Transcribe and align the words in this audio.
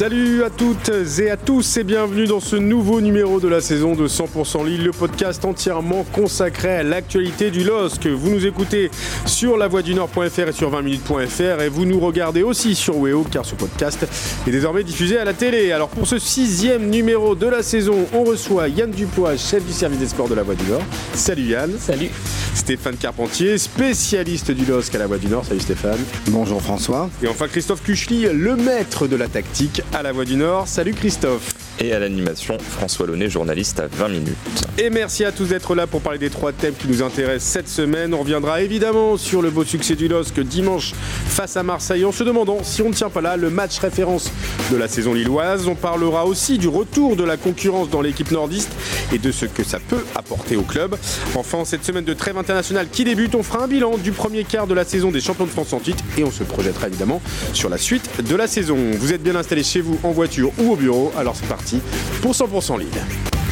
Salut 0.00 0.44
à 0.44 0.48
toutes 0.48 0.90
et 1.18 1.30
à 1.30 1.36
tous 1.36 1.76
et 1.76 1.84
bienvenue 1.84 2.26
dans 2.26 2.40
ce 2.40 2.56
nouveau 2.56 3.02
numéro 3.02 3.38
de 3.38 3.48
la 3.48 3.60
saison 3.60 3.94
de 3.94 4.08
100% 4.08 4.64
Lille, 4.64 4.82
le 4.82 4.92
podcast 4.92 5.44
entièrement 5.44 6.04
consacré 6.04 6.74
à 6.74 6.82
l'actualité 6.82 7.50
du 7.50 7.64
LOSC. 7.64 8.06
Vous 8.06 8.30
nous 8.30 8.46
écoutez 8.46 8.90
sur 9.26 9.58
lavoisdunord.fr 9.58 10.48
et 10.48 10.52
sur 10.52 10.70
20minutes.fr 10.70 11.60
et 11.60 11.68
vous 11.68 11.84
nous 11.84 12.00
regardez 12.00 12.42
aussi 12.42 12.74
sur 12.74 12.96
Weo 12.96 13.26
car 13.30 13.44
ce 13.44 13.54
podcast 13.54 14.06
est 14.46 14.50
désormais 14.50 14.84
diffusé 14.84 15.18
à 15.18 15.26
la 15.26 15.34
télé. 15.34 15.70
Alors 15.70 15.90
pour 15.90 16.06
ce 16.06 16.18
sixième 16.18 16.88
numéro 16.88 17.34
de 17.34 17.48
la 17.48 17.62
saison, 17.62 18.06
on 18.14 18.24
reçoit 18.24 18.68
Yann 18.68 18.90
Dupois, 18.90 19.36
chef 19.36 19.66
du 19.66 19.72
service 19.74 19.98
des 19.98 20.08
sports 20.08 20.30
de 20.30 20.34
la 20.34 20.44
Voix 20.44 20.54
du 20.54 20.64
Nord. 20.64 20.82
Salut 21.12 21.42
Yann. 21.42 21.72
Salut. 21.78 22.08
Stéphane 22.54 22.96
Carpentier, 22.96 23.58
spécialiste 23.58 24.50
du 24.50 24.64
LOSC 24.64 24.94
à 24.94 24.98
la 24.98 25.06
Voix 25.06 25.18
du 25.18 25.26
Nord. 25.26 25.44
Salut 25.44 25.60
Stéphane. 25.60 26.00
Bonjour 26.28 26.62
François. 26.62 27.10
Et 27.22 27.28
enfin 27.28 27.48
Christophe 27.48 27.82
Kuchli, 27.82 28.26
le 28.32 28.56
maître 28.56 29.06
de 29.06 29.16
la 29.16 29.28
tactique 29.28 29.82
à 29.92 30.02
la 30.02 30.12
Voix 30.12 30.24
du 30.24 30.36
Nord. 30.36 30.68
Salut 30.68 30.92
Christophe. 30.92 31.54
Et 31.78 31.92
à 31.92 31.98
l'animation, 31.98 32.58
François 32.58 33.06
Launay, 33.06 33.28
journaliste 33.28 33.80
à 33.80 33.86
20 33.86 34.08
minutes. 34.08 34.69
Et 34.78 34.88
merci 34.88 35.24
à 35.24 35.32
tous 35.32 35.46
d'être 35.46 35.74
là 35.74 35.86
pour 35.86 36.00
parler 36.00 36.18
des 36.18 36.30
trois 36.30 36.52
thèmes 36.52 36.74
qui 36.74 36.88
nous 36.88 37.02
intéressent 37.02 37.52
cette 37.52 37.68
semaine. 37.68 38.14
On 38.14 38.20
reviendra 38.20 38.62
évidemment 38.62 39.16
sur 39.16 39.42
le 39.42 39.50
beau 39.50 39.64
succès 39.64 39.94
du 39.94 40.08
LOSC 40.08 40.40
dimanche 40.40 40.92
face 40.94 41.56
à 41.56 41.62
Marseille 41.62 42.04
en 42.04 42.12
se 42.12 42.24
demandant 42.24 42.58
si 42.62 42.80
on 42.80 42.88
ne 42.88 42.94
tient 42.94 43.10
pas 43.10 43.20
là 43.20 43.36
le 43.36 43.50
match 43.50 43.78
référence 43.78 44.30
de 44.70 44.76
la 44.76 44.88
saison 44.88 45.12
lilloise. 45.12 45.66
On 45.68 45.74
parlera 45.74 46.24
aussi 46.24 46.56
du 46.56 46.68
retour 46.68 47.16
de 47.16 47.24
la 47.24 47.36
concurrence 47.36 47.90
dans 47.90 48.00
l'équipe 48.00 48.30
nordiste 48.30 48.70
et 49.12 49.18
de 49.18 49.32
ce 49.32 49.44
que 49.44 49.64
ça 49.64 49.80
peut 49.80 50.04
apporter 50.14 50.56
au 50.56 50.62
club. 50.62 50.96
Enfin, 51.34 51.64
cette 51.64 51.84
semaine 51.84 52.04
de 52.04 52.14
trêve 52.14 52.38
internationale 52.38 52.88
qui 52.90 53.04
débute, 53.04 53.34
on 53.34 53.42
fera 53.42 53.64
un 53.64 53.68
bilan 53.68 53.98
du 53.98 54.12
premier 54.12 54.44
quart 54.44 54.66
de 54.66 54.74
la 54.74 54.84
saison 54.84 55.10
des 55.10 55.20
champions 55.20 55.46
de 55.46 55.50
France 55.50 55.72
en 55.72 55.80
titre 55.80 56.02
et 56.16 56.24
on 56.24 56.30
se 56.30 56.44
projettera 56.44 56.86
évidemment 56.86 57.20
sur 57.52 57.68
la 57.68 57.78
suite 57.78 58.22
de 58.22 58.36
la 58.36 58.46
saison. 58.46 58.78
Vous 58.98 59.12
êtes 59.12 59.22
bien 59.22 59.36
installés 59.36 59.64
chez 59.64 59.80
vous 59.80 59.98
en 60.02 60.10
voiture 60.10 60.52
ou 60.58 60.72
au 60.72 60.76
bureau, 60.76 61.12
alors 61.18 61.36
c'est 61.36 61.48
parti 61.48 61.80
pour 62.22 62.32
100% 62.32 62.78
Lille. 62.78 62.88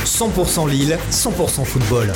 100% 0.05 0.69
Lille, 0.69 0.99
100% 1.11 1.65
football. 1.65 2.13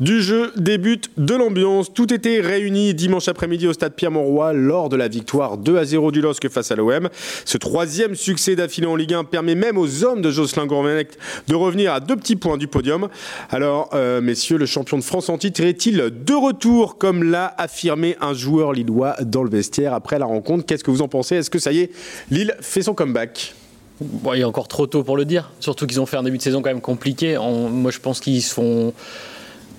Du 0.00 0.22
jeu, 0.22 0.52
des 0.56 0.78
buts, 0.78 1.00
de 1.16 1.34
l'ambiance, 1.34 1.92
tout 1.92 2.14
était 2.14 2.40
réuni 2.40 2.94
dimanche 2.94 3.26
après-midi 3.26 3.66
au 3.66 3.72
stade 3.72 3.94
Pierre-Mauroy 3.94 4.52
lors 4.52 4.88
de 4.88 4.94
la 4.94 5.08
victoire 5.08 5.58
2 5.58 5.76
à 5.76 5.84
0 5.84 6.12
du 6.12 6.20
LOSC 6.20 6.48
face 6.48 6.70
à 6.70 6.76
l'OM. 6.76 7.08
Ce 7.44 7.58
troisième 7.58 8.14
succès 8.14 8.54
d'affilée 8.54 8.86
en 8.86 8.94
Ligue 8.94 9.14
1 9.14 9.24
permet 9.24 9.56
même 9.56 9.76
aux 9.76 10.04
hommes 10.04 10.22
de 10.22 10.30
Jocelyn 10.30 10.66
Gourvenec 10.66 11.08
de 11.48 11.54
revenir 11.56 11.92
à 11.92 11.98
deux 11.98 12.14
petits 12.14 12.36
points 12.36 12.56
du 12.56 12.68
podium. 12.68 13.08
Alors, 13.50 13.90
euh, 13.94 14.20
messieurs, 14.20 14.56
le 14.58 14.66
champion 14.66 14.98
de 14.98 15.02
France 15.02 15.28
en 15.30 15.38
titre 15.38 15.62
est-il 15.62 15.96
de 15.96 16.34
retour 16.34 16.96
comme 16.96 17.24
l'a 17.24 17.52
affirmé 17.58 18.16
un 18.20 18.34
joueur 18.34 18.72
lillois 18.72 19.16
dans 19.22 19.42
le 19.42 19.50
vestiaire 19.50 19.94
après 19.94 20.20
la 20.20 20.26
rencontre? 20.26 20.64
Qu'est-ce 20.64 20.84
que 20.84 20.92
vous 20.92 21.02
en 21.02 21.08
pensez? 21.08 21.34
Est-ce 21.34 21.50
que 21.50 21.58
ça 21.58 21.72
y 21.72 21.80
est, 21.80 21.90
Lille 22.30 22.54
fait 22.60 22.82
son 22.82 22.94
comeback? 22.94 23.54
Il 24.00 24.40
est 24.40 24.44
encore 24.44 24.68
trop 24.68 24.86
tôt 24.86 25.02
pour 25.02 25.16
le 25.16 25.24
dire, 25.24 25.50
surtout 25.60 25.86
qu'ils 25.86 26.00
ont 26.00 26.06
fait 26.06 26.16
un 26.16 26.22
début 26.22 26.38
de 26.38 26.42
saison 26.42 26.62
quand 26.62 26.70
même 26.70 26.80
compliqué. 26.80 27.36
Moi, 27.36 27.90
je 27.90 27.98
pense 27.98 28.20
qu'ils 28.20 28.42
se 28.42 28.54
font. 28.54 28.92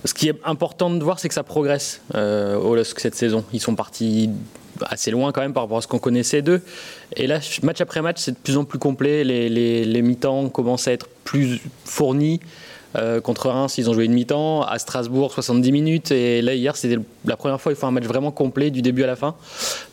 Ce 0.05 0.13
qui 0.13 0.29
est 0.29 0.35
important 0.45 0.89
de 0.89 1.03
voir, 1.03 1.19
c'est 1.19 1.27
que 1.27 1.33
ça 1.33 1.43
progresse 1.43 2.01
euh, 2.15 2.55
au 2.55 2.75
LOSC 2.75 2.99
cette 2.99 3.15
saison. 3.15 3.43
Ils 3.53 3.59
sont 3.59 3.75
partis 3.75 4.29
assez 4.81 5.11
loin 5.11 5.31
quand 5.31 5.41
même 5.41 5.53
par 5.53 5.63
rapport 5.63 5.77
à 5.77 5.81
ce 5.81 5.87
qu'on 5.87 5.99
connaissait 5.99 6.41
d'eux. 6.41 6.61
Et 7.15 7.27
là, 7.27 7.39
match 7.63 7.81
après 7.81 8.01
match, 8.01 8.17
c'est 8.19 8.31
de 8.31 8.37
plus 8.37 8.57
en 8.57 8.63
plus 8.63 8.79
complet. 8.79 9.23
Les, 9.23 9.49
les, 9.49 9.83
les 9.85 10.01
mi-temps 10.01 10.49
commencent 10.49 10.87
à 10.87 10.93
être 10.93 11.07
plus 11.23 11.61
fournis. 11.83 12.39
Euh, 12.95 13.21
contre 13.21 13.49
Reims, 13.49 13.77
ils 13.77 13.89
ont 13.89 13.93
joué 13.93 14.05
une 14.05 14.13
mi-temps. 14.13 14.63
À 14.63 14.79
Strasbourg, 14.79 15.31
70 15.33 15.71
minutes. 15.71 16.11
Et 16.11 16.41
là, 16.41 16.53
hier, 16.53 16.75
c'était 16.75 16.97
la 17.25 17.37
première 17.37 17.59
fois 17.61 17.71
qu'ils 17.71 17.79
font 17.79 17.87
un 17.87 17.91
match 17.91 18.05
vraiment 18.05 18.31
complet 18.31 18.71
du 18.71 18.81
début 18.81 19.03
à 19.03 19.07
la 19.07 19.15
fin. 19.15 19.35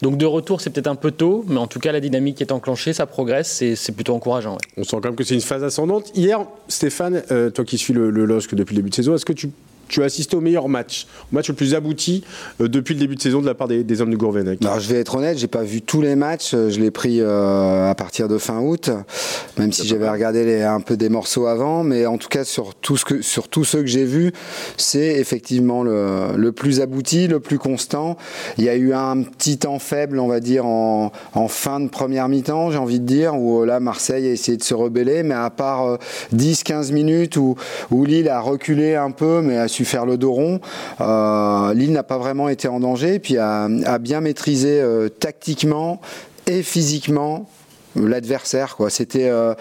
Donc, 0.03 0.17
de 0.17 0.27
retour, 0.27 0.61
c'est 0.61 0.71
peut-être 0.71 0.87
un 0.87 0.95
peu 0.95 1.11
tôt. 1.11 1.45
Mais 1.49 1.59
en 1.59 1.67
tout 1.67 1.79
cas, 1.79 1.93
la 1.93 2.01
dynamique 2.01 2.41
est 2.41 2.53
enclenchée, 2.53 2.93
ça 2.93 3.07
progresse. 3.07 3.63
et 3.63 3.77
c'est 3.77 3.93
plutôt 3.93 4.15
encourageant. 4.15 4.59
On 4.77 4.85
sent 4.85 4.97
quand 5.03 5.07
même 5.07 5.17
que 5.17 5.25
c'est 5.25 5.35
une 5.35 5.41
phase 5.41 5.65
ascendante. 5.65 6.11
Hier, 6.15 6.45
Stéphane, 6.69 7.23
euh, 7.31 7.51
toi 7.51 7.65
qui 7.65 7.79
suis 7.79 7.93
le, 7.93 8.11
le 8.11 8.25
LOSC 8.25 8.55
depuis 8.55 8.75
le 8.75 8.83
début 8.83 8.91
de 8.91 8.95
saison, 8.95 9.15
est-ce 9.15 9.25
que 9.25 9.33
tu, 9.33 9.51
tu 9.89 10.03
as 10.03 10.07
assisté 10.07 10.37
au 10.37 10.41
meilleur 10.41 10.69
match, 10.69 11.07
au 11.33 11.35
match 11.35 11.49
le 11.49 11.55
plus 11.55 11.75
abouti 11.75 12.25
euh, 12.61 12.69
depuis 12.69 12.95
le 12.95 13.01
début 13.01 13.17
de 13.17 13.23
saison 13.23 13.41
de 13.41 13.47
la 13.47 13.55
part 13.55 13.69
des, 13.69 14.01
hommes 14.01 14.11
de 14.11 14.17
Gourvenec 14.17 14.63
Alors 14.63 14.81
je 14.81 14.89
vais 14.93 15.01
être 15.01 15.17
honnête, 15.17 15.39
j'ai 15.39 15.47
pas 15.47 15.63
vu 15.63 15.83
tous 15.83 16.01
les 16.01 16.17
matchs, 16.17 16.53
euh, 16.55 16.71
je 16.71 16.81
l'ai 16.81 16.91
pris 16.91 17.21
euh, 17.21 17.91
à 17.91 17.95
partir 17.95 18.29
de 18.29 18.39
fin 18.39 18.61
août, 18.61 18.91
même 19.59 19.73
si 19.73 19.87
j'avais 19.87 20.09
regardé 20.09 20.63
un 20.63 20.81
peu 20.81 20.97
des 20.97 21.09
morceaux 21.09 21.47
avant, 21.47 21.83
mais 21.83 22.07
en 22.07 22.19
tout 22.19 22.29
cas 22.29 22.45
sur 22.45 22.75
tout 22.75 22.97
ce 22.97 23.05
que 23.05 23.23
sur 23.23 23.49
tous 23.49 23.65
ceux 23.65 23.81
que 23.81 23.87
j'ai 23.87 24.05
vus, 24.05 24.33
c'est 24.77 25.19
effectivement 25.19 25.83
le, 25.83 26.37
le 26.37 26.53
plus 26.53 26.81
abouti, 26.81 27.27
le 27.29 27.41
plus 27.41 27.59
constant. 27.59 28.17
Il 28.59 28.65
y 28.65 28.69
a 28.69 28.77
eu 28.77 28.93
un 28.93 29.23
petit 29.23 29.59
temps 29.59 29.79
faible, 29.79 30.19
on 30.19 30.29
va 30.29 30.41
dire 30.41 30.67
en, 30.67 31.13
en 31.35 31.49
fin 31.49 31.81
de 31.81 31.89
première 31.89 32.29
mi-temps, 32.29 32.71
j'ai 32.71 32.79
envie 32.79 33.01
de 33.01 33.07
dire, 33.07 33.35
où 33.35 33.65
là 33.65 33.81
Marseille 33.81 34.27
a 34.27 34.31
essayé 34.31 34.57
de 34.57 34.63
se 34.63 34.75
rebeller, 34.75 35.23
mais 35.23 35.35
à 35.35 35.51
part 35.51 35.87
euh, 35.87 35.97
10-15 36.35 36.93
minutes 36.93 37.37
où, 37.37 37.57
où 37.91 38.05
Lille 38.05 38.29
a 38.29 38.41
reculé 38.41 38.95
un 38.95 39.11
peu, 39.11 39.41
mais 39.43 39.57
a 39.59 39.69
faire 39.85 40.07
le 40.07 40.17
dos 40.17 40.33
rond, 40.33 40.61
euh, 41.01 41.75
Lille 41.75 41.93
n'a 41.93 42.03
pas 42.03 42.19
vraiment 42.19 42.49
été 42.49 42.69
en 42.69 42.81
danger, 42.81 43.19
puis 43.19 43.39
a, 43.39 43.65
a 43.65 43.99
bien 43.99 44.21
maîtrisé 44.21 44.81
euh, 44.81 45.09
tactiquement 45.09 46.01
et 46.47 46.63
physiquement 46.63 47.49
l'adversaire 47.97 48.77
quoi. 48.77 48.91
C'était 48.91 49.29
euh, 49.29 49.55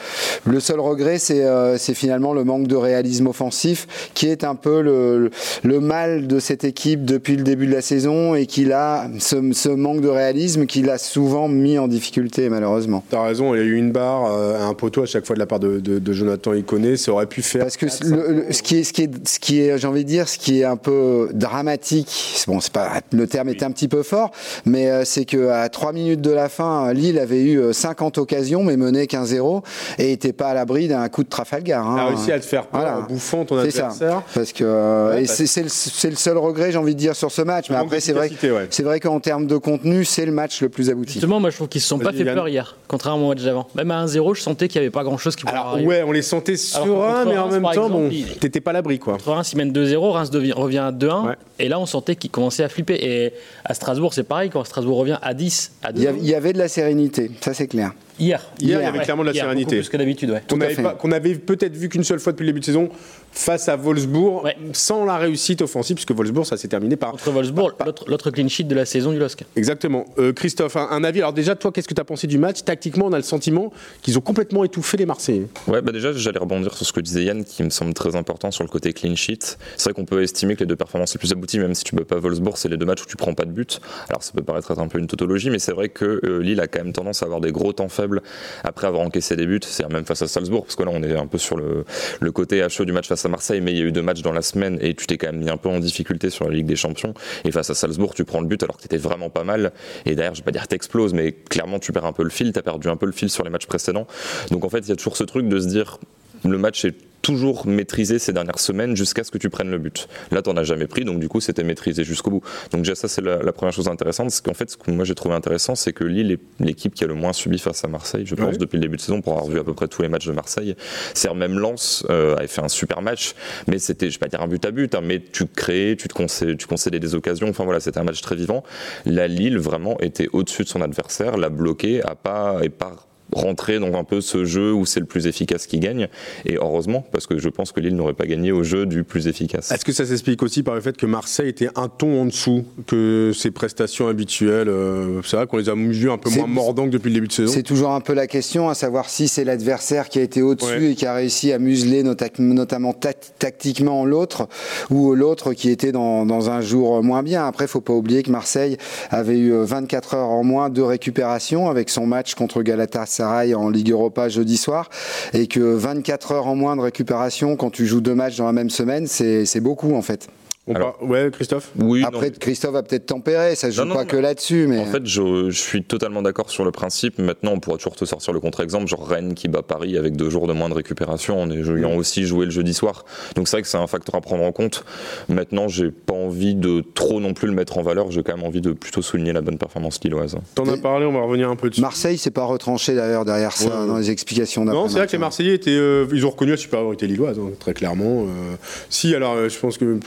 le 0.45 0.59
seul 0.59 0.79
regret 0.79 1.17
c'est 1.19 1.43
euh, 1.43 1.77
c'est 1.77 1.93
finalement 1.93 2.33
le 2.33 2.43
manque 2.43 2.67
de 2.67 2.75
réalisme 2.75 3.27
offensif 3.27 3.87
qui 4.13 4.27
est 4.27 4.43
un 4.43 4.55
peu 4.55 4.81
le, 4.81 5.29
le 5.63 5.79
mal 5.79 6.27
de 6.27 6.39
cette 6.39 6.63
équipe 6.63 7.05
depuis 7.05 7.35
le 7.35 7.43
début 7.43 7.67
de 7.67 7.73
la 7.73 7.81
saison 7.81 8.35
et 8.35 8.45
qui 8.45 8.71
a 8.71 9.07
ce, 9.19 9.35
ce 9.53 9.69
manque 9.69 10.01
de 10.01 10.07
réalisme 10.09 10.65
qui 10.65 10.81
l'a 10.81 10.97
souvent 10.97 11.47
mis 11.47 11.77
en 11.77 11.87
difficulté 11.87 12.49
malheureusement. 12.49 13.03
T'as 13.09 13.23
raison, 13.23 13.53
il 13.53 13.57
y 13.59 13.61
a 13.61 13.65
eu 13.65 13.75
une 13.75 13.91
barre, 13.91 14.31
euh, 14.33 14.59
un 14.67 14.73
poteau 14.73 15.03
à 15.03 15.05
chaque 15.05 15.25
fois 15.25 15.35
de 15.35 15.39
la 15.39 15.45
part 15.45 15.59
de, 15.59 15.79
de- 15.79 15.99
de 15.99 16.13
Jonathan 16.13 16.53
Iconé, 16.53 16.97
ça 16.97 17.11
aurait 17.11 17.25
pu 17.27 17.41
faire. 17.41 17.61
Parce 17.61 17.77
que 17.77 17.85
le- 18.05 18.31
le- 18.47 18.53
ce 18.53 18.61
qui 18.61 18.77
est, 18.77 18.83
ce 18.83 18.93
qui 18.93 19.03
est, 19.03 19.27
ce 19.27 19.39
qui 19.39 19.59
est, 19.61 19.77
j'ai 19.77 19.87
envie 19.87 20.03
de 20.03 20.09
dire, 20.09 20.27
ce 20.27 20.37
qui 20.37 20.59
est 20.61 20.63
un 20.65 20.77
peu 20.77 21.29
dramatique, 21.33 22.07
c'est- 22.09 22.47
bon, 22.47 22.59
c'est 22.59 22.71
pas, 22.73 23.01
le 23.11 23.27
terme 23.27 23.49
est 23.49 23.63
un 23.63 23.71
petit 23.71 23.87
peu 23.87 24.03
fort, 24.03 24.31
mais 24.65 24.89
euh, 24.89 25.05
c'est 25.05 25.25
que 25.25 25.49
à 25.49 25.69
3 25.69 25.93
minutes 25.93 26.21
de 26.21 26.31
la 26.31 26.49
fin, 26.49 26.91
Lille 26.93 27.19
avait 27.19 27.41
eu 27.41 27.59
euh, 27.59 27.73
50 27.73 28.17
occasions, 28.25 28.63
mais 28.63 28.75
menait 28.77 29.07
qu'un 29.07 29.25
0 29.25 29.63
et 29.97 30.11
était 30.11 30.33
pas 30.33 30.47
à 30.49 30.53
l'abri 30.53 30.87
d'un 30.87 31.07
coup 31.09 31.23
de 31.23 31.29
Trafalgar. 31.29 31.87
hein. 31.87 31.95
T'as 31.97 32.05
réussi 32.07 32.31
à 32.31 32.39
te 32.39 32.45
faire 32.45 32.67
peur 32.67 32.81
Voilà. 32.81 32.99
en 32.99 33.03
bouffant 33.03 33.45
ton 33.45 33.61
C'est 33.63 33.71
ça. 33.71 33.83
adversaire. 33.87 34.21
Parce 34.33 34.51
que 34.51 34.63
euh, 34.65 35.15
Ouais, 35.15 35.25
c'est 35.25 35.61
le, 35.63 35.69
c'est 35.69 36.09
le 36.09 36.15
seul 36.15 36.37
regret, 36.37 36.71
j'ai 36.71 36.77
envie 36.77 36.93
de 36.95 36.99
dire, 36.99 37.15
sur 37.15 37.31
ce 37.31 37.41
match. 37.41 37.69
Mais 37.69 37.75
après, 37.77 37.99
c'est 37.99 38.13
vrai, 38.13 38.29
ouais. 38.43 38.67
c'est 38.69 38.83
vrai 38.83 38.99
qu'en 38.99 39.19
termes 39.19 39.47
de 39.47 39.57
contenu, 39.57 40.03
c'est 40.05 40.25
le 40.25 40.31
match 40.31 40.61
le 40.61 40.69
plus 40.69 40.89
abouti. 40.89 41.13
Justement, 41.13 41.39
moi, 41.39 41.49
je 41.51 41.55
trouve 41.55 41.67
qu'ils 41.69 41.81
se 41.81 41.87
sont 41.87 41.99
pas 41.99 42.11
fait 42.11 42.23
Yann. 42.23 42.35
peur 42.35 42.47
hier, 42.49 42.75
contrairement 42.87 43.27
au 43.27 43.29
match 43.29 43.43
d'avant. 43.43 43.67
Même 43.75 43.91
à 43.91 44.03
1-0, 44.05 44.33
je 44.35 44.41
sentais 44.41 44.67
qu'il 44.67 44.81
n'y 44.81 44.85
avait 44.87 44.91
pas 44.91 45.03
grand-chose 45.03 45.35
qui 45.35 45.43
pouvait 45.45 45.53
Alors 45.57 45.73
arriver. 45.73 45.87
ouais, 45.87 46.03
on 46.03 46.11
les 46.11 46.21
sentait 46.21 46.57
sereins, 46.57 47.25
mais 47.25 47.37
en 47.37 47.43
Reims, 47.45 47.53
même 47.53 47.63
temps, 47.73 47.89
bon, 47.89 48.07
exemple, 48.07 48.13
il- 48.13 48.37
t'étais 48.39 48.61
pas 48.61 48.71
à 48.71 48.73
l'abri 48.73 48.99
quoi. 48.99 49.13
Contre 49.13 49.31
Reims, 49.31 49.51
ils 49.53 49.57
mènent 49.57 49.71
2-0, 49.71 50.11
Reims 50.11 50.29
revient 50.33 50.79
à 50.79 50.91
2-1. 50.91 51.27
Ouais. 51.27 51.33
Et 51.59 51.69
là, 51.69 51.79
on 51.79 51.85
sentait 51.85 52.15
qu'ils 52.15 52.31
commençaient 52.31 52.63
à 52.63 52.69
flipper. 52.69 52.95
Et 53.01 53.33
à 53.63 53.73
Strasbourg, 53.73 54.13
c'est 54.13 54.23
pareil, 54.23 54.49
quand 54.49 54.63
Strasbourg 54.63 54.97
revient 54.97 55.17
à 55.21 55.33
10, 55.33 55.71
à 55.83 55.91
2 55.91 55.99
Il 56.01 56.03
y, 56.03 56.07
avait, 56.07 56.19
il 56.19 56.25
y 56.27 56.35
avait 56.35 56.53
de 56.53 56.57
la 56.57 56.67
sérénité, 56.67 57.31
ça 57.41 57.53
c'est 57.53 57.67
clair. 57.67 57.93
Hier. 58.17 58.41
Hier, 58.61 58.79
il 58.79 58.83
y 58.83 58.87
avait 58.87 58.99
clairement 58.99 59.23
de 59.23 59.27
la 59.29 59.33
hier, 59.33 59.43
sérénité. 59.43 59.75
Plus 59.77 59.89
que 59.89 59.97
d'habitude, 59.97 60.29
ouais. 60.31 60.41
Qu'on 60.49 60.61
à 60.61 60.65
avait, 60.65 60.73
fait. 60.75 60.83
pas- 60.83 60.93
qu'on 60.93 61.11
avait 61.11 61.35
peut-être 61.35 61.75
vu 61.75 61.89
qu'une 61.89 62.03
seule 62.03 62.19
fois 62.19 62.31
depuis 62.31 62.43
le 62.43 62.49
début 62.49 62.61
de 62.61 62.65
saison 62.65 62.89
face 63.35 63.69
à 63.69 63.75
Wolfsburg, 63.75 64.43
Ouais. 64.43 64.55
sans 64.73 65.05
la 65.05 65.17
réussite 65.17 65.61
offensive, 65.61 65.95
puisque 65.95 66.11
Wolfsburg, 66.11 66.45
ça 66.45 66.57
s'est 66.57 66.67
terminé 66.67 66.95
par. 66.95 67.11
Contre 67.11 67.29
Wolfsburg, 67.31 67.75
par- 67.75 67.85
l'autre 67.87 68.05
l'autre 68.07 68.31
clean 68.31 68.47
sheet 68.47 68.63
de 68.63 68.73
la 68.75 68.85
saison 68.85 69.11
du 69.11 69.19
LOSC. 69.19 69.43
Exactement. 69.55 70.05
Euh, 70.17 70.33
Christophe, 70.33 70.75
un, 70.77 70.87
un 70.89 71.03
avis. 71.03 71.19
Alors 71.19 71.33
déjà, 71.33 71.55
toi, 71.55 71.71
qu'est-ce 71.71 71.87
que 71.87 71.93
tu 71.93 72.01
as 72.01 72.05
pensé 72.05 72.27
du 72.27 72.37
match 72.37 72.63
Tactiquement, 72.63 73.05
on 73.07 73.13
a 73.13 73.17
le 73.17 73.23
sentiment 73.23 73.71
qu'ils 74.01 74.17
ont 74.17 74.21
complètement 74.21 74.63
étouffé 74.63 74.97
les 74.97 75.05
Marseillais. 75.05 75.47
Ouais, 75.67 75.81
bah 75.81 75.91
déjà, 75.91 76.13
j'allais 76.13 76.39
rebondir 76.39 76.73
sur 76.75 76.85
ce 76.85 76.93
que 76.93 77.01
disait 77.01 77.23
Yann, 77.25 77.43
qui 77.43 77.61
me 77.63 77.69
semble 77.69 77.93
très 77.93 78.15
important 78.15 78.51
sur 78.51 78.63
le 78.63 78.69
côté 78.69 78.93
clean 78.93 79.15
sheet. 79.15 79.57
C'est 79.75 79.83
vrai 79.89 79.93
qu'on 79.93 80.05
peut 80.05 80.23
estimer 80.23 80.55
que 80.55 80.61
les 80.61 80.65
deux 80.65 80.75
performances 80.75 81.13
les 81.13 81.19
plus 81.19 81.31
abouties, 81.31 81.59
même 81.59 81.75
si 81.75 81.83
tu 81.83 81.93
peux 81.95 82.05
pas 82.05 82.17
Wolfsburg, 82.17 82.57
c'est 82.57 82.69
les 82.69 82.77
deux 82.77 82.85
matchs 82.85 83.01
où 83.03 83.05
tu 83.05 83.17
prends 83.17 83.33
pas 83.33 83.45
de 83.45 83.51
but. 83.51 83.79
Alors 84.09 84.23
ça 84.23 84.31
peut 84.33 84.41
paraître 84.43 84.71
être 84.71 84.79
un 84.79 84.87
peu 84.87 84.97
une 84.99 85.07
tautologie, 85.07 85.49
mais 85.49 85.59
c'est 85.59 85.73
vrai 85.73 85.89
que 85.89 86.21
euh, 86.23 86.39
Lille 86.39 86.59
a 86.61 86.67
quand 86.67 86.79
même 86.83 86.93
tendance 86.93 87.21
à 87.21 87.25
avoir 87.25 87.41
des 87.41 87.51
gros 87.51 87.73
temps 87.73 87.89
faibles 87.89 88.21
après 88.63 88.87
avoir 88.87 89.03
encaissé 89.03 89.35
des 89.35 89.45
buts. 89.45 89.59
C'est 89.65 89.87
même 89.91 90.05
face 90.05 90.21
à 90.21 90.27
Salzbourg, 90.27 90.63
parce 90.65 90.75
que 90.75 90.83
là 90.83 90.91
on 90.93 91.03
est 91.03 91.15
un 91.15 91.27
peu 91.27 91.37
sur 91.37 91.57
le, 91.57 91.85
le 92.19 92.31
côté 92.31 92.61
à 92.63 92.69
chaud 92.69 92.85
du 92.85 92.91
match 92.93 93.07
face 93.07 93.24
à 93.24 93.24
Marseille, 93.29 93.61
mais 93.61 93.71
il 93.71 93.77
y 93.77 93.81
a 93.81 93.85
eu 93.85 93.91
deux 93.91 94.01
matchs 94.01 94.21
dans 94.21 94.31
la 94.31 94.41
semaine 94.41 94.77
et 94.81 94.93
tu 94.93 95.07
t'es 95.07 95.17
quand 95.17 95.27
même 95.27 95.43
mis 95.43 95.49
un 95.49 95.57
peu 95.57 95.69
en 95.69 95.79
difficulté 95.79 96.29
sur 96.29 96.45
la 96.45 96.55
Ligue 96.55 96.65
des 96.65 96.75
Champions. 96.75 97.13
Et 97.43 97.51
face 97.51 97.69
à 97.69 97.75
Salzbourg, 97.75 98.13
tu 98.13 98.25
prends 98.25 98.41
le 98.41 98.47
but 98.47 98.61
alors 98.63 98.77
que 98.77 98.83
t'étais 98.83 98.97
vraiment 98.97 99.29
pas 99.29 99.43
mal. 99.43 99.71
Et 100.05 100.15
derrière, 100.15 100.33
je 100.33 100.41
vais 100.41 100.45
pas 100.45 100.51
dire 100.51 100.67
t'exploses, 100.67 101.13
mais 101.13 101.31
clairement 101.31 101.79
tu 101.79 101.91
perds 101.91 102.05
un 102.05 102.13
peu 102.13 102.23
le 102.23 102.29
fil. 102.29 102.51
T'as 102.53 102.61
perdu 102.61 102.87
un 102.87 102.97
peu 102.97 103.05
le 103.05 103.11
fil 103.11 103.29
sur 103.29 103.43
les 103.43 103.49
matchs 103.49 103.67
précédents. 103.67 104.07
Donc 104.51 104.65
en 104.65 104.69
fait, 104.69 104.79
il 104.79 104.89
y 104.89 104.91
a 104.91 104.95
toujours 104.95 105.17
ce 105.17 105.23
truc 105.23 105.47
de 105.47 105.59
se 105.59 105.67
dire 105.67 105.99
le 106.43 106.57
match 106.57 106.85
est 106.85 106.95
toujours 107.25 107.65
maîtrisé 107.65 108.19
ces 108.19 108.33
dernières 108.33 108.59
semaines 108.59 108.95
jusqu'à 108.95 109.23
ce 109.23 109.31
que 109.31 109.39
tu 109.39 109.49
prennes 109.49 109.71
le 109.71 109.79
but. 109.79 110.07
Là, 110.29 110.43
tu 110.43 110.49
n'en 110.51 110.57
as 110.57 110.63
jamais 110.63 110.85
pris, 110.85 111.05
donc 111.05 111.19
du 111.19 111.27
coup, 111.27 111.41
c'était 111.41 111.63
maîtrisé 111.63 112.03
jusqu'au 112.03 112.29
bout. 112.29 112.43
Donc 112.71 112.83
déjà, 112.83 112.93
ça, 112.93 113.07
c'est 113.07 113.21
la, 113.23 113.51
première 113.51 113.73
chose 113.73 113.87
intéressante. 113.87 114.29
C'est 114.29 114.45
qu'en 114.45 114.53
fait, 114.53 114.69
ce 114.69 114.77
que 114.77 114.91
moi 114.91 115.05
j'ai 115.05 115.15
trouvé 115.15 115.33
intéressant, 115.33 115.73
c'est 115.73 115.91
que 115.91 116.03
Lille 116.03 116.31
est 116.31 116.39
l'équipe 116.63 116.93
qui 116.93 117.03
a 117.03 117.07
le 117.07 117.15
moins 117.15 117.33
subi 117.33 117.57
face 117.57 117.83
à 117.83 117.87
Marseille, 117.87 118.25
je 118.27 118.35
pense, 118.35 118.59
depuis 118.59 118.77
le 118.77 118.81
début 118.81 118.97
de 118.97 119.01
saison, 119.01 119.21
pour 119.21 119.33
avoir 119.33 119.47
vu 119.47 119.59
à 119.59 119.63
peu 119.63 119.73
près 119.73 119.87
tous 119.87 120.03
les 120.03 120.07
matchs 120.07 120.27
de 120.27 120.33
Marseille. 120.33 120.75
C'est 121.15 121.33
même 121.33 121.57
Lens 121.57 122.05
euh, 122.11 122.35
avait 122.35 122.45
fait 122.45 122.61
un 122.61 122.69
super 122.69 123.01
match, 123.01 123.33
mais 123.67 123.79
c'était, 123.79 124.11
je 124.11 124.19
vais 124.19 124.19
pas 124.19 124.27
dire 124.27 124.43
un 124.43 124.47
but 124.47 124.63
à 124.63 124.69
but, 124.69 124.93
hein, 124.93 125.01
mais 125.03 125.19
tu 125.19 125.47
créais, 125.47 125.95
tu 125.95 126.07
te 126.07 126.13
concédais, 126.13 126.55
tu 126.55 126.67
concédais 126.67 126.99
des 126.99 127.15
occasions. 127.15 127.49
Enfin 127.49 127.63
voilà, 127.63 127.79
c'était 127.79 127.99
un 127.99 128.03
match 128.03 128.21
très 128.21 128.35
vivant. 128.35 128.63
La 129.07 129.27
Lille 129.27 129.57
vraiment 129.57 129.99
était 129.99 130.27
au-dessus 130.31 130.63
de 130.63 130.69
son 130.69 130.81
adversaire, 130.81 131.37
l'a 131.37 131.49
bloqué, 131.49 132.03
a 132.03 132.13
pas 132.13 132.59
et 132.61 132.69
pas 132.69 133.07
rentrer 133.33 133.79
dans 133.79 133.93
un 133.93 134.03
peu 134.03 134.21
ce 134.21 134.45
jeu 134.45 134.73
où 134.73 134.85
c'est 134.85 134.99
le 134.99 135.05
plus 135.05 135.27
efficace 135.27 135.67
qui 135.67 135.79
gagne. 135.79 136.07
Et 136.45 136.55
heureusement, 136.55 137.05
parce 137.11 137.27
que 137.27 137.37
je 137.37 137.49
pense 137.49 137.71
que 137.71 137.79
Lille 137.79 137.95
n'aurait 137.95 138.13
pas 138.13 138.25
gagné 138.25 138.51
au 138.51 138.63
jeu 138.63 138.85
du 138.85 139.03
plus 139.03 139.27
efficace. 139.27 139.71
Est-ce 139.71 139.85
que 139.85 139.91
ça 139.91 140.05
s'explique 140.05 140.43
aussi 140.43 140.63
par 140.63 140.75
le 140.75 140.81
fait 140.81 140.95
que 140.95 141.05
Marseille 141.05 141.49
était 141.49 141.69
un 141.75 141.89
ton 141.89 142.21
en 142.21 142.25
dessous 142.25 142.65
que 142.87 143.31
ses 143.35 143.51
prestations 143.51 144.07
habituelles 144.07 144.69
euh, 144.69 145.21
C'est 145.23 145.37
vrai 145.37 145.47
qu'on 145.47 145.57
les 145.57 145.69
a 145.69 145.75
vus 145.75 146.09
un 146.09 146.17
peu 146.17 146.29
moins 146.29 146.47
mordants 146.47 146.85
que 146.85 146.91
depuis 146.91 147.09
le 147.09 147.15
début 147.15 147.27
de 147.27 147.33
saison. 147.33 147.51
C'est 147.51 147.63
toujours 147.63 147.91
un 147.91 148.01
peu 148.01 148.13
la 148.13 148.27
question, 148.27 148.69
à 148.69 148.75
savoir 148.75 149.09
si 149.09 149.27
c'est 149.27 149.43
l'adversaire 149.43 150.09
qui 150.09 150.19
a 150.19 150.21
été 150.21 150.41
au-dessus 150.41 150.91
et 150.91 150.95
qui 150.95 151.05
a 151.05 151.13
réussi 151.13 151.51
à 151.51 151.59
museler 151.59 152.03
notamment 152.03 152.93
tactiquement 152.93 154.05
l'autre, 154.05 154.47
ou 154.89 155.15
l'autre 155.15 155.53
qui 155.53 155.69
était 155.69 155.91
dans, 155.91 156.25
dans, 156.25 156.49
un 156.49 156.61
jour 156.61 157.03
moins 157.03 157.23
bien. 157.23 157.45
Après, 157.47 157.65
il 157.65 157.67
faut 157.67 157.81
pas 157.81 157.93
oublier 157.93 158.23
que 158.23 158.31
Marseille 158.31 158.77
avait 159.09 159.37
eu 159.37 159.51
24 159.51 160.13
heures 160.15 160.29
en 160.29 160.43
moins 160.43 160.69
de 160.69 160.81
récupération 160.81 161.69
avec 161.69 161.89
son 161.89 162.05
match 162.05 162.35
contre 162.35 162.61
Galatasaray 162.61 163.14
en 163.21 163.69
Ligue 163.69 163.91
Europa 163.91 164.29
jeudi 164.29 164.57
soir 164.57 164.89
et 165.33 165.47
que 165.47 165.59
24 165.59 166.31
heures 166.31 166.47
en 166.47 166.55
moins 166.55 166.75
de 166.75 166.81
récupération 166.81 167.55
quand 167.55 167.69
tu 167.69 167.85
joues 167.85 168.01
deux 168.01 168.15
matchs 168.15 168.37
dans 168.37 168.45
la 168.45 168.53
même 168.53 168.69
semaine, 168.69 169.07
c'est 169.07 169.59
beaucoup 169.61 169.95
en 169.95 170.01
fait. 170.01 170.27
Alors, 170.73 170.97
ouais, 171.01 171.29
Christophe 171.31 171.71
oui, 171.79 172.03
Après, 172.03 172.31
Christophe 172.31 172.73
va 172.73 172.81
peut-être 172.81 173.05
tempérer, 173.05 173.55
ça 173.55 173.69
joue 173.69 173.87
pas 173.87 174.05
que 174.05 174.17
là-dessus. 174.17 174.65
Mais... 174.67 174.79
En 174.79 174.85
fait, 174.85 175.05
je, 175.05 175.51
suis 175.51 175.83
totalement 175.83 176.23
d'accord 176.23 176.49
sur 176.49 176.65
le 176.65 176.71
principe. 176.71 177.19
Maintenant, 177.19 177.51
on 177.53 177.59
pourra 177.59 177.77
toujours 177.77 177.95
te 177.95 178.05
sortir 178.05 178.33
le 178.33 178.39
contre-exemple, 178.39 178.87
genre 178.87 179.07
Rennes 179.07 179.35
qui 179.35 179.47
bat 179.47 179.61
Paris 179.61 179.97
avec 179.97 180.15
deux 180.15 180.29
jours 180.29 180.47
de 180.47 180.53
moins 180.53 180.69
de 180.69 180.73
récupération 180.73 181.39
en 181.39 181.51
ayant 181.51 181.95
aussi 181.95 182.25
joué 182.25 182.45
le 182.45 182.51
jeudi 182.51 182.73
soir. 182.73 183.05
Donc 183.35 183.47
c'est 183.47 183.57
vrai 183.57 183.61
que 183.61 183.67
c'est 183.67 183.77
un 183.77 183.87
facteur 183.87 184.15
à 184.15 184.21
prendre 184.21 184.43
en 184.43 184.51
compte. 184.51 184.85
Maintenant, 185.29 185.67
j'ai 185.67 185.91
pas 185.91 186.15
envie 186.15 186.55
de 186.55 186.83
trop 186.93 187.19
non 187.19 187.33
plus 187.33 187.47
le 187.47 187.53
mettre 187.53 187.77
en 187.77 187.83
valeur. 187.83 188.11
J'ai 188.11 188.23
quand 188.23 188.35
même 188.35 188.45
envie 188.45 188.61
de 188.61 188.71
plutôt 188.71 189.01
souligner 189.01 189.33
la 189.33 189.41
bonne 189.41 189.57
performance 189.57 189.99
lilloise. 190.03 190.35
T'en 190.55 190.67
as 190.67 190.77
parlé, 190.77 191.05
on 191.05 191.13
va 191.13 191.21
revenir 191.21 191.49
un 191.49 191.55
peu 191.55 191.69
dessus. 191.69 191.81
Marseille 191.81 192.17
s'est 192.17 192.31
pas 192.31 192.43
retranché 192.43 192.95
d'ailleurs 192.95 193.25
derrière 193.25 193.53
ça 193.53 193.85
dans 193.85 193.97
les 193.97 194.09
explications 194.09 194.65
Non, 194.65 194.87
c'est 194.89 194.97
vrai 194.97 195.07
que 195.07 195.11
les 195.11 195.17
Marseillais 195.17 195.53
étaient, 195.53 195.71
euh, 195.71 196.07
ils 196.11 196.25
ont 196.25 196.31
reconnu 196.31 196.51
la 196.51 196.57
supériorité 196.57 197.07
lilloise, 197.07 197.37
hein, 197.39 197.51
très 197.59 197.73
clairement. 197.73 198.23
Euh, 198.23 198.55
si, 198.89 199.13
alors, 199.13 199.33
euh, 199.33 199.49
je 199.49 199.59
pense 199.59 199.77
que 199.77 199.99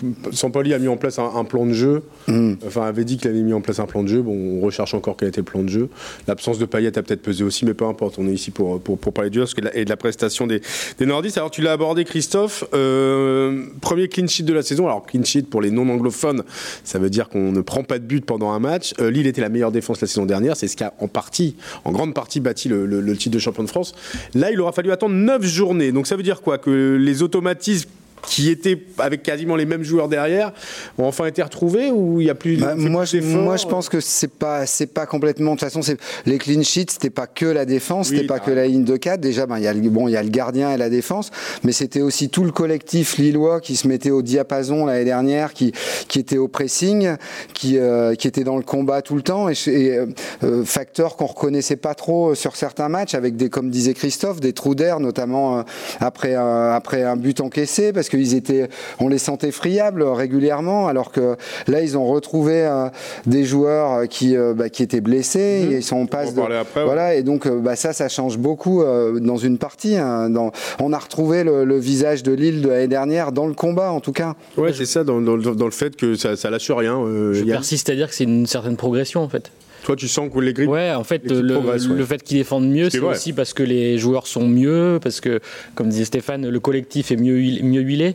Sampoli 0.48 0.72
a 0.72 0.78
mis 0.78 0.88
en 0.88 0.96
place 0.96 1.18
un 1.18 1.28
un, 1.34 1.44
plan 1.44 1.66
de 1.66 1.72
jeu. 1.72 2.02
Mm. 2.26 2.54
Enfin, 2.66 2.82
avait 2.86 3.04
dit 3.04 3.18
qu'il 3.18 3.28
avait 3.28 3.42
mis 3.42 3.52
en 3.52 3.60
place 3.60 3.80
un 3.80 3.86
plan 3.86 4.02
de 4.02 4.08
jeu. 4.08 4.22
Bon, 4.22 4.32
on 4.32 4.60
recherche 4.60 4.94
encore 4.94 5.16
quel 5.16 5.28
était 5.28 5.40
le 5.40 5.44
plan 5.44 5.62
de 5.62 5.68
jeu. 5.68 5.88
L'absence 6.26 6.58
de 6.58 6.64
Payet 6.64 6.96
a 6.96 7.02
peut-être 7.02 7.22
pesé 7.22 7.44
aussi, 7.44 7.66
mais 7.66 7.74
peu 7.74 7.84
importe. 7.84 8.18
On 8.18 8.26
est 8.26 8.32
ici 8.32 8.50
pour, 8.50 8.80
pour, 8.80 9.12
parler 9.12 9.30
du 9.30 9.40
et, 9.40 9.44
et 9.74 9.84
de 9.84 9.90
la 9.90 9.96
prestation 9.96 10.46
des, 10.46 10.62
des 10.98 11.06
Nordistes. 11.06 11.36
Alors, 11.36 11.50
tu 11.50 11.60
l'as 11.60 11.72
abordé, 11.72 12.04
Christophe. 12.04 12.64
Euh, 12.72 13.64
premier 13.80 14.08
clean 14.08 14.26
sheet 14.26 14.44
de 14.44 14.54
la 14.54 14.62
saison. 14.62 14.86
Alors, 14.86 15.04
clean 15.04 15.22
sheet 15.22 15.42
pour 15.42 15.60
les 15.60 15.70
non-anglophones, 15.70 16.44
ça 16.82 16.98
veut 16.98 17.10
dire 17.10 17.28
qu'on 17.28 17.52
ne 17.52 17.60
prend 17.60 17.84
pas 17.84 17.98
de 17.98 18.04
but 18.04 18.24
pendant 18.24 18.52
un 18.52 18.58
match. 18.58 18.94
Euh, 19.00 19.10
Lille 19.10 19.26
était 19.26 19.42
la 19.42 19.50
meilleure 19.50 19.72
défense 19.72 20.00
la 20.00 20.06
saison 20.06 20.24
dernière. 20.24 20.56
C'est 20.56 20.68
ce 20.68 20.76
qui 20.76 20.84
a 20.84 20.94
en 20.98 21.08
partie, 21.08 21.56
en 21.84 21.92
grande 21.92 22.14
partie, 22.14 22.40
bâti 22.40 22.68
le, 22.68 22.86
le 22.86 23.16
titre 23.16 23.34
de 23.34 23.38
champion 23.38 23.64
de 23.64 23.68
France. 23.68 23.94
Là, 24.34 24.50
il 24.50 24.60
aura 24.60 24.72
fallu 24.72 24.92
attendre 24.92 25.14
9 25.14 25.44
journées. 25.44 25.92
Donc, 25.92 26.06
ça 26.06 26.16
veut 26.16 26.22
dire 26.22 26.40
quoi? 26.40 26.58
Que 26.58 26.96
les 26.98 27.22
automatismes 27.22 27.90
qui 28.26 28.50
étaient 28.50 28.78
avec 28.98 29.22
quasiment 29.22 29.56
les 29.56 29.66
mêmes 29.66 29.82
joueurs 29.82 30.08
derrière 30.08 30.52
ont 30.98 31.06
enfin 31.06 31.26
été 31.26 31.42
retrouvés 31.42 31.90
ou 31.90 32.20
il 32.20 32.26
y 32.26 32.30
a 32.30 32.34
plus, 32.34 32.56
bah, 32.56 32.74
moi, 32.74 33.04
je, 33.04 33.18
moi 33.18 33.56
je 33.56 33.66
pense 33.66 33.88
que 33.88 34.00
c'est 34.00 34.32
pas 34.32 34.66
c'est 34.66 34.86
pas 34.86 35.06
complètement 35.06 35.54
de 35.54 35.60
toute 35.60 35.68
façon 35.68 35.82
c'est 35.82 35.98
les 36.26 36.38
clean 36.38 36.62
sheets 36.62 36.92
c'était 36.92 37.10
pas 37.10 37.26
que 37.26 37.46
la 37.46 37.64
défense 37.64 38.08
c'était 38.08 38.26
pas 38.26 38.40
que 38.40 38.50
la 38.50 38.66
ligne 38.66 38.84
de 38.84 38.96
4 38.96 39.20
déjà 39.20 39.46
ben 39.46 39.58
il 39.58 39.64
y 39.64 39.68
a 39.68 39.74
bon 39.74 40.08
il 40.08 40.12
y 40.12 40.16
a 40.16 40.22
le 40.22 40.28
gardien 40.28 40.72
et 40.72 40.76
la 40.76 40.90
défense 40.90 41.30
mais 41.64 41.72
c'était 41.72 42.00
aussi 42.00 42.28
tout 42.28 42.44
le 42.44 42.52
collectif 42.52 43.18
lillois 43.18 43.60
qui 43.60 43.76
se 43.76 43.88
mettait 43.88 44.10
au 44.10 44.22
diapason 44.22 44.86
l'année 44.86 45.04
dernière 45.04 45.52
qui 45.52 45.72
qui 46.08 46.18
était 46.18 46.38
au 46.38 46.48
pressing 46.48 47.16
qui 47.54 47.78
euh, 47.78 48.14
qui 48.14 48.28
était 48.28 48.44
dans 48.44 48.56
le 48.56 48.62
combat 48.62 49.02
tout 49.02 49.16
le 49.16 49.22
temps. 49.22 49.48
Et, 49.48 49.54
et 49.66 49.98
euh, 50.44 50.64
facteur 50.64 51.16
qu'on 51.16 51.26
reconnaissait 51.26 51.76
pas 51.76 51.94
trop 51.94 52.34
sur 52.34 52.56
certains 52.56 52.88
matchs 52.88 53.14
avec 53.14 53.36
des 53.36 53.48
comme 53.48 53.70
disait 53.70 53.94
Christophe 53.94 54.40
des 54.40 54.52
trous 54.52 54.74
d'air 54.74 55.00
notamment 55.00 55.58
euh, 55.58 55.62
après 56.00 56.34
après 56.34 57.02
un 57.02 57.16
but 57.16 57.40
encaissé 57.40 57.92
parce 57.92 58.07
qu'ils 58.08 58.34
étaient, 58.34 58.68
on 59.00 59.08
les 59.08 59.18
sentait 59.18 59.50
friables 59.50 60.02
régulièrement, 60.02 60.88
alors 60.88 61.12
que 61.12 61.36
là, 61.66 61.82
ils 61.82 61.96
ont 61.96 62.06
retrouvé 62.06 62.64
euh, 62.64 62.88
des 63.26 63.44
joueurs 63.44 64.08
qui, 64.08 64.36
euh, 64.36 64.54
bah, 64.54 64.68
qui 64.68 64.82
étaient 64.82 65.00
blessés, 65.00 65.64
mhm. 65.64 65.76
ils 65.78 65.82
sont 65.82 65.96
en 65.96 66.06
passe 66.06 66.34
de, 66.34 66.42
voilà, 66.84 67.14
et 67.14 67.22
donc 67.22 67.46
euh, 67.46 67.58
bah, 67.58 67.76
ça, 67.76 67.92
ça 67.92 68.08
change 68.08 68.38
beaucoup 68.38 68.82
dans 68.82 69.36
une 69.36 69.58
partie. 69.58 69.96
Hein, 69.96 70.30
dans, 70.30 70.52
on 70.80 70.92
a 70.92 70.98
retrouvé 70.98 71.44
le, 71.44 71.78
visage 71.78 72.22
de 72.22 72.32
Lille 72.32 72.62
de 72.62 72.68
l'année 72.68 72.88
dernière 72.88 73.32
dans 73.32 73.46
le 73.46 73.54
combat, 73.54 73.92
en 73.92 74.00
tout 74.00 74.12
cas. 74.12 74.34
Ouais, 74.56 74.72
c'est 74.72 74.86
ça, 74.86 75.04
dans, 75.04 75.20
dans, 75.20 75.36
le 75.36 75.70
fait 75.70 75.96
que 75.96 76.14
ça, 76.16 76.36
ça 76.36 76.50
lâche 76.50 76.70
rien. 76.70 77.00
Je 77.32 77.44
persiste 77.44 77.88
à 77.90 77.94
dire 77.94 78.08
que 78.08 78.14
c'est 78.14 78.24
une 78.24 78.46
certaine 78.46 78.76
progression, 78.76 79.22
en 79.22 79.28
fait. 79.28 79.50
Toi, 79.88 79.96
tu 79.96 80.06
sens 80.06 80.28
que 80.30 80.38
les 80.38 80.52
grippes. 80.52 80.68
Ouais, 80.68 80.92
en 80.92 81.02
fait, 81.02 81.24
le, 81.30 81.40
le, 81.40 82.04
fait 82.04 82.22
qu'ils 82.22 82.36
défendent 82.36 82.68
mieux, 82.68 82.90
c'est 82.90 82.98
aussi 82.98 83.32
parce 83.32 83.54
que 83.54 83.62
les 83.62 83.96
joueurs 83.96 84.26
sont 84.26 84.46
mieux, 84.46 85.00
parce 85.02 85.22
que, 85.22 85.40
comme 85.74 85.88
disait 85.88 86.04
Stéphane, 86.04 86.46
le 86.46 86.60
collectif 86.60 87.10
est 87.10 87.16
mieux, 87.16 87.62
mieux 87.62 87.80
huilé. 87.80 88.14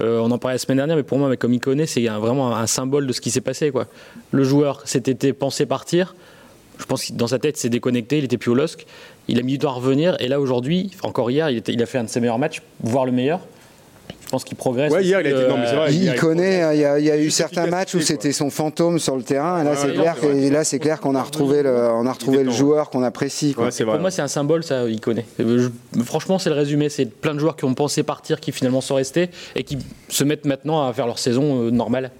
Euh, 0.00 0.20
on 0.20 0.30
en 0.30 0.38
parlait 0.38 0.54
la 0.54 0.58
semaine 0.58 0.76
dernière, 0.76 0.94
mais 0.94 1.02
pour 1.02 1.18
moi, 1.18 1.36
comme 1.36 1.52
il 1.52 1.58
connaît, 1.58 1.86
c'est 1.86 2.06
vraiment 2.06 2.56
un 2.56 2.68
symbole 2.68 3.08
de 3.08 3.12
ce 3.12 3.20
qui 3.20 3.32
s'est 3.32 3.40
passé. 3.40 3.72
Quoi. 3.72 3.88
Le 4.30 4.44
joueur 4.44 4.82
s'était 4.84 5.32
pensé 5.32 5.66
partir. 5.66 6.14
Je 6.78 6.84
pense 6.84 7.06
que 7.06 7.12
dans 7.14 7.26
sa 7.26 7.40
tête, 7.40 7.56
c'est 7.56 7.68
déconnecté, 7.68 8.18
il 8.18 8.24
était 8.24 8.38
plus 8.38 8.52
au 8.52 8.54
LOSC. 8.54 8.86
Il 9.26 9.40
a 9.40 9.42
mis 9.42 9.54
du 9.54 9.58
temps 9.58 9.70
à 9.70 9.74
revenir. 9.74 10.16
Et 10.20 10.28
là, 10.28 10.38
aujourd'hui, 10.40 10.92
encore 11.02 11.32
hier, 11.32 11.50
il, 11.50 11.64
il 11.66 11.82
a 11.82 11.86
fait 11.86 11.98
un 11.98 12.04
de 12.04 12.08
ses 12.08 12.20
meilleurs 12.20 12.38
matchs, 12.38 12.62
voire 12.80 13.06
le 13.06 13.10
meilleur. 13.10 13.40
Je 14.24 14.30
pense 14.30 14.44
qu'il 14.44 14.58
progresse. 14.58 14.92
Ouais, 14.92 15.02
hier, 15.04 15.20
il, 15.22 15.26
a 15.26 15.30
été, 15.30 15.48
non, 15.48 15.56
mais 15.56 15.74
vrai, 15.74 15.94
il, 15.94 16.14
connaît. 16.16 16.76
Il 16.76 16.80
y 16.80 16.84
a, 16.84 16.98
il 16.98 17.04
y 17.06 17.10
a 17.10 17.16
eu 17.16 17.30
certains 17.30 17.66
matchs 17.66 17.94
où 17.94 18.00
c'était 18.00 18.32
son 18.32 18.50
fantôme 18.50 18.98
sur 18.98 19.16
le 19.16 19.22
terrain. 19.22 19.62
Et 19.62 19.64
là, 19.64 19.74
c'est 19.74 19.92
clair, 19.92 20.16
là, 20.52 20.64
c'est 20.64 20.78
clair 20.78 21.00
qu'on 21.00 21.14
a 21.14 21.22
retrouvé 21.22 21.62
le, 21.62 21.70
on 21.70 22.04
a 22.06 22.12
retrouvé 22.12 22.44
le 22.44 22.50
joueur 22.50 22.90
qu'on 22.90 23.02
apprécie. 23.02 23.54
Quoi. 23.54 23.70
Pour 23.70 23.98
moi, 23.98 24.10
c'est 24.10 24.22
un 24.22 24.28
symbole, 24.28 24.64
ça. 24.64 24.88
Il 24.88 25.00
connaît. 25.00 25.24
franchement, 26.04 26.38
c'est 26.38 26.50
le 26.50 26.56
résumé. 26.56 26.88
C'est 26.90 27.06
plein 27.06 27.34
de 27.34 27.38
joueurs 27.38 27.56
qui 27.56 27.64
ont 27.64 27.74
pensé 27.74 28.02
partir, 28.02 28.40
qui 28.40 28.52
finalement 28.52 28.80
sont 28.80 28.96
restés 28.96 29.30
et 29.56 29.64
qui 29.64 29.78
se 30.08 30.24
mettent 30.24 30.44
maintenant 30.44 30.86
à 30.86 30.92
faire 30.92 31.06
leur 31.06 31.18
saison 31.18 31.62
euh, 31.62 31.70
normale. 31.70 32.10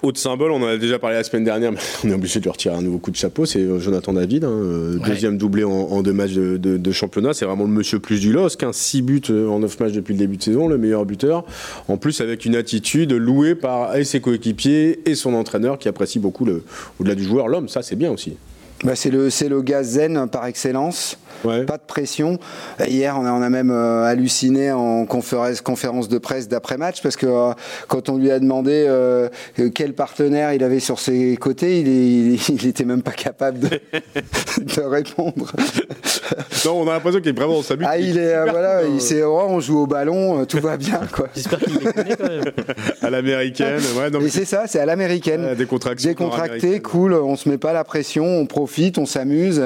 Autre 0.00 0.20
symbole, 0.20 0.52
on 0.52 0.62
en 0.62 0.66
a 0.66 0.76
déjà 0.76 1.00
parlé 1.00 1.16
la 1.16 1.24
semaine 1.24 1.42
dernière, 1.42 1.72
mais 1.72 1.78
on 2.04 2.08
est 2.08 2.14
obligé 2.14 2.38
de 2.38 2.44
lui 2.44 2.50
retirer 2.50 2.74
un 2.74 2.82
nouveau 2.82 2.98
coup 2.98 3.10
de 3.10 3.16
chapeau, 3.16 3.46
c'est 3.46 3.58
euh, 3.58 3.80
Jonathan 3.80 4.12
David, 4.12 4.44
hein, 4.44 4.50
euh, 4.50 4.98
deuxième 5.04 5.38
doublé 5.38 5.64
en, 5.64 6.02
deux 6.02 6.12
matchs 6.12 6.34
de, 6.34 6.92
championnat, 6.92 7.34
c'est 7.34 7.44
vraiment 7.44 7.64
le 7.64 7.70
monsieur 7.70 7.98
plus 7.98 8.20
du 8.20 8.32
LOSC, 8.32 8.64
6 8.70 9.02
buts 9.02 9.22
euh, 9.30 9.48
en 9.48 9.58
9 9.58 9.80
matchs 9.80 9.92
depuis 9.92 10.12
le 10.12 10.18
début 10.18 10.36
de 10.36 10.42
saison, 10.42 10.68
le 10.68 10.78
meilleur 10.78 11.04
buteur, 11.04 11.44
en 11.88 11.96
plus 11.96 12.20
avec 12.20 12.44
une 12.44 12.54
attitude 12.54 13.12
louée 13.12 13.56
par 13.56 13.92
ses 14.04 14.20
coéquipiers 14.20 15.00
et 15.04 15.16
son 15.16 15.34
entraîneur 15.34 15.78
qui 15.78 15.88
apprécie 15.88 16.20
beaucoup, 16.20 16.44
le, 16.44 16.62
au-delà 17.00 17.16
du 17.16 17.24
joueur, 17.24 17.48
l'homme, 17.48 17.68
ça 17.68 17.82
c'est 17.82 17.96
bien 17.96 18.12
aussi. 18.12 18.36
Bah 18.84 18.94
c'est 18.94 19.10
le, 19.10 19.28
le 19.48 19.62
gaz 19.62 19.86
zen 19.86 20.28
par 20.28 20.46
excellence. 20.46 21.18
Pas 21.42 21.76
de 21.76 21.86
pression. 21.86 22.38
Hier, 22.84 23.16
on 23.18 23.24
a, 23.24 23.32
on 23.32 23.42
a 23.42 23.48
même 23.48 23.70
euh, 23.70 24.04
halluciné 24.04 24.72
en 24.72 25.06
conférence, 25.06 25.60
conférence 25.60 26.08
de 26.08 26.18
presse 26.18 26.48
d'après-match 26.48 27.00
parce 27.00 27.16
que 27.16 27.26
euh, 27.26 27.52
quand 27.86 28.08
on 28.08 28.18
lui 28.18 28.30
a 28.30 28.40
demandé 28.40 28.86
euh, 28.88 29.28
quel 29.74 29.94
partenaire 29.94 30.52
il 30.52 30.64
avait 30.64 30.80
sur 30.80 30.98
ses 30.98 31.36
côtés, 31.36 31.80
il, 31.80 32.34
il, 32.48 32.66
était 32.66 32.84
même 32.84 33.02
pas 33.02 33.12
capable 33.12 33.60
de, 33.60 33.68
de 34.58 34.80
répondre. 34.82 35.52
non, 36.64 36.82
on 36.82 36.88
a 36.88 36.94
l'impression 36.94 37.20
qu'il 37.20 37.30
est 37.30 37.38
vraiment 37.38 37.54
dans 37.54 37.62
sa 37.62 37.74
Ah, 37.84 37.98
il 37.98 38.18
est, 38.18 38.50
voilà, 38.50 38.82
il 38.84 39.00
sait, 39.00 39.22
oh, 39.22 39.46
on 39.48 39.60
joue 39.60 39.80
au 39.80 39.86
ballon, 39.86 40.44
tout 40.44 40.60
va 40.60 40.76
bien, 40.76 41.00
quoi. 41.12 41.28
J'espère 41.34 41.60
qu'il 41.60 41.78
connaît 41.78 42.16
quand 42.16 42.28
même. 42.28 42.44
À 43.00 43.10
l'américaine, 43.10 43.80
ouais. 43.96 44.26
Et 44.26 44.28
c'est 44.28 44.44
ça, 44.44 44.66
c'est 44.66 44.80
à 44.80 44.86
l'américaine. 44.86 45.54
Décontracté, 45.54 46.80
cool, 46.80 47.14
on 47.14 47.36
se 47.36 47.48
met 47.48 47.58
pas 47.58 47.72
la 47.72 47.84
pression, 47.84 48.24
on 48.24 48.46
profite, 48.46 48.67
on 48.96 49.06
s'amuse. 49.06 49.62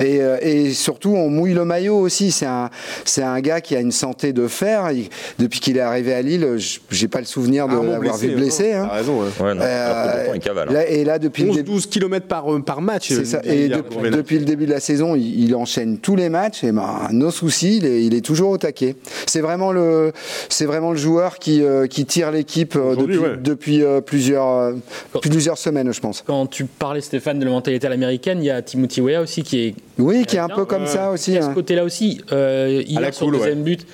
Et, 0.00 0.20
et 0.42 0.72
surtout, 0.72 1.14
on 1.14 1.28
mouille 1.28 1.54
le 1.54 1.64
maillot 1.64 1.98
aussi. 1.98 2.30
C'est 2.30 2.46
un, 2.46 2.70
c'est 3.04 3.22
un 3.22 3.40
gars 3.40 3.60
qui 3.60 3.76
a 3.76 3.80
une 3.80 3.92
santé 3.92 4.32
de 4.32 4.46
fer. 4.48 4.90
depuis 5.38 5.60
qu'il 5.60 5.76
est 5.76 5.80
arrivé 5.80 6.14
à 6.14 6.22
Lille, 6.22 6.58
j'ai 6.90 7.08
pas 7.08 7.20
le 7.20 7.26
souvenir 7.26 7.68
de 7.68 7.74
l'avoir 7.74 8.16
vu 8.16 8.34
blessé. 8.34 8.72
Hein. 8.72 8.88
raison. 8.88 9.22
et 10.88 11.04
là, 11.04 11.18
depuis 11.18 11.44
12 11.62 11.86
km 11.86 12.26
par, 12.26 12.52
euh, 12.52 12.60
par 12.60 12.80
match. 12.80 13.10
Et 13.44 13.68
depuis 13.68 14.38
le 14.38 14.44
début 14.44 14.66
de 14.66 14.70
la 14.70 14.80
saison, 14.80 15.14
il, 15.14 15.54
enchaîne 15.54 15.98
tous 15.98 16.16
les 16.16 16.28
matchs. 16.28 16.64
Et 16.64 16.72
ben, 16.72 17.08
nos 17.12 17.30
soucis, 17.30 17.78
il 17.78 17.86
est, 17.86 18.04
il 18.04 18.14
est 18.14 18.24
toujours 18.24 18.50
au 18.50 18.58
taquet. 18.58 18.96
C'est 19.26 19.40
vraiment 19.40 19.72
le, 19.72 20.12
c'est 20.48 20.66
vraiment 20.66 20.90
le 20.90 20.96
joueur 20.96 21.38
qui, 21.38 21.62
euh, 21.62 21.86
qui 21.86 22.06
tire 22.06 22.32
l'équipe 22.32 22.74
euh, 22.76 22.96
depuis, 23.38 23.82
plusieurs, 24.04 24.72
plusieurs 25.22 25.58
semaines, 25.58 25.92
je 25.92 26.00
pense. 26.00 26.22
Quand 26.26 26.46
tu 26.46 26.64
parlais, 26.64 27.00
Stéphane, 27.00 27.38
de 27.38 27.44
la 27.44 27.50
mentalité 27.50 27.86
à 27.86 27.90
l'américaine, 27.90 28.33
il 28.38 28.44
y 28.44 28.50
a 28.50 28.62
Timothy 28.62 29.00
Weah 29.00 29.20
aussi 29.20 29.42
qui 29.42 29.60
est 29.60 29.74
oui, 29.98 30.24
qui 30.24 30.36
est 30.36 30.40
un 30.40 30.48
peu 30.48 30.64
comme 30.64 30.86
ça 30.86 31.10
aussi. 31.10 31.36
À 31.36 31.42
ce 31.42 31.46
hein. 31.48 31.54
côté-là 31.54 31.84
aussi, 31.84 32.20
euh, 32.32 32.82
hier 32.86 33.14
sur 33.14 33.30
le 33.30 33.38
deuxième 33.38 33.62
but, 33.62 33.86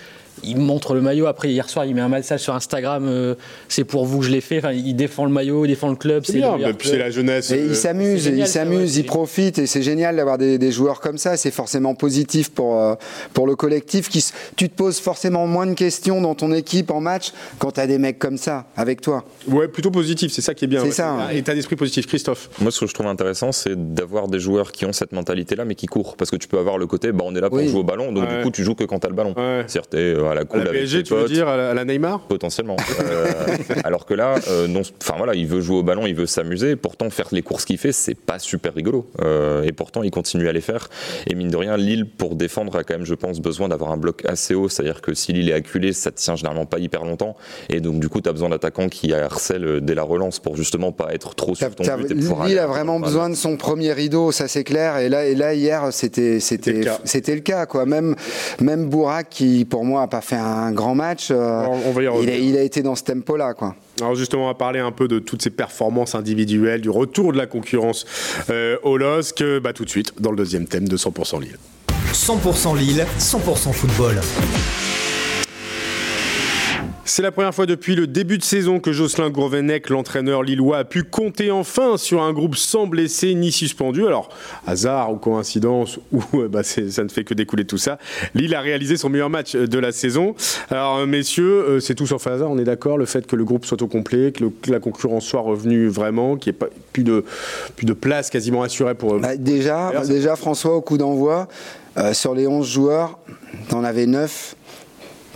il 0.44 0.58
montre 0.58 0.94
le 0.94 1.00
maillot. 1.00 1.26
Après, 1.26 1.48
hier 1.50 1.68
soir, 1.68 1.84
il 1.84 1.94
met 1.94 2.00
un 2.00 2.08
message 2.08 2.40
sur 2.40 2.54
Instagram 2.54 3.06
euh, 3.06 3.34
c'est 3.68 3.84
pour 3.84 4.04
vous 4.04 4.20
que 4.20 4.26
je 4.26 4.30
l'ai 4.30 4.40
fait. 4.40 4.58
Enfin, 4.58 4.72
il 4.72 4.94
défend 4.94 5.24
le 5.24 5.30
maillot, 5.30 5.64
il 5.64 5.68
défend 5.68 5.88
le 5.88 5.96
club. 5.96 6.24
C'est 6.26 6.34
bien, 6.34 6.56
puis 6.76 6.88
c'est 6.88 6.98
la 6.98 7.10
jeunesse. 7.10 7.50
Et 7.50 7.64
il 7.64 7.76
s'amuse, 7.76 8.26
il 8.26 8.46
s'amuse, 8.46 8.96
il 8.96 9.06
profite. 9.06 9.58
Et 9.58 9.66
c'est 9.66 9.82
génial 9.82 10.16
d'avoir 10.16 10.38
des, 10.38 10.58
des, 10.58 10.72
joueurs 10.72 11.00
comme 11.00 11.18
ça. 11.18 11.36
C'est 11.36 11.50
forcément 11.50 11.94
positif 11.94 12.50
pour, 12.50 12.96
pour 13.34 13.46
le 13.46 13.56
collectif. 13.56 14.08
Qui, 14.08 14.24
tu 14.56 14.68
te 14.68 14.74
poses 14.74 14.98
forcément 15.00 15.46
moins 15.46 15.66
de 15.66 15.74
questions 15.74 16.20
dans 16.20 16.34
ton 16.34 16.52
équipe 16.52 16.90
en 16.90 17.00
match 17.00 17.32
quand 17.58 17.72
tu 17.72 17.80
as 17.80 17.86
des 17.86 17.98
mecs 17.98 18.18
comme 18.18 18.36
ça 18.36 18.66
avec 18.76 19.00
toi. 19.00 19.24
Ouais, 19.48 19.68
plutôt 19.68 19.90
positif. 19.90 20.32
C'est 20.32 20.42
ça 20.42 20.54
qui 20.54 20.64
est 20.64 20.68
bien. 20.68 20.84
C'est 20.84 20.92
ça. 20.92 21.10
Hein. 21.10 21.30
État 21.30 21.54
d'esprit 21.54 21.76
positif. 21.76 22.06
Christophe. 22.06 22.50
Moi, 22.60 22.70
ce 22.70 22.80
que 22.80 22.86
je 22.86 22.94
trouve 22.94 23.06
intéressant, 23.06 23.52
c'est 23.52 23.94
d'avoir 23.94 24.28
des 24.28 24.38
joueurs 24.38 24.72
qui 24.72 24.84
ont 24.86 24.92
cette 24.92 25.12
mentalité-là, 25.12 25.64
mais 25.64 25.74
qui 25.74 25.86
courent. 25.86 26.16
Parce 26.16 26.30
que 26.30 26.36
tu 26.36 26.48
peux 26.48 26.58
avoir 26.58 26.78
le 26.78 26.86
côté, 26.86 27.12
bah, 27.12 27.24
on 27.26 27.34
est 27.34 27.40
là 27.40 27.48
pour 27.48 27.58
Oui. 27.58 27.68
jouer 27.68 27.80
au 27.80 27.84
ballon, 27.84 28.12
donc 28.12 28.28
Ouais. 28.28 28.38
du 28.38 28.42
coup, 28.44 28.50
tu 28.50 28.64
joues 28.64 28.74
que 28.74 28.84
quand 28.84 28.98
t'as 28.98 29.08
le 29.08 29.14
ballon. 29.14 29.34
Ouais. 29.36 29.64
C'est-à-dire, 29.66 29.88
t'es 29.88 29.98
euh, 29.98 30.29
à 30.30 30.34
la 30.34 30.40
À 30.42 30.44
la 30.56 30.60
avec 30.60 30.72
PSG, 30.72 31.02
tu 31.02 31.14
veux 31.14 31.28
dire, 31.28 31.48
à 31.48 31.56
la, 31.56 31.70
à 31.70 31.74
la 31.74 31.84
Neymar 31.84 32.20
Potentiellement. 32.28 32.76
Euh, 33.00 33.26
alors 33.84 34.06
que 34.06 34.14
là, 34.14 34.36
euh, 34.48 34.66
non, 34.66 34.82
enfin 35.02 35.14
voilà, 35.16 35.34
il 35.34 35.46
veut 35.46 35.60
jouer 35.60 35.76
au 35.78 35.82
ballon, 35.82 36.06
il 36.06 36.14
veut 36.14 36.26
s'amuser. 36.26 36.76
Pourtant, 36.76 37.10
faire 37.10 37.28
les 37.32 37.42
courses 37.42 37.64
qu'il 37.64 37.78
fait, 37.78 37.92
c'est 37.92 38.14
pas 38.14 38.38
super 38.38 38.74
rigolo. 38.74 39.10
Euh, 39.20 39.62
et 39.62 39.72
pourtant, 39.72 40.02
il 40.02 40.10
continue 40.10 40.48
à 40.48 40.52
les 40.52 40.60
faire. 40.60 40.88
Et 41.26 41.34
mine 41.34 41.48
de 41.50 41.56
rien, 41.56 41.76
Lille, 41.76 42.06
pour 42.06 42.36
défendre, 42.36 42.76
a 42.76 42.84
quand 42.84 42.94
même, 42.94 43.06
je 43.06 43.14
pense, 43.14 43.40
besoin 43.40 43.68
d'avoir 43.68 43.92
un 43.92 43.96
bloc 43.96 44.22
assez 44.26 44.54
haut. 44.54 44.68
C'est-à-dire 44.68 45.00
que 45.00 45.14
si 45.14 45.32
Lille 45.32 45.48
est 45.50 45.54
acculé, 45.54 45.92
ça 45.92 46.10
tient 46.10 46.36
généralement 46.36 46.66
pas 46.66 46.78
hyper 46.78 47.04
longtemps. 47.04 47.36
Et 47.68 47.80
donc, 47.80 48.00
du 48.00 48.08
coup, 48.08 48.20
tu 48.20 48.28
as 48.28 48.32
besoin 48.32 48.48
d'attaquants 48.48 48.88
qui 48.88 49.12
harcèlent 49.12 49.80
dès 49.80 49.94
la 49.94 50.02
relance 50.02 50.38
pour 50.38 50.56
justement 50.56 50.92
pas 50.92 51.12
être 51.14 51.34
trop 51.34 51.54
sur 51.54 51.74
ton 51.74 51.84
t'as- 51.84 51.96
but 51.96 52.10
et 52.10 52.14
pouvoir 52.14 52.46
Lille 52.46 52.58
aller 52.58 52.64
a 52.64 52.66
vraiment 52.66 52.98
Voilà. 52.98 53.06
besoin 53.06 53.30
de 53.30 53.34
son 53.34 53.56
premier 53.56 53.92
rideau, 53.92 54.32
ça 54.32 54.48
c'est 54.48 54.64
clair. 54.64 54.98
Et 54.98 55.08
là, 55.08 55.24
et 55.26 55.34
là 55.34 55.54
hier, 55.54 55.88
c'était 55.92 56.40
C'était 56.40 56.72
le 56.72 56.76
c'était 56.82 56.90
cas. 56.90 56.98
c'était 57.04 57.34
le 57.34 57.40
cas 57.40 57.66
quoi. 57.66 57.86
Même 57.86 58.14
même 58.60 58.88
Bourak 58.88 59.28
qui 59.30 59.64
pour 59.64 59.84
moi 59.84 60.02
a 60.02 60.06
pas 60.08 60.19
fait 60.20 60.36
un 60.36 60.72
grand 60.72 60.94
match. 60.94 61.30
euh, 61.30 61.60
Alors, 61.60 61.76
on 61.86 61.92
va 61.92 62.00
y 62.02 62.04
il, 62.04 62.08
a, 62.08 62.12
revenir. 62.12 62.34
il 62.36 62.56
a 62.56 62.62
été 62.62 62.82
dans 62.82 62.94
ce 62.94 63.02
tempo 63.04 63.36
là 63.36 63.54
quoi. 63.54 63.74
Alors 64.00 64.14
justement, 64.14 64.44
on 64.44 64.48
va 64.48 64.54
parler 64.54 64.80
un 64.80 64.92
peu 64.92 65.08
de 65.08 65.18
toutes 65.18 65.42
ces 65.42 65.50
performances 65.50 66.14
individuelles, 66.14 66.80
du 66.80 66.90
retour 66.90 67.32
de 67.32 67.38
la 67.38 67.46
concurrence 67.46 68.06
euh, 68.50 68.76
au 68.82 68.96
LOSC, 68.96 69.42
bah, 69.62 69.72
tout 69.72 69.84
de 69.84 69.90
suite 69.90 70.14
dans 70.20 70.30
le 70.30 70.36
deuxième 70.36 70.66
thème 70.66 70.88
de 70.88 70.96
100% 70.96 71.40
Lille. 71.40 71.58
100% 72.12 72.76
Lille, 72.78 73.06
100% 73.18 73.72
football. 73.72 74.20
C'est 77.10 77.22
la 77.22 77.32
première 77.32 77.52
fois 77.52 77.66
depuis 77.66 77.96
le 77.96 78.06
début 78.06 78.38
de 78.38 78.44
saison 78.44 78.78
que 78.78 78.92
Jocelyn 78.92 79.30
Gourvenec, 79.30 79.90
l'entraîneur 79.90 80.44
lillois, 80.44 80.78
a 80.78 80.84
pu 80.84 81.02
compter 81.02 81.50
enfin 81.50 81.96
sur 81.96 82.22
un 82.22 82.32
groupe 82.32 82.54
sans 82.54 82.86
blessés 82.86 83.34
ni 83.34 83.50
suspendus. 83.50 84.06
Alors, 84.06 84.28
hasard 84.64 85.12
ou 85.12 85.16
coïncidence, 85.16 85.98
ou 86.12 86.22
euh, 86.34 86.46
bah, 86.46 86.62
ça 86.62 87.02
ne 87.02 87.08
fait 87.08 87.24
que 87.24 87.34
découler 87.34 87.64
tout 87.64 87.78
ça, 87.78 87.98
Lille 88.36 88.54
a 88.54 88.60
réalisé 88.60 88.96
son 88.96 89.08
meilleur 89.08 89.28
match 89.28 89.56
de 89.56 89.78
la 89.80 89.90
saison. 89.90 90.36
Alors, 90.70 90.98
euh, 90.98 91.06
messieurs, 91.06 91.64
euh, 91.68 91.80
c'est 91.80 91.96
tout 91.96 92.06
sauf 92.06 92.24
hasard, 92.28 92.48
on 92.48 92.58
est 92.58 92.64
d'accord, 92.64 92.96
le 92.96 93.06
fait 93.06 93.26
que 93.26 93.34
le 93.34 93.44
groupe 93.44 93.66
soit 93.66 93.82
au 93.82 93.88
complet, 93.88 94.30
que, 94.30 94.44
le- 94.44 94.50
que 94.50 94.70
la 94.70 94.78
concurrence 94.78 95.24
soit 95.24 95.40
revenue 95.40 95.88
vraiment, 95.88 96.36
qu'il 96.36 96.52
n'y 96.52 96.56
ait 96.58 96.60
pas, 96.60 96.68
plus, 96.92 97.02
de, 97.02 97.24
plus 97.74 97.86
de 97.86 97.92
place 97.92 98.30
quasiment 98.30 98.62
assurée 98.62 98.94
pour... 98.94 99.18
Bah, 99.18 99.36
déjà, 99.36 99.90
déjà 100.06 100.36
François 100.36 100.76
au 100.76 100.80
coup 100.80 100.96
d'envoi, 100.96 101.48
euh, 101.98 102.14
sur 102.14 102.36
les 102.36 102.46
11 102.46 102.64
joueurs, 102.68 103.18
t'en 103.68 103.82
avais 103.82 104.06
9 104.06 104.54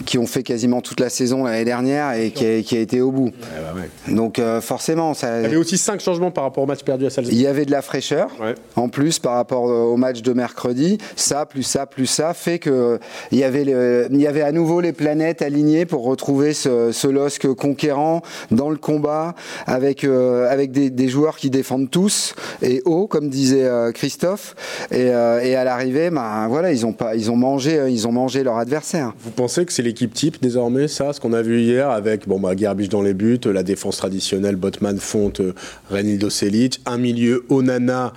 qui 0.06 0.18
ont 0.18 0.26
fait 0.26 0.42
quasiment 0.42 0.80
toute 0.80 1.00
la 1.00 1.08
saison 1.08 1.44
l'année 1.44 1.64
dernière 1.64 2.12
et 2.12 2.30
qui 2.30 2.44
a, 2.46 2.62
qui 2.62 2.76
a 2.76 2.80
été 2.80 3.00
au 3.00 3.12
bout. 3.12 3.30
Bah 3.40 3.74
ouais. 3.76 4.14
Donc 4.14 4.38
euh, 4.38 4.60
forcément, 4.60 5.14
ça, 5.14 5.38
Il 5.40 5.42
y 5.44 5.46
avait 5.46 5.56
aussi 5.56 5.78
5 5.78 6.00
changements 6.00 6.30
par 6.30 6.44
rapport 6.44 6.64
au 6.64 6.66
match 6.66 6.82
perdu 6.82 7.06
à 7.06 7.10
Salzbourg. 7.10 7.32
Il 7.36 7.40
y 7.40 7.46
avait 7.46 7.64
de 7.64 7.70
la 7.70 7.82
fraîcheur, 7.82 8.30
Ouais. 8.40 8.54
en 8.76 8.88
plus 8.88 9.18
par 9.18 9.34
rapport 9.34 9.62
au 9.64 9.96
match 9.96 10.22
de 10.22 10.32
mercredi. 10.32 10.98
Ça, 11.16 11.46
plus 11.46 11.62
ça, 11.62 11.86
plus 11.86 12.06
ça, 12.06 12.34
fait 12.34 12.58
que 12.58 12.98
il 13.30 13.38
y 13.38 13.44
avait, 13.44 13.64
le- 13.64 14.08
il 14.10 14.20
y 14.20 14.26
avait 14.26 14.42
à 14.42 14.52
nouveau 14.52 14.80
les 14.80 14.92
planètes 14.92 15.42
alignées 15.42 15.86
pour 15.86 16.04
retrouver 16.04 16.52
ce, 16.54 16.90
ce 16.92 17.06
LOSC 17.08 17.54
conquérant 17.54 18.22
dans 18.50 18.70
le 18.70 18.76
combat, 18.76 19.34
avec, 19.66 20.04
euh, 20.04 20.50
avec 20.50 20.72
des, 20.72 20.90
des 20.90 21.08
joueurs 21.08 21.36
qui 21.36 21.50
défendent 21.50 21.90
tous 21.90 22.34
et 22.62 22.82
haut, 22.84 23.06
comme 23.06 23.28
disait 23.28 23.64
euh, 23.64 23.92
Christophe. 23.92 24.56
Et, 24.90 25.10
euh, 25.10 25.40
et 25.40 25.54
à 25.54 25.64
l'arrivée, 25.64 26.10
ben, 26.10 26.48
voilà, 26.48 26.72
ils 26.72 26.84
ont, 26.84 26.92
pas, 26.92 27.14
ils, 27.14 27.30
ont 27.30 27.36
mangé, 27.36 27.78
euh, 27.78 27.88
ils 27.90 28.06
ont 28.08 28.12
mangé 28.12 28.42
leur 28.42 28.58
adversaire. 28.58 29.12
Vous 29.20 29.30
pensez 29.30 29.64
que 29.64 29.72
c'est 29.72 29.82
l'équipe 29.85 30.12
type 30.12 30.38
désormais, 30.43 30.88
ça, 30.88 31.12
ce 31.12 31.21
qu'on 31.21 31.33
a 31.33 31.43
vu 31.43 31.61
hier 31.61 31.88
avec 31.91 32.26
bon, 32.26 32.41
bah, 32.41 32.57
Gerbic 32.57 32.91
dans 32.91 33.03
les 33.03 33.14
buts, 33.14 33.38
la 33.45 33.62
défense 33.62 33.99
traditionnelle, 33.99 34.57
Botman, 34.57 34.99
Fonte, 34.99 35.41
euh, 35.41 35.55
Renildo 35.91 36.29
Selic, 36.31 36.81
un 36.87 36.99
milieu 36.99 37.45
Onana, 37.50 38.12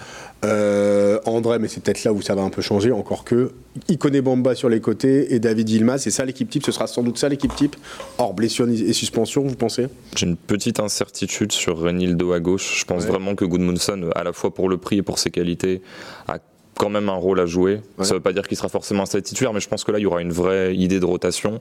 euh, 0.45 1.19
André, 1.25 1.59
mais 1.59 1.67
c'est 1.67 1.81
peut-être 1.83 2.03
là 2.03 2.13
où 2.13 2.21
ça 2.21 2.35
va 2.35 2.41
un 2.41 2.49
peu 2.49 2.61
changer, 2.61 2.91
encore 2.91 3.23
que 3.23 3.51
Icone 3.89 4.19
Bamba 4.21 4.55
sur 4.55 4.69
les 4.69 4.79
côtés 4.79 5.33
et 5.35 5.39
David 5.39 5.69
Ilma, 5.69 5.97
c'est 5.97 6.11
ça 6.11 6.25
l'équipe 6.25 6.49
type, 6.49 6.65
ce 6.65 6.71
sera 6.71 6.87
sans 6.87 7.03
doute 7.03 7.17
ça 7.17 7.29
l'équipe 7.29 7.53
type, 7.55 7.75
hors 8.17 8.33
blessure 8.33 8.67
et 8.69 8.93
suspension, 8.93 9.43
vous 9.43 9.55
pensez? 9.55 9.87
J'ai 10.15 10.25
une 10.27 10.37
petite 10.37 10.79
incertitude 10.79 11.51
sur 11.51 11.77
Renildo 11.79 12.31
à 12.33 12.39
gauche. 12.39 12.79
Je 12.79 12.85
pense 12.85 13.03
Ouais. 13.03 13.09
vraiment 13.09 13.35
que 13.35 13.45
Goodmanson, 13.45 14.09
à 14.15 14.23
la 14.23 14.33
fois 14.33 14.53
pour 14.53 14.69
le 14.69 14.77
prix 14.77 14.97
et 14.97 15.03
pour 15.03 15.19
ses 15.19 15.29
qualités, 15.29 15.81
a 16.27 16.37
quand 16.77 16.89
même 16.89 17.09
un 17.09 17.15
rôle 17.15 17.39
à 17.39 17.45
jouer. 17.45 17.81
Ouais. 17.97 18.05
Ça 18.05 18.11
ne 18.11 18.15
veut 18.15 18.23
pas 18.23 18.33
dire 18.33 18.47
qu'il 18.47 18.57
sera 18.57 18.69
forcément 18.69 19.03
un 19.03 19.21
titulaire, 19.21 19.53
mais 19.53 19.59
je 19.59 19.67
pense 19.67 19.83
que 19.83 19.91
là, 19.91 19.99
il 19.99 20.03
y 20.03 20.05
aura 20.05 20.21
une 20.21 20.31
vraie 20.31 20.75
idée 20.75 20.99
de 20.99 21.05
rotation 21.05 21.59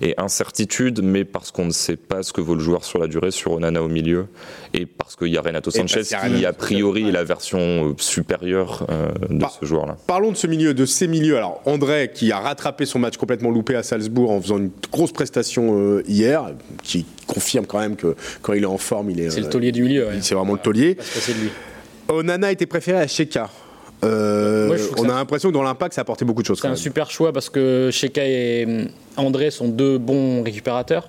et 0.00 0.14
incertitude, 0.18 1.00
mais 1.02 1.24
parce 1.24 1.50
qu'on 1.50 1.66
ne 1.66 1.72
sait 1.72 1.96
pas 1.96 2.22
ce 2.22 2.32
que 2.32 2.40
vaut 2.40 2.54
le 2.54 2.60
joueur 2.60 2.84
sur 2.84 2.98
la 2.98 3.06
durée, 3.06 3.30
sur 3.30 3.52
Onana 3.52 3.82
au 3.82 3.88
milieu, 3.88 4.26
et 4.74 4.86
parce 4.86 5.16
qu'il 5.16 5.28
y 5.28 5.38
a 5.38 5.42
Renato 5.42 5.70
Et 5.70 5.78
Sanchez 5.78 6.02
qui, 6.02 6.14
Renato 6.14 6.46
a 6.46 6.52
priori, 6.52 7.08
est 7.08 7.12
la 7.12 7.24
version 7.24 7.58
euh, 7.58 7.94
supérieure 7.98 8.86
euh, 8.90 9.10
de 9.28 9.44
ce 9.60 9.66
joueur-là. 9.66 9.96
Parlons 10.06 10.32
de 10.32 10.36
ce 10.36 10.46
milieu, 10.46 10.74
de 10.74 10.86
ces 10.86 11.08
milieux. 11.08 11.36
Alors, 11.36 11.60
André, 11.66 12.10
qui 12.12 12.32
a 12.32 12.38
rattrapé 12.40 12.86
son 12.86 12.98
match 12.98 13.16
complètement 13.16 13.50
loupé 13.50 13.74
à 13.74 13.82
Salzbourg 13.82 14.30
en 14.30 14.40
faisant 14.40 14.58
une 14.58 14.70
grosse 14.90 15.12
prestation 15.12 15.78
euh, 15.78 16.02
hier, 16.06 16.52
qui 16.82 17.06
confirme 17.26 17.66
quand 17.66 17.80
même 17.80 17.96
que 17.96 18.14
quand 18.42 18.52
il 18.52 18.62
est 18.62 18.66
en 18.66 18.78
forme, 18.78 19.10
il 19.10 19.20
est. 19.20 19.30
C'est 19.30 19.40
le 19.40 19.48
taulier 19.48 19.72
du 19.72 19.82
milieu. 19.82 20.06
ouais. 20.06 20.18
C'est 20.20 20.34
vraiment 20.34 20.52
le 20.54 20.58
taulier. 20.58 20.94
Parce 20.94 21.10
que 21.10 21.20
c'est 21.20 21.34
de 21.34 21.40
lui. 21.40 21.50
Onana 22.08 22.52
était 22.52 22.66
préféré 22.66 22.98
à 22.98 23.06
Sheka. 23.06 23.48
Euh, 24.04 24.66
Moi, 24.66 24.76
on 24.98 25.08
a 25.08 25.14
l'impression 25.14 25.48
que 25.50 25.54
dans 25.54 25.62
l'impact, 25.62 25.94
ça 25.94 26.00
a 26.00 26.02
apporté 26.02 26.24
beaucoup 26.24 26.42
de 26.42 26.46
choses. 26.46 26.58
C'est 26.60 26.66
un 26.66 26.70
même. 26.70 26.76
super 26.76 27.10
choix 27.10 27.32
parce 27.32 27.50
que 27.50 27.90
Sheka 27.92 28.24
et 28.24 28.88
André 29.16 29.50
sont 29.50 29.68
deux 29.68 29.98
bons 29.98 30.42
récupérateurs. 30.42 31.08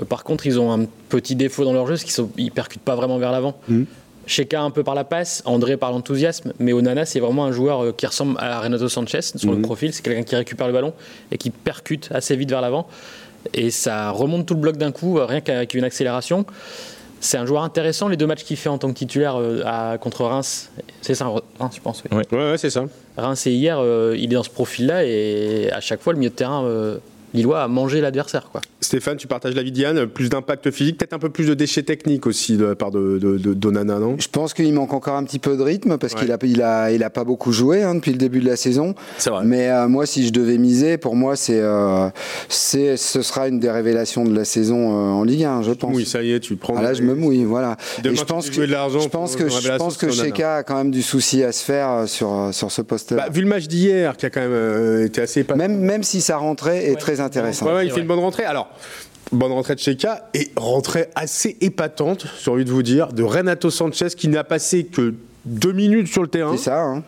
Euh, 0.00 0.04
par 0.04 0.24
contre, 0.24 0.46
ils 0.46 0.58
ont 0.58 0.72
un 0.72 0.86
petit 1.08 1.36
défaut 1.36 1.64
dans 1.64 1.72
leur 1.72 1.86
jeu, 1.86 1.96
c'est 1.96 2.06
qu'ils 2.06 2.44
ne 2.44 2.50
percutent 2.50 2.82
pas 2.82 2.94
vraiment 2.94 3.18
vers 3.18 3.32
l'avant. 3.32 3.56
Mhm. 3.68 3.86
Sheka 4.26 4.62
un 4.62 4.70
peu 4.70 4.82
par 4.82 4.94
la 4.94 5.04
passe, 5.04 5.42
André 5.44 5.76
par 5.76 5.92
l'enthousiasme, 5.92 6.54
mais 6.58 6.72
Onana 6.72 7.04
c'est 7.04 7.20
vraiment 7.20 7.44
un 7.44 7.52
joueur 7.52 7.84
euh, 7.84 7.92
qui 7.92 8.06
ressemble 8.06 8.36
à 8.38 8.58
Renato 8.60 8.88
Sanchez 8.88 9.20
sur 9.20 9.52
le 9.52 9.60
profil. 9.60 9.92
C'est 9.92 10.02
quelqu'un 10.02 10.22
qui 10.22 10.34
récupère 10.34 10.66
le 10.66 10.72
ballon 10.72 10.94
et 11.30 11.36
qui 11.36 11.50
percute 11.50 12.08
assez 12.10 12.34
vite 12.34 12.48
vers 12.48 12.62
l'avant. 12.62 12.88
Et 13.52 13.70
ça 13.70 14.10
remonte 14.10 14.46
tout 14.46 14.54
le 14.54 14.60
bloc 14.60 14.78
d'un 14.78 14.92
coup, 14.92 15.18
rien 15.20 15.42
qu'avec 15.42 15.74
une 15.74 15.84
accélération. 15.84 16.46
C'est 17.24 17.38
un 17.38 17.46
joueur 17.46 17.62
intéressant, 17.62 18.08
les 18.08 18.18
deux 18.18 18.26
matchs 18.26 18.44
qu'il 18.44 18.58
fait 18.58 18.68
en 18.68 18.76
tant 18.76 18.88
que 18.92 18.98
titulaire 18.98 19.36
euh, 19.40 19.62
à- 19.64 19.96
contre 19.96 20.24
Reims. 20.24 20.70
C'est 21.00 21.14
ça, 21.14 21.26
Reims, 21.58 21.72
je 21.74 21.80
pense. 21.80 22.02
oui. 22.12 22.22
Ouais, 22.30 22.50
ouais, 22.50 22.58
c'est 22.58 22.68
ça. 22.68 22.84
Reims 23.16 23.46
et 23.46 23.52
hier, 23.52 23.78
euh, 23.80 24.14
il 24.18 24.24
est 24.30 24.36
dans 24.36 24.42
ce 24.42 24.50
profil-là 24.50 25.04
et 25.06 25.70
à 25.72 25.80
chaque 25.80 26.02
fois, 26.02 26.12
le 26.12 26.18
milieu 26.18 26.30
de 26.30 26.34
terrain 26.34 26.64
euh, 26.64 26.98
lillois 27.32 27.62
a 27.62 27.68
mangé 27.68 28.02
l'adversaire. 28.02 28.50
quoi. 28.52 28.60
Stéphane, 28.84 29.16
tu 29.16 29.26
partages 29.26 29.54
l'avis 29.54 29.72
Diane, 29.72 30.06
plus 30.06 30.28
d'impact 30.28 30.70
physique, 30.70 30.98
peut-être 30.98 31.12
un 31.14 31.18
peu 31.18 31.30
plus 31.30 31.46
de 31.46 31.54
déchets 31.54 31.82
techniques 31.82 32.26
aussi 32.26 32.56
de 32.56 32.64
la 32.66 32.74
part 32.74 32.90
de, 32.90 33.18
de, 33.18 33.38
de- 33.38 33.54
d'Onana, 33.54 33.98
non? 33.98 34.16
Je 34.18 34.28
pense 34.28 34.54
qu'il 34.54 34.72
manque 34.72 34.92
encore 34.92 35.16
un 35.16 35.24
petit 35.24 35.38
peu 35.38 35.56
de 35.56 35.62
rythme 35.62 35.98
parce 35.98 36.14
Ouais. 36.14 36.20
qu'il 36.20 36.32
a, 36.32 36.38
il 36.42 36.62
a, 36.62 36.90
il 36.92 37.02
a 37.02 37.10
pas 37.10 37.24
beaucoup 37.24 37.52
joué 37.52 37.82
hein, 37.82 37.94
depuis 37.94 38.12
le 38.12 38.18
début 38.18 38.40
de 38.40 38.46
la 38.46 38.56
saison. 38.56 38.94
C'est 39.18 39.30
vrai. 39.30 39.42
Mais 39.44 39.70
euh, 39.70 39.88
moi, 39.88 40.06
si 40.06 40.26
je 40.26 40.32
devais 40.32 40.58
miser, 40.58 40.98
pour 40.98 41.16
moi, 41.16 41.34
c'est, 41.36 41.60
euh, 41.60 42.08
c'est, 42.48 42.96
ce 42.96 43.22
sera 43.22 43.48
une 43.48 43.58
des 43.60 43.70
révélations 43.70 44.24
de 44.24 44.34
la 44.34 44.44
saison 44.44 44.90
euh, 44.92 45.12
en 45.12 45.24
Ligue 45.24 45.44
1, 45.44 45.62
je 45.62 45.72
pense. 45.72 45.94
Oui, 45.94 46.04
ça 46.04 46.22
y 46.22 46.32
est, 46.32 46.40
tu 46.40 46.56
prends. 46.56 46.76
Ah, 46.76 46.82
là, 46.82 46.94
je 46.94 47.02
me 47.02 47.14
mouille, 47.14 47.44
voilà. 47.44 47.76
Demain, 48.02 48.12
Et 48.14 48.16
je 48.16 48.20
tu 48.20 48.26
pense 48.26 48.50
que 48.50 48.60
de 48.60 48.64
l'argent 48.72 49.00
je 49.00 49.08
pense 49.08 49.36
que 49.36 49.48
je 49.48 49.76
pense 49.76 49.96
que. 49.96 50.10
Sheka 50.10 50.56
a 50.56 50.62
quand 50.62 50.76
même 50.76 50.90
du 50.90 51.02
souci 51.02 51.42
à 51.42 51.50
se 51.52 51.64
faire 51.64 52.04
sur 52.06 52.50
sur 52.52 52.70
ce 52.70 52.82
poste-là. 52.82 53.24
Bah, 53.24 53.28
vu 53.32 53.40
le 53.40 53.48
match 53.48 53.66
d'hier, 53.66 54.16
qui 54.16 54.26
a 54.26 54.30
quand 54.30 54.40
même 54.40 54.50
euh, 54.52 55.06
été 55.06 55.20
assez 55.22 55.40
épatant. 55.40 55.58
même 55.58 55.78
même 55.78 56.02
si 56.02 56.20
sa 56.20 56.36
rentrée 56.36 56.86
est 56.86 56.90
Ouais. 56.90 56.96
très 56.96 57.20
intéressante. 57.20 57.68
Ouais, 57.68 57.74
ouais, 57.74 57.86
il 57.86 57.92
fait 57.92 58.00
une 58.00 58.06
bonne 58.06 58.18
rentrée. 58.20 58.44
Alors, 58.44 58.68
bonne 59.32 59.52
rentrée 59.52 59.74
de 59.74 59.80
Sheka 59.80 60.28
et 60.34 60.50
rentrée 60.56 61.08
assez 61.14 61.56
épatante, 61.60 62.26
j'ai 62.42 62.50
envie 62.50 62.64
de 62.64 62.70
vous 62.70 62.82
dire, 62.82 63.12
de 63.12 63.22
Renato 63.22 63.70
Sanchez 63.70 64.08
qui 64.16 64.28
n'a 64.28 64.44
passé 64.44 64.84
que 64.84 65.14
deux 65.44 65.72
minutes 65.72 66.08
sur 66.08 66.22
le 66.22 66.28
terrain 66.28 66.56
C'est 66.56 66.64
ça. 66.64 66.80
hein. 66.82 67.02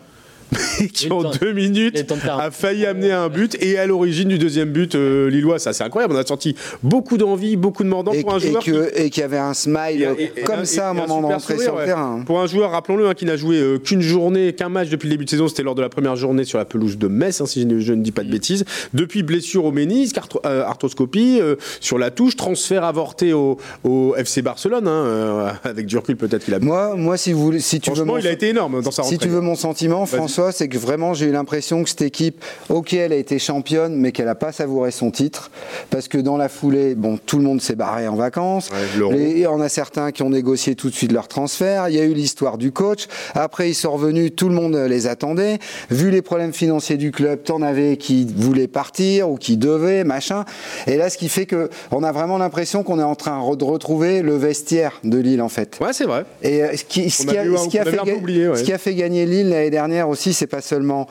Qui 0.92 1.10
en 1.10 1.30
deux 1.30 1.52
minutes 1.52 2.04
a 2.28 2.50
failli 2.50 2.86
amener 2.86 3.12
un 3.12 3.28
but 3.28 3.56
et 3.60 3.78
à 3.78 3.86
l'origine 3.86 4.28
du 4.28 4.38
deuxième 4.38 4.70
but 4.70 4.94
euh, 4.94 5.28
lillois. 5.30 5.58
Ça, 5.58 5.72
c'est 5.72 5.84
incroyable. 5.84 6.14
On 6.14 6.18
a 6.18 6.26
senti 6.26 6.54
beaucoup 6.82 7.16
d'envie, 7.16 7.56
beaucoup 7.56 7.82
de 7.84 7.88
mordant 7.88 8.12
Et, 8.12 8.22
pour 8.22 8.34
un 8.34 8.38
joueur 8.38 8.62
qui- 8.62 8.72
et 8.94 9.10
qu'il 9.10 9.20
y 9.20 9.24
avait 9.24 9.38
un 9.38 9.54
smile 9.54 10.08
Et- 10.18 10.22
et- 10.22 10.32
et 10.40 10.42
comme 10.42 10.64
ça 10.64 10.88
à 10.88 10.90
un 10.90 10.94
moment 10.94 11.20
d'entrée 11.20 11.58
sur 11.58 11.74
ouais. 11.74 11.80
le 11.80 11.86
terrain. 11.86 12.22
Pour 12.26 12.40
un 12.40 12.46
joueur, 12.46 12.70
rappelons-le, 12.70 13.08
hein, 13.08 13.14
qui 13.14 13.24
n'a 13.24 13.36
joué 13.36 13.56
euh, 13.56 13.78
qu'une 13.78 14.00
journée, 14.02 14.52
qu'un 14.52 14.68
match 14.68 14.88
depuis 14.88 15.06
le 15.08 15.14
début 15.14 15.24
de 15.24 15.30
saison, 15.30 15.48
c'était 15.48 15.62
lors 15.62 15.74
de 15.74 15.82
la 15.82 15.88
première 15.88 16.16
journée 16.16 16.44
sur 16.44 16.58
la 16.58 16.64
pelouse 16.64 16.98
de 16.98 17.08
Metz, 17.08 17.40
hein, 17.40 17.46
si 17.46 17.62
je 17.62 17.66
ne, 17.66 17.80
je 17.80 17.92
ne 17.92 18.02
dis 18.02 18.12
pas 18.12 18.22
Mm. 18.22 18.26
de 18.26 18.30
bêtises. 18.32 18.64
Depuis 18.94 19.22
blessure 19.22 19.64
au 19.64 19.72
ménisque, 19.72 20.16
euh, 20.44 20.62
arthroscopie, 20.64 21.38
euh, 21.40 21.56
sur 21.80 21.98
la 21.98 22.10
touche, 22.10 22.36
transfert 22.36 22.84
avorté 22.84 23.32
au, 23.32 23.58
au 23.84 24.14
FC 24.16 24.42
Barcelone, 24.42 24.86
hein, 24.86 24.90
euh, 25.06 25.50
avec 25.64 25.86
du 25.86 25.96
recul 25.96 26.16
peut-être 26.16 26.44
qu'il 26.44 26.54
a. 26.54 26.58
Moi, 26.60 26.94
moi, 26.96 27.16
si 27.16 27.32
vous 27.32 27.58
si 27.58 27.80
tu 27.80 27.90
veux 27.90 27.96
Franchement, 27.96 28.14
mon, 28.14 28.18
il 28.20 28.26
a 28.26 28.32
été 28.32 28.48
énorme 28.48 28.82
dans 28.82 28.90
sa 28.90 29.02
si 29.02 29.10
rentrée. 29.14 29.26
tu 29.26 29.32
veux 29.32 29.40
mon 29.40 29.54
sentiment, 29.54 30.04
Vas-y. 30.04 30.20
C'est 30.50 30.68
que 30.68 30.78
vraiment 30.78 31.14
j'ai 31.14 31.26
eu 31.26 31.32
l'impression 31.32 31.82
que 31.82 31.88
cette 31.88 32.02
équipe, 32.02 32.44
ok, 32.68 32.94
elle 32.94 33.12
a 33.12 33.16
été 33.16 33.38
championne, 33.38 33.94
mais 33.96 34.12
qu'elle 34.12 34.26
n'a 34.26 34.34
pas 34.34 34.52
savouré 34.52 34.90
son 34.90 35.10
titre, 35.10 35.50
parce 35.90 36.08
que 36.08 36.18
dans 36.18 36.36
la 36.36 36.48
foulée, 36.48 36.94
bon, 36.94 37.18
tout 37.18 37.38
le 37.38 37.44
monde 37.44 37.60
s'est 37.60 37.74
barré 37.74 38.08
en 38.08 38.16
vacances. 38.16 38.70
il 39.12 39.38
y 39.38 39.46
en 39.46 39.60
a 39.60 39.68
certains 39.68 40.12
qui 40.12 40.22
ont 40.22 40.30
négocié 40.30 40.74
tout 40.74 40.90
de 40.90 40.94
suite 40.94 41.12
leur 41.12 41.28
transfert. 41.28 41.88
Il 41.88 41.94
y 41.94 42.00
a 42.00 42.04
eu 42.04 42.14
l'histoire 42.14 42.58
du 42.58 42.72
coach. 42.72 43.06
Après, 43.34 43.70
ils 43.70 43.74
sont 43.74 43.92
revenus, 43.92 44.32
tout 44.34 44.48
le 44.48 44.54
monde 44.54 44.74
les 44.74 45.06
attendait. 45.06 45.58
Vu 45.90 46.10
les 46.10 46.22
problèmes 46.22 46.52
financiers 46.52 46.96
du 46.96 47.10
club, 47.10 47.42
t'en 47.42 47.62
avais 47.62 47.96
qui 47.96 48.26
voulaient 48.36 48.68
partir 48.68 49.30
ou 49.30 49.36
qui 49.36 49.56
devaient, 49.56 50.04
machin. 50.04 50.44
Et 50.86 50.96
là, 50.96 51.10
ce 51.10 51.18
qui 51.18 51.28
fait 51.28 51.46
que 51.46 51.70
on 51.90 52.02
a 52.02 52.12
vraiment 52.12 52.38
l'impression 52.38 52.82
qu'on 52.82 52.98
est 52.98 53.04
en 53.04 53.14
train 53.14 53.38
de 53.56 53.64
retrouver 53.64 54.22
le 54.22 54.36
vestiaire 54.36 55.00
de 55.04 55.18
Lille, 55.18 55.42
en 55.42 55.48
fait. 55.48 55.78
Ouais, 55.80 55.92
c'est 55.92 56.04
vrai. 56.04 56.24
Et 56.42 56.76
ce 56.76 56.84
qui, 56.84 57.10
ce 57.10 57.26
qui 57.26 57.36
a, 57.36 57.44
ce 57.44 57.68
qui 57.68 57.78
a 57.78 57.84
fait, 57.84 57.96
ce 57.96 58.62
qui 58.62 58.72
a 58.72 58.78
fait 58.78 58.94
gagner 58.94 59.26
Lille 59.26 59.48
l'année 59.50 59.70
dernière 59.70 60.08
aussi, 60.08 60.25
c'est 60.32 60.46
pas 60.46 60.62
seulement 60.62 61.08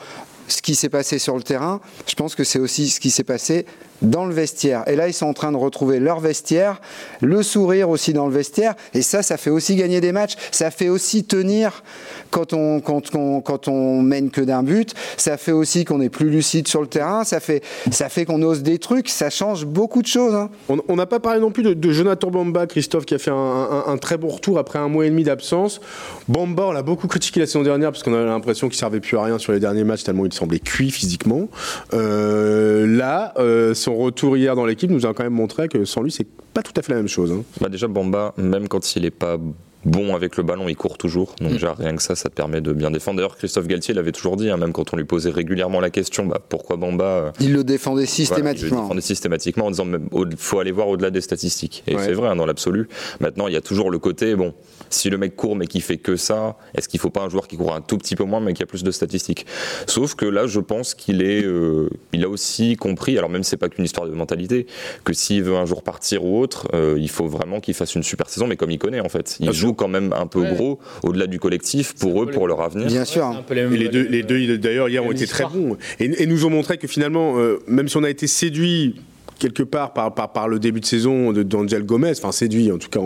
ce 0.48 0.62
qui 0.62 0.74
s'est 0.74 0.88
passé 0.88 1.18
sur 1.18 1.36
le 1.36 1.42
terrain, 1.42 1.80
je 2.06 2.14
pense 2.14 2.34
que 2.34 2.44
c'est 2.44 2.58
aussi 2.58 2.88
ce 2.88 3.00
qui 3.00 3.10
s'est 3.10 3.24
passé 3.24 3.66
dans 4.02 4.26
le 4.26 4.34
vestiaire. 4.34 4.82
Et 4.86 4.96
là, 4.96 5.08
ils 5.08 5.14
sont 5.14 5.26
en 5.26 5.34
train 5.34 5.52
de 5.52 5.56
retrouver 5.56 5.98
leur 5.98 6.20
vestiaire, 6.20 6.80
le 7.20 7.42
sourire 7.42 7.88
aussi 7.88 8.12
dans 8.12 8.26
le 8.26 8.32
vestiaire. 8.32 8.74
Et 8.94 9.02
ça, 9.02 9.22
ça 9.22 9.36
fait 9.36 9.50
aussi 9.50 9.76
gagner 9.76 10.00
des 10.00 10.12
matchs. 10.12 10.36
Ça 10.50 10.70
fait 10.70 10.88
aussi 10.88 11.24
tenir 11.24 11.82
quand 12.30 12.52
on, 12.52 12.80
quand 12.80 13.14
on, 13.14 13.40
quand 13.40 13.68
on 13.68 14.02
mène 14.02 14.30
que 14.30 14.40
d'un 14.40 14.62
but. 14.62 14.94
Ça 15.16 15.36
fait 15.36 15.52
aussi 15.52 15.84
qu'on 15.84 16.00
est 16.00 16.08
plus 16.08 16.30
lucide 16.30 16.68
sur 16.68 16.80
le 16.80 16.86
terrain. 16.86 17.24
Ça 17.24 17.40
fait, 17.40 17.62
ça 17.90 18.08
fait 18.08 18.24
qu'on 18.24 18.42
ose 18.42 18.62
des 18.62 18.78
trucs. 18.78 19.08
Ça 19.08 19.30
change 19.30 19.64
beaucoup 19.64 20.02
de 20.02 20.06
choses. 20.06 20.34
Hein. 20.34 20.50
On 20.88 20.96
n'a 20.96 21.06
pas 21.06 21.20
parlé 21.20 21.40
non 21.40 21.50
plus 21.50 21.62
de, 21.62 21.92
Jonathan 21.92 22.30
Bamba, 22.30 22.66
Christophe, 22.66 23.06
qui 23.06 23.14
a 23.14 23.18
fait 23.18 23.30
un, 23.30 23.96
très 23.98 24.18
bon 24.18 24.28
retour 24.28 24.58
après 24.58 24.78
un 24.78 24.88
mois 24.88 25.06
et 25.06 25.10
demi 25.10 25.24
d'absence. 25.24 25.80
Bamba, 26.28 26.64
on 26.66 26.72
l'a 26.72 26.82
beaucoup 26.82 27.06
critiqué 27.06 27.40
la 27.40 27.46
saison 27.46 27.62
dernière 27.62 27.90
parce 27.92 28.02
qu'on 28.02 28.12
avait 28.12 28.26
l'impression 28.26 28.68
qu'il 28.68 28.78
servait 28.78 29.00
plus 29.00 29.16
à 29.16 29.22
rien 29.22 29.38
sur 29.38 29.52
les 29.52 29.60
derniers 29.60 29.84
matchs 29.84 30.04
tellement 30.04 30.26
il 30.26 30.32
semblait 30.32 30.58
cuit 30.58 30.90
physiquement. 30.90 31.48
Euh, 31.94 32.86
là, 32.86 33.32
euh, 33.38 33.74
son 33.86 33.94
retour 33.94 34.36
hier 34.36 34.56
dans 34.56 34.66
l'équipe 34.66 34.90
nous 34.90 35.06
a 35.06 35.14
quand 35.14 35.22
même 35.22 35.32
montré 35.32 35.68
que 35.68 35.84
sans 35.84 36.02
lui, 36.02 36.10
c'est 36.10 36.26
pas 36.52 36.62
tout 36.62 36.72
à 36.76 36.82
fait 36.82 36.90
la 36.90 36.98
même 36.98 37.06
chose. 37.06 37.30
Hein. 37.30 37.44
Bah 37.60 37.68
déjà, 37.68 37.86
Bamba, 37.86 38.34
même 38.36 38.66
quand 38.66 38.96
il 38.96 39.04
est 39.04 39.12
pas 39.12 39.38
bon 39.84 40.16
avec 40.16 40.36
le 40.36 40.42
ballon, 40.42 40.68
il 40.68 40.74
court 40.74 40.98
toujours. 40.98 41.36
Donc, 41.40 41.50
mm. 41.50 41.52
déjà, 41.52 41.74
rien 41.74 41.94
que 41.94 42.02
ça, 42.02 42.16
ça 42.16 42.28
te 42.28 42.34
permet 42.34 42.60
de 42.60 42.72
bien 42.72 42.90
défendre. 42.90 43.18
D'ailleurs, 43.18 43.36
Christophe 43.36 43.68
Galtier 43.68 43.94
l'avait 43.94 44.10
toujours 44.10 44.36
dit, 44.36 44.50
hein, 44.50 44.56
même 44.56 44.72
quand 44.72 44.92
on 44.92 44.96
lui 44.96 45.04
posait 45.04 45.30
régulièrement 45.30 45.78
la 45.78 45.90
question, 45.90 46.26
bah, 46.26 46.40
pourquoi 46.48 46.74
Bamba 46.74 47.04
euh, 47.04 47.30
Il 47.38 47.52
le 47.52 47.62
défendait 47.62 48.06
systématiquement. 48.06 48.68
il 48.68 48.74
le 48.74 48.82
défendait 48.82 49.00
systématiquement 49.02 49.66
en 49.66 49.70
disant, 49.70 49.86
il 49.86 50.36
faut 50.36 50.58
aller 50.58 50.72
voir 50.72 50.88
au-delà 50.88 51.10
des 51.10 51.20
statistiques. 51.20 51.84
Et 51.86 51.96
c'est 51.96 52.12
vrai, 52.12 52.28
hein, 52.28 52.34
dans 52.34 52.46
l'absolu. 52.46 52.88
Maintenant, 53.20 53.46
il 53.46 53.54
y 53.54 53.56
a 53.56 53.60
toujours 53.60 53.92
le 53.92 54.00
côté, 54.00 54.34
bon, 54.34 54.52
si 54.90 55.10
le 55.10 55.18
mec 55.18 55.36
court 55.36 55.56
mais 55.56 55.66
qui 55.66 55.80
fait 55.80 55.96
que 55.96 56.16
ça, 56.16 56.56
est-ce 56.74 56.88
qu'il 56.88 57.00
faut 57.00 57.10
pas 57.10 57.22
un 57.22 57.28
joueur 57.28 57.48
qui 57.48 57.56
court 57.56 57.74
un 57.74 57.80
tout 57.80 57.98
petit 57.98 58.16
peu 58.16 58.24
moins 58.24 58.40
mais 58.40 58.54
qui 58.54 58.62
a 58.62 58.66
plus 58.66 58.84
de 58.84 58.90
statistiques? 58.90 59.46
Sauf 59.86 60.14
que 60.14 60.26
là, 60.26 60.46
je 60.46 60.60
pense 60.60 60.94
qu'il 60.94 61.22
est, 61.22 61.44
euh, 61.44 61.88
il 62.12 62.24
a 62.24 62.28
aussi 62.28 62.76
compris, 62.76 63.18
alors 63.18 63.30
même 63.30 63.42
c'est 63.42 63.56
pas 63.56 63.68
qu'une 63.68 63.84
histoire 63.84 64.06
de 64.06 64.14
mentalité, 64.14 64.66
que 65.04 65.12
s'il 65.12 65.42
veut 65.42 65.56
un 65.56 65.66
jour 65.66 65.82
partir 65.82 66.24
ou 66.24 66.40
autre, 66.40 66.68
euh, 66.74 66.96
il 66.98 67.10
faut 67.10 67.26
vraiment 67.26 67.60
qu'il 67.60 67.74
fasse 67.74 67.94
une 67.94 68.02
super 68.02 68.28
saison, 68.28 68.46
mais 68.46 68.56
comme 68.56 68.70
il 68.70 68.78
connaît 68.78 69.00
en 69.00 69.08
fait, 69.08 69.36
il 69.40 69.52
joue 69.52 69.74
quand 69.74 69.88
même 69.88 70.12
un 70.12 70.26
peu 70.26 70.42
gros 70.42 70.78
au-delà 71.02 71.26
du 71.26 71.38
collectif 71.38 71.94
pour 71.94 72.22
eux, 72.22 72.26
pour 72.26 72.46
leur 72.48 72.60
avenir. 72.60 72.86
Bien 72.86 73.04
sûr. 73.04 73.44
Et 73.50 73.54
les 73.76 73.88
deux, 73.88 74.06
les 74.06 74.22
deux 74.22 74.58
d'ailleurs 74.58 74.88
hier 74.88 75.04
ont 75.04 75.12
été 75.12 75.26
très 75.26 75.44
bons. 75.44 75.76
Et, 76.00 76.26
nous 76.26 76.44
ont 76.44 76.50
montré 76.50 76.76
que 76.76 76.88
finalement, 76.88 77.38
euh, 77.38 77.60
même 77.68 77.88
si 77.88 77.96
on 77.96 78.02
a 78.02 78.10
été 78.10 78.26
séduit 78.26 78.96
quelque 79.38 79.62
part 79.62 79.92
par, 79.92 80.12
par, 80.12 80.48
le 80.48 80.58
début 80.58 80.80
de 80.80 80.86
saison 80.86 81.32
d'Angel 81.32 81.84
Gomez, 81.84 82.12
enfin 82.16 82.32
séduit 82.32 82.72
en 82.72 82.78
tout 82.78 82.88
cas 82.88 83.00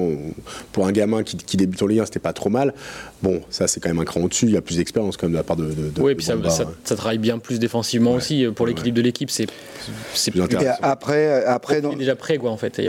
pour 0.72 0.86
un 0.86 0.92
gamin 0.92 1.22
qui, 1.22 1.56
débute 1.56 1.82
en 1.82 1.86
Ligue 1.86 2.00
1, 2.00 2.06
c'était 2.06 2.20
pas 2.20 2.32
trop 2.32 2.50
mal. 2.50 2.74
Bon, 3.22 3.40
ça 3.50 3.68
c'est 3.68 3.80
quand 3.80 3.88
même 3.88 3.98
un 3.98 4.04
cran 4.04 4.20
au-dessus, 4.20 4.46
il 4.46 4.52
y 4.52 4.56
a 4.56 4.62
plus 4.62 4.76
d'expérience 4.76 5.16
quand 5.16 5.26
même 5.26 5.32
de 5.32 5.38
la 5.38 5.42
part 5.42 5.56
de. 5.56 5.66
de 5.66 6.00
oui, 6.00 6.12
et 6.12 6.14
puis 6.14 6.24
ça, 6.24 6.36
ça, 6.84 6.96
travaille 6.96 7.18
bien 7.18 7.38
plus 7.38 7.58
défensivement 7.58 8.14
aussi 8.14 8.46
pour 8.54 8.66
l'équilibre 8.66 8.96
de 8.96 9.02
l'équipe, 9.02 9.30
c'est 9.30 9.46
plus 10.30 10.40
intéressant. 10.40 10.70
Et 10.70 10.76
après, 10.82 11.44
après 11.44 11.80
dans... 11.80 11.94
déjà 11.94 12.16
prêt 12.16 12.38
quoi 12.38 12.50
en 12.50 12.56
fait. 12.56 12.80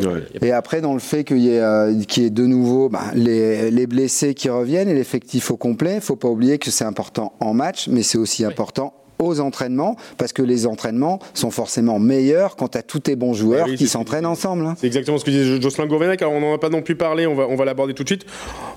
Et 0.41 0.51
après 0.51 0.81
dans 0.81 0.93
le 0.93 0.99
fait 0.99 1.23
qu'il 1.23 1.39
y, 1.39 1.49
ait, 1.49 1.61
euh, 1.61 1.91
y 1.91 2.21
ait 2.21 2.29
de 2.29 2.45
nouveau 2.45 2.89
bah, 2.89 3.05
les, 3.13 3.71
les, 3.71 3.87
blessés 3.87 4.33
qui 4.33 4.49
reviennent 4.49 4.89
et 4.89 4.93
l'effectif 4.93 5.51
au 5.51 5.57
complet, 5.57 5.99
faut 5.99 6.15
pas 6.15 6.29
oublier 6.29 6.57
que 6.57 6.71
c'est 6.71 6.85
important 6.85 7.33
en 7.39 7.53
match, 7.53 7.87
mais 7.87 8.03
c'est 8.03 8.17
aussi 8.17 8.45
important 8.45 8.93
aux 9.21 9.39
entraînements, 9.39 9.95
parce 10.17 10.33
que 10.33 10.41
les 10.41 10.67
entraînements 10.67 11.19
sont 11.33 11.51
forcément 11.51 11.99
meilleurs 11.99 12.55
quand 12.55 12.69
tu 12.69 12.77
as 12.77 12.83
tous 12.83 12.99
tes 12.99 13.15
bons 13.15 13.33
joueurs 13.33 13.67
eh 13.69 13.75
qui 13.75 13.87
s'entraînent 13.87 14.25
ensemble. 14.25 14.65
Hein. 14.65 14.75
C'est 14.79 14.87
exactement 14.87 15.17
ce 15.17 15.25
que 15.25 15.31
disait 15.31 15.61
Jocelyn 15.61 15.87
Gourvenec, 15.87 16.23
on 16.25 16.39
n'en 16.39 16.53
a 16.53 16.57
pas 16.57 16.69
non 16.69 16.81
plus 16.81 16.95
parlé, 16.95 17.27
on 17.27 17.35
va, 17.35 17.47
on 17.47 17.55
va 17.55 17.65
l'aborder 17.65 17.93
tout 17.93 18.03
de 18.03 18.09
suite. 18.09 18.25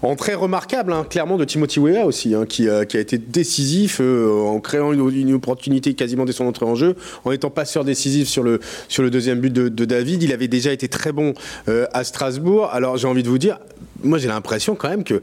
En 0.02 0.16
très 0.16 0.35
remarquable, 0.35 0.92
hein, 0.92 1.07
clairement, 1.09 1.37
de 1.37 1.44
Timothy 1.44 1.80
Weah 1.80 2.04
aussi, 2.04 2.35
hein, 2.35 2.44
qui, 2.46 2.68
euh, 2.68 2.85
qui, 2.85 2.96
a 2.96 3.00
été 3.00 3.18
décisif 3.18 4.00
euh, 4.00 4.42
en 4.42 4.61
créant 4.61 4.92
une, 4.92 5.35
opportunité 5.35 5.94
quasiment 5.94 6.24
dès 6.24 6.33
son 6.33 6.44
entrée 6.46 6.66
en 6.66 6.74
jeu, 6.74 6.94
en 7.24 7.33
étant 7.33 7.50
passeur 7.50 7.85
décisif 7.85 8.28
sur 8.28 8.42
le, 8.42 8.61
sur 8.88 9.02
le 9.02 9.11
deuxième 9.11 9.40
but 9.40 9.52
de, 9.52 9.85
David. 9.85 10.22
Il 10.22 10.33
avait 10.33 10.48
déjà 10.48 10.72
été 10.72 10.88
très 10.88 11.12
bon 11.12 11.35
euh, 11.68 11.87
à 11.92 12.04
Strasbourg. 12.04 12.68
Alors 12.72 12.96
j'ai 12.96 13.09
envie 13.09 13.22
de 13.22 13.28
vous 13.28 13.38
dire, 13.38 13.59
moi 14.02 14.18
j'ai 14.18 14.28
l'impression 14.28 14.74
quand 14.74 14.88
même 14.88 15.04
que 15.04 15.22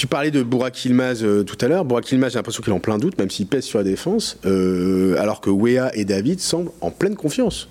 tu 0.00 0.06
parlais 0.06 0.30
de 0.30 0.42
Bourak 0.42 0.82
Ilmaz 0.86 1.22
euh, 1.22 1.42
tout 1.42 1.58
à 1.60 1.68
l'heure. 1.68 1.84
Bourak 1.84 2.10
Ilmaz, 2.10 2.32
j'ai 2.32 2.38
l'impression 2.38 2.62
qu'il 2.62 2.72
est 2.72 2.76
en 2.76 2.80
plein 2.80 2.96
doute, 2.96 3.18
même 3.18 3.28
s'il 3.28 3.46
pèse 3.46 3.64
sur 3.64 3.76
la 3.76 3.84
défense, 3.84 4.38
euh, 4.46 5.14
alors 5.18 5.42
que 5.42 5.50
Wea 5.50 5.90
et 5.92 6.06
David 6.06 6.40
semblent 6.40 6.70
en 6.80 6.90
pleine 6.90 7.16
confiance. 7.16 7.68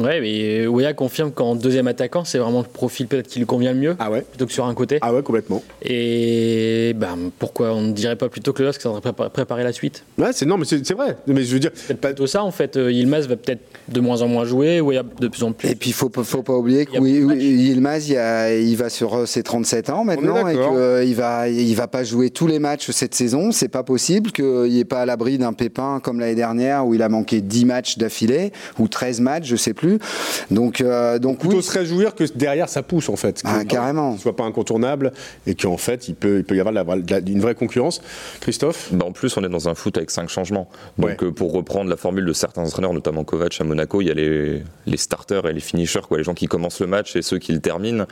Ouais, 0.00 0.20
mais 0.20 0.66
Wea 0.66 0.94
confirme 0.94 1.30
qu'en 1.30 1.54
deuxième 1.54 1.86
attaquant, 1.86 2.24
c'est 2.24 2.38
vraiment 2.38 2.60
le 2.60 2.68
profil 2.68 3.06
peut-être 3.06 3.28
qui 3.28 3.38
lui 3.38 3.46
convient 3.46 3.72
le 3.72 3.78
mieux. 3.78 3.96
Ah 3.98 4.10
ouais. 4.10 4.22
Plutôt 4.22 4.46
que 4.46 4.52
sur 4.52 4.64
un 4.64 4.74
côté. 4.74 4.98
Ah 5.02 5.12
ouais, 5.12 5.22
complètement. 5.22 5.62
Et 5.82 6.94
ben, 6.96 7.16
pourquoi 7.38 7.72
on 7.72 7.82
ne 7.82 7.92
dirait 7.92 8.16
pas 8.16 8.28
plutôt 8.28 8.52
que 8.52 8.62
le 8.62 8.68
LOSC 8.68 8.80
ça 8.80 8.88
devrait 8.88 9.30
préparer 9.30 9.62
la 9.62 9.72
suite? 9.72 10.04
Ouais, 10.18 10.30
c'est 10.32 10.46
non, 10.46 10.56
mais 10.56 10.64
c'est 10.64 10.92
vrai. 10.92 11.16
Mais 11.26 11.42
je 11.42 11.52
veux 11.52 11.60
dire. 11.60 11.70
C'est 11.74 12.00
pas 12.00 12.14
tout 12.14 12.26
ça 12.26 12.42
en 12.42 12.50
fait. 12.50 12.76
Euh, 12.76 12.90
Yilmaz 12.90 13.26
va 13.26 13.36
peut-être 13.36 13.60
de 13.88 14.00
moins 14.00 14.22
en 14.22 14.28
moins 14.28 14.44
jouer, 14.44 14.80
Wea 14.80 15.02
de 15.02 15.28
plus 15.28 15.42
en 15.42 15.52
plus. 15.52 15.68
Et 15.68 15.74
puis 15.74 15.90
il 15.90 15.92
faut, 15.92 16.10
faut 16.22 16.42
pas 16.42 16.54
oublier 16.54 16.86
que 16.86 16.98
Yilmaz, 16.98 18.08
il, 18.08 18.68
il, 18.68 18.76
va 18.76 18.88
sur 18.88 19.28
ses 19.28 19.42
37 19.42 19.90
ans 19.90 20.04
maintenant 20.04 20.46
et 20.46 20.54
qu'il 20.54 20.62
euh, 20.62 21.12
va, 21.14 21.48
il 21.48 21.74
va 21.74 21.88
pas 21.88 22.04
jouer 22.04 22.30
tous 22.30 22.46
les 22.46 22.58
matchs 22.58 22.90
cette 22.90 23.14
saison. 23.14 23.52
C'est 23.52 23.68
pas 23.68 23.82
possible 23.82 24.32
qu'il 24.32 24.72
n'est 24.72 24.84
pas 24.84 25.02
à 25.02 25.06
l'abri 25.06 25.38
d'un 25.38 25.52
pépin 25.52 26.00
comme 26.02 26.20
l'année 26.20 26.34
dernière 26.34 26.86
où 26.86 26.94
il 26.94 27.02
a 27.02 27.08
manqué 27.08 27.40
10 27.40 27.64
matchs 27.64 27.98
d'affilée 27.98 28.52
ou 28.78 28.88
13 28.88 29.20
matchs, 29.20 29.46
je 29.46 29.56
sais 29.56 29.74
plus. 29.74 29.89
Donc, 30.50 30.80
euh, 30.80 31.18
donc 31.18 31.38
plutôt 31.38 31.56
oui. 31.56 31.62
se 31.62 31.72
réjouir 31.72 32.14
que 32.14 32.24
derrière 32.34 32.68
ça 32.68 32.82
pousse 32.82 33.08
en 33.08 33.16
fait. 33.16 33.42
Ah, 33.44 33.64
carrément. 33.64 34.16
Soit 34.18 34.36
pas 34.36 34.44
incontournable 34.44 35.12
et 35.46 35.54
qu'en 35.54 35.76
fait 35.76 36.08
il 36.08 36.14
peut, 36.14 36.38
il 36.38 36.44
peut 36.44 36.56
y 36.56 36.60
avoir 36.60 36.74
une 37.26 37.40
vraie 37.40 37.54
concurrence. 37.54 38.00
Christophe? 38.40 38.90
Bah 38.92 39.06
En 39.06 39.12
plus, 39.12 39.36
on 39.36 39.44
est 39.44 39.48
dans 39.48 39.68
un 39.68 39.74
foot 39.74 39.96
avec 39.96 40.10
cinq 40.10 40.28
changements. 40.28 40.68
Donc, 40.98 41.22
euh, 41.22 41.30
pour 41.30 41.52
reprendre 41.52 41.90
la 41.90 41.96
formule 41.96 42.24
de 42.24 42.32
certains 42.32 42.62
entraîneurs, 42.62 42.92
notamment 42.92 43.24
Kovac 43.24 43.60
à 43.60 43.64
Monaco, 43.64 44.00
il 44.00 44.08
y 44.08 44.10
a 44.10 44.14
les, 44.14 44.62
les 44.86 44.96
starters 44.96 45.46
et 45.46 45.52
les 45.52 45.60
finishers, 45.60 46.00
quoi, 46.06 46.18
les 46.18 46.24
gens 46.24 46.34
qui 46.34 46.46
commencent 46.46 46.80
le 46.80 46.86
match 46.86 47.16
et 47.16 47.22
ceux 47.22 47.38
qui 47.38 47.52
le 47.52 47.60
terminent. 47.60 48.06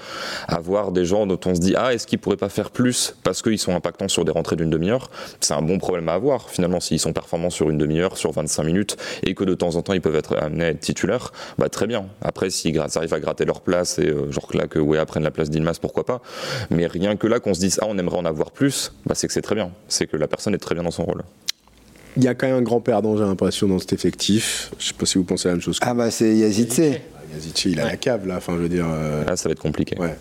Avoir 0.47 0.93
des 0.93 1.05
gens 1.05 1.27
dont 1.27 1.41
on 1.47 1.55
se 1.55 1.61
dit 1.61 1.75
Ah, 1.77 1.95
est-ce 1.95 2.07
qu'ils 2.07 2.19
pourraient 2.19 2.37
pas 2.37 2.49
faire 2.49 2.71
plus 2.71 3.15
parce 3.23 3.43
qu'ils 3.43 3.59
sont 3.59 3.75
impactants 3.75 4.09
sur 4.09 4.25
des 4.25 4.33
rentrées 4.33 4.57
d'une 4.57 4.71
demi-heure? 4.71 5.11
C'est 5.41 5.55
un 5.55 5.63
bon 5.63 5.79
problème 5.79 6.09
à 6.09 6.15
avoir 6.15 6.51
finalement 6.51 6.81
s'ils 6.81 7.01
sont 7.01 7.13
performants 7.13 7.51
sur 7.51 7.71
une 7.71 7.79
demi-heure, 7.79 8.17
sur 8.17 8.33
25 8.33 8.65
minutes 8.65 8.97
et 9.25 9.35
que 9.35 9.45
de 9.45 9.55
temps 9.55 9.77
en 9.77 9.83
temps 9.83 9.93
ils 9.93 10.01
peuvent 10.01 10.17
être 10.17 10.37
amenés 10.37 10.65
à 10.65 10.69
être 10.69 10.81
titulaires. 10.81 11.33
Bah, 11.59 11.69
très 11.69 11.89
bien. 11.89 12.07
Après, 12.23 12.51
s'ils 12.51 12.79
arrivent 12.79 13.15
à 13.15 13.21
gratter 13.21 13.45
leur 13.45 13.61
place 13.61 13.99
et 13.99 14.07
euh, 14.07 14.31
genre 14.31 14.49
là 14.55 14.69
que 14.69 14.79
Wea 14.79 15.05
prenne 15.05 15.25
la 15.25 15.33
place 15.33 15.51
d'Ilmas, 15.51 15.79
pourquoi 15.81 16.07
pas. 16.07 16.23
Mais 16.71 16.87
rien 16.87 17.17
que 17.17 17.27
là 17.27 17.41
qu'on 17.41 17.53
se 17.53 17.61
dise 17.61 17.79
ah 17.83 17.87
on 17.89 17.99
aimerait 17.99 18.17
en 18.17 18.25
avoir 18.25 18.53
plus, 18.53 18.93
bah, 19.07 19.15
c'est 19.17 19.27
que 19.27 19.33
c'est 19.33 19.43
très 19.43 19.57
bien. 19.57 19.73
C'est 19.89 20.07
que 20.07 20.17
la 20.17 20.29
personne 20.29 20.55
est 20.55 20.59
très 20.59 20.77
bien 20.77 20.85
dans 20.85 20.93
son 20.93 21.05
rôle. 21.05 21.25
Il 22.17 22.25
y 22.25 22.29
a 22.29 22.35
quand 22.35 22.47
même 22.47 22.57
un 22.57 22.63
grand 22.63 22.81
perdant, 22.81 23.17
j'ai 23.17 23.25
l'impression, 23.25 23.67
dans 23.67 23.79
cet 23.79 23.93
effectif. 23.93 24.71
Je 24.79 24.87
sais 24.87 24.95
pas 24.95 25.05
si 25.05 25.19
vous 25.19 25.25
pensez 25.25 25.49
la 25.49 25.55
même 25.55 25.61
chose. 25.61 25.79
Ah 25.83 25.95
bah 25.95 26.11
c'est 26.11 26.35
Yazidze. 26.35 26.99
Yazidze, 27.35 27.65
il 27.67 27.81
a 27.81 27.85
la 27.85 27.97
cave 27.97 28.27
là. 28.27 28.37
Enfin, 28.37 28.55
je 28.57 28.63
veux 28.63 28.69
dire. 28.69 28.87
Euh, 28.89 29.25
là, 29.25 29.37
ça 29.37 29.49
va 29.49 29.53
être 29.53 29.61
compliqué. 29.61 29.97
Ouais. 29.99 30.17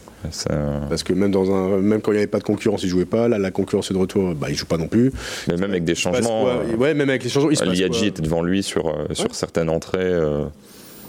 Parce 0.89 1.04
que 1.04 1.13
même 1.13 1.32
dans 1.32 1.52
un, 1.52 1.78
même 1.78 2.02
quand 2.02 2.12
il 2.12 2.15
n'y 2.15 2.19
avait 2.19 2.28
pas 2.28 2.39
de 2.39 2.43
concurrence, 2.43 2.84
il 2.84 2.89
jouait 2.89 3.06
pas. 3.06 3.28
Là, 3.28 3.38
la 3.38 3.52
concurrence 3.52 3.89
est 3.91 3.93
de 3.93 4.00
retour, 4.00 4.34
bah, 4.36 4.47
il 4.50 4.56
joue 4.56 4.65
pas 4.65 4.78
non 4.78 4.88
plus. 4.88 5.12
Mais 5.47 5.56
même 5.56 5.69
avec 5.69 5.86
des 5.86 5.95
changements. 5.95 6.45
Ouais, 6.78 6.95
même 6.95 7.10
avec 7.10 7.23
les 7.23 7.30
changements. 7.30 7.52
Liadji 7.52 8.08
était 8.08 8.23
devant 8.23 8.41
lui 8.41 8.63
sur 8.63 8.93
sur 9.13 9.34
certaines 9.36 9.69
entrées. 9.69 10.13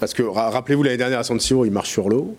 Parce 0.01 0.15
que 0.15 0.23
rappelez-vous 0.23 0.83
l'année 0.83 0.97
dernière 0.97 1.19
à 1.19 1.25
San 1.25 1.41
Siro, 1.41 1.65
il 1.65 1.73
marche 1.73 1.91
sur 1.91 2.09
l'eau. 2.09 2.37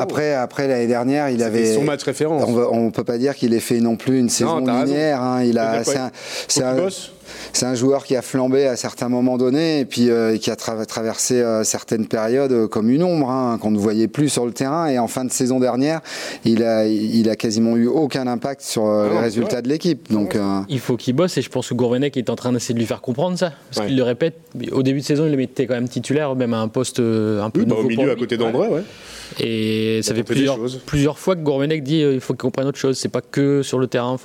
Après, 0.00 0.34
après 0.34 0.66
l'année 0.66 0.86
dernière, 0.88 1.30
il 1.30 1.42
avait 1.42 1.74
son 1.74 1.84
match 1.84 2.02
référence. 2.02 2.42
On 2.44 2.86
ne 2.86 2.90
peut 2.90 3.04
pas 3.04 3.18
dire 3.18 3.34
qu'il 3.34 3.54
ait 3.54 3.60
fait 3.60 3.80
non 3.80 3.96
plus 3.96 4.18
une 4.18 4.28
saison 4.28 4.58
linéaire. 4.58 5.22
Hein. 5.22 5.44
Il 5.44 5.58
a, 5.58 5.82
c'est 5.84 6.62
un, 6.62 6.76
c'est 7.52 7.66
un 7.66 7.74
joueur 7.74 8.04
qui 8.04 8.16
a 8.16 8.22
flambé 8.22 8.66
à 8.66 8.76
certains 8.76 9.08
moments 9.08 9.38
donnés 9.38 9.80
et 9.80 9.84
puis 9.84 10.10
euh, 10.10 10.36
qui 10.36 10.50
a 10.50 10.56
traversé 10.56 11.40
euh, 11.40 11.64
certaines 11.64 12.06
périodes 12.06 12.52
euh, 12.52 12.68
comme 12.68 12.90
une 12.90 13.02
ombre 13.02 13.30
hein, 13.30 13.58
qu'on 13.60 13.70
ne 13.70 13.78
voyait 13.78 14.08
plus 14.08 14.28
sur 14.28 14.46
le 14.46 14.52
terrain. 14.52 14.86
Et 14.88 14.98
en 14.98 15.08
fin 15.08 15.24
de 15.24 15.32
saison 15.32 15.60
dernière, 15.60 16.00
il 16.44 16.62
a, 16.62 16.86
il 16.86 17.28
a 17.28 17.36
quasiment 17.36 17.76
eu 17.76 17.86
aucun 17.86 18.26
impact 18.26 18.62
sur 18.62 18.86
ah 18.86 19.08
les 19.10 19.18
résultats 19.18 19.62
de 19.62 19.68
l'équipe. 19.68 20.10
Donc, 20.12 20.36
il 20.68 20.80
faut 20.80 20.96
qu'il 20.96 21.14
bosse 21.14 21.36
et 21.38 21.42
je 21.42 21.50
pense 21.50 21.68
que 21.68 21.74
Gourvenec 21.74 22.16
est 22.16 22.30
en 22.30 22.36
train 22.36 22.52
d'essayer 22.52 22.74
de 22.74 22.78
lui 22.78 22.86
faire 22.86 23.00
comprendre 23.00 23.38
ça. 23.38 23.52
Parce 23.72 23.86
qu'il 23.86 23.96
le 23.96 24.02
répète, 24.02 24.34
au 24.72 24.82
début 24.82 25.00
de 25.00 25.04
saison, 25.04 25.26
il 25.26 25.30
le 25.30 25.36
mettait 25.36 25.66
quand 25.66 25.74
même 25.74 25.88
titulaire, 25.88 26.34
même 26.34 26.54
à 26.54 26.58
un 26.58 26.68
poste 26.68 27.00
un 27.00 27.50
peu 27.50 27.64
bah, 27.64 27.76
au 27.78 27.84
milieu 27.84 28.10
à 28.10 28.16
côté 28.16 28.36
d'André, 28.36 28.68
ouais. 28.68 28.82
Et 29.40 30.00
ça 30.02 30.14
fait 30.14 30.22
plusieurs, 30.22 30.58
plusieurs 30.86 31.18
fois 31.18 31.34
que 31.34 31.40
Gourvenec 31.40 31.82
dit 31.82 32.00
il 32.00 32.20
faut 32.20 32.34
qu'il 32.34 32.42
comprenne 32.42 32.66
autre 32.66 32.78
chose. 32.78 32.98
C'est 32.98 33.08
pas 33.08 33.22
que 33.22 33.62
sur 33.62 33.78
le 33.78 33.86
terrain. 33.86 34.16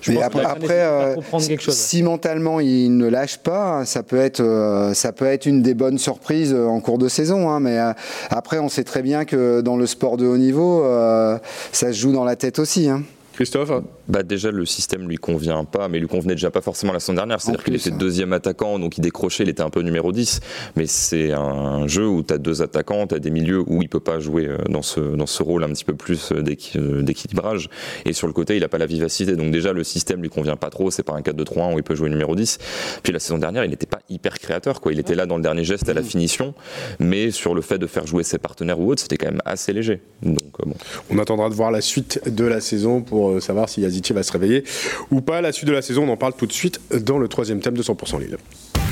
Je 0.00 0.12
pense 0.12 0.22
après, 0.22 0.44
après 0.44 1.14
comprendre 1.16 1.46
quelque 1.46 1.62
chose. 1.62 1.74
Si 1.74 2.02
mentalement 2.26 2.58
il 2.58 2.96
ne 2.96 3.06
lâche 3.06 3.38
pas, 3.38 3.84
ça 3.84 4.02
peut 4.02 4.16
être, 4.16 4.40
euh, 4.40 4.94
ça 4.94 5.12
peut 5.12 5.26
être 5.26 5.46
une 5.46 5.62
des 5.62 5.74
bonnes 5.74 5.96
surprises 5.96 6.52
en 6.52 6.80
cours 6.80 6.98
de 6.98 7.08
saison. 7.08 7.50
Hein, 7.50 7.60
mais 7.60 7.78
euh, 7.78 7.92
après, 8.30 8.58
on 8.58 8.68
sait 8.68 8.82
très 8.82 9.02
bien 9.02 9.24
que 9.24 9.60
dans 9.60 9.76
le 9.76 9.86
sport 9.86 10.16
de 10.16 10.26
haut 10.26 10.36
niveau, 10.36 10.84
euh, 10.84 11.38
ça 11.70 11.92
se 11.92 11.98
joue 11.98 12.10
dans 12.10 12.24
la 12.24 12.34
tête 12.34 12.58
aussi. 12.58 12.88
Hein. 12.88 13.04
Christophe 13.36 13.70
bah 14.08 14.22
déjà 14.22 14.50
le 14.50 14.64
système 14.64 15.06
lui 15.08 15.16
convient 15.16 15.64
pas, 15.64 15.88
mais 15.88 15.98
lui 15.98 16.06
convenait 16.06 16.34
déjà 16.34 16.50
pas 16.50 16.62
forcément 16.62 16.94
la 16.94 17.00
saison 17.00 17.12
dernière. 17.12 17.38
C'est-à-dire 17.40 17.62
qu'il 17.62 17.74
était 17.74 17.90
deuxième 17.90 18.32
attaquant, 18.32 18.78
donc 18.78 18.96
il 18.96 19.02
décrochait, 19.02 19.42
il 19.42 19.50
était 19.50 19.62
un 19.62 19.68
peu 19.68 19.82
numéro 19.82 20.10
10. 20.10 20.40
Mais 20.76 20.86
c'est 20.86 21.32
un 21.32 21.86
jeu 21.86 22.08
où 22.08 22.22
tu 22.22 22.32
as 22.32 22.38
deux 22.38 22.62
attaquants, 22.62 23.06
tu 23.06 23.14
as 23.14 23.18
des 23.18 23.30
milieux 23.30 23.62
où 23.66 23.82
il 23.82 23.90
peut 23.90 24.00
pas 24.00 24.20
jouer 24.20 24.46
euh, 24.46 24.56
dans 24.70 24.80
ce, 24.80 25.00
dans 25.00 25.26
ce 25.26 25.42
rôle 25.42 25.64
un 25.64 25.68
petit 25.68 25.84
peu 25.84 25.94
plus 25.94 26.32
euh, 26.32 26.42
euh, 26.76 27.02
d'équilibrage. 27.02 27.68
Et 28.06 28.14
sur 28.14 28.26
le 28.26 28.32
côté, 28.32 28.56
il 28.56 28.64
a 28.64 28.68
pas 28.68 28.78
la 28.78 28.86
vivacité. 28.86 29.36
Donc 29.36 29.50
déjà 29.50 29.74
le 29.74 29.84
système 29.84 30.22
lui 30.22 30.30
convient 30.30 30.56
pas 30.56 30.70
trop. 30.70 30.90
C'est 30.90 31.02
pas 31.02 31.12
un 31.12 31.20
4-2-3-1 31.20 31.74
où 31.74 31.78
il 31.78 31.82
peut 31.82 31.94
jouer 31.94 32.08
numéro 32.08 32.34
10. 32.34 32.58
Puis 33.02 33.12
la 33.12 33.18
saison 33.18 33.36
dernière, 33.36 33.64
il 33.64 33.70
n'était 33.70 33.84
pas 33.84 34.00
hyper 34.08 34.38
créateur. 34.38 34.80
Quoi. 34.80 34.94
Il 34.94 34.98
était 34.98 35.14
là 35.14 35.26
dans 35.26 35.36
le 35.36 35.42
dernier 35.42 35.64
geste 35.64 35.88
à 35.90 35.94
la 35.94 36.02
finition, 36.02 36.54
mais 37.00 37.30
sur 37.30 37.54
le 37.54 37.60
fait 37.60 37.76
de 37.76 37.86
faire 37.86 38.06
jouer 38.06 38.22
ses 38.22 38.38
partenaires 38.38 38.80
ou 38.80 38.90
autres, 38.90 39.02
c'était 39.02 39.18
quand 39.18 39.30
même 39.30 39.42
assez 39.44 39.74
léger. 39.74 40.00
Donc 40.22 40.38
bon. 40.64 40.74
On 41.10 41.18
attendra 41.18 41.50
de 41.50 41.54
voir 41.54 41.70
la 41.70 41.82
suite 41.82 42.22
de 42.26 42.44
la 42.44 42.62
saison 42.62 43.02
pour 43.02 43.25
savoir 43.40 43.68
si 43.68 43.80
Yazici 43.80 44.12
va 44.12 44.22
se 44.22 44.32
réveiller 44.32 44.64
ou 45.10 45.20
pas. 45.20 45.40
La 45.40 45.52
suite 45.52 45.68
de 45.68 45.74
la 45.74 45.82
saison, 45.82 46.04
on 46.04 46.12
en 46.12 46.16
parle 46.16 46.34
tout 46.34 46.46
de 46.46 46.52
suite 46.52 46.80
dans 46.92 47.18
le 47.18 47.28
troisième 47.28 47.60
thème 47.60 47.76
de 47.76 47.82
100% 47.82 48.20
Lille. 48.20 48.38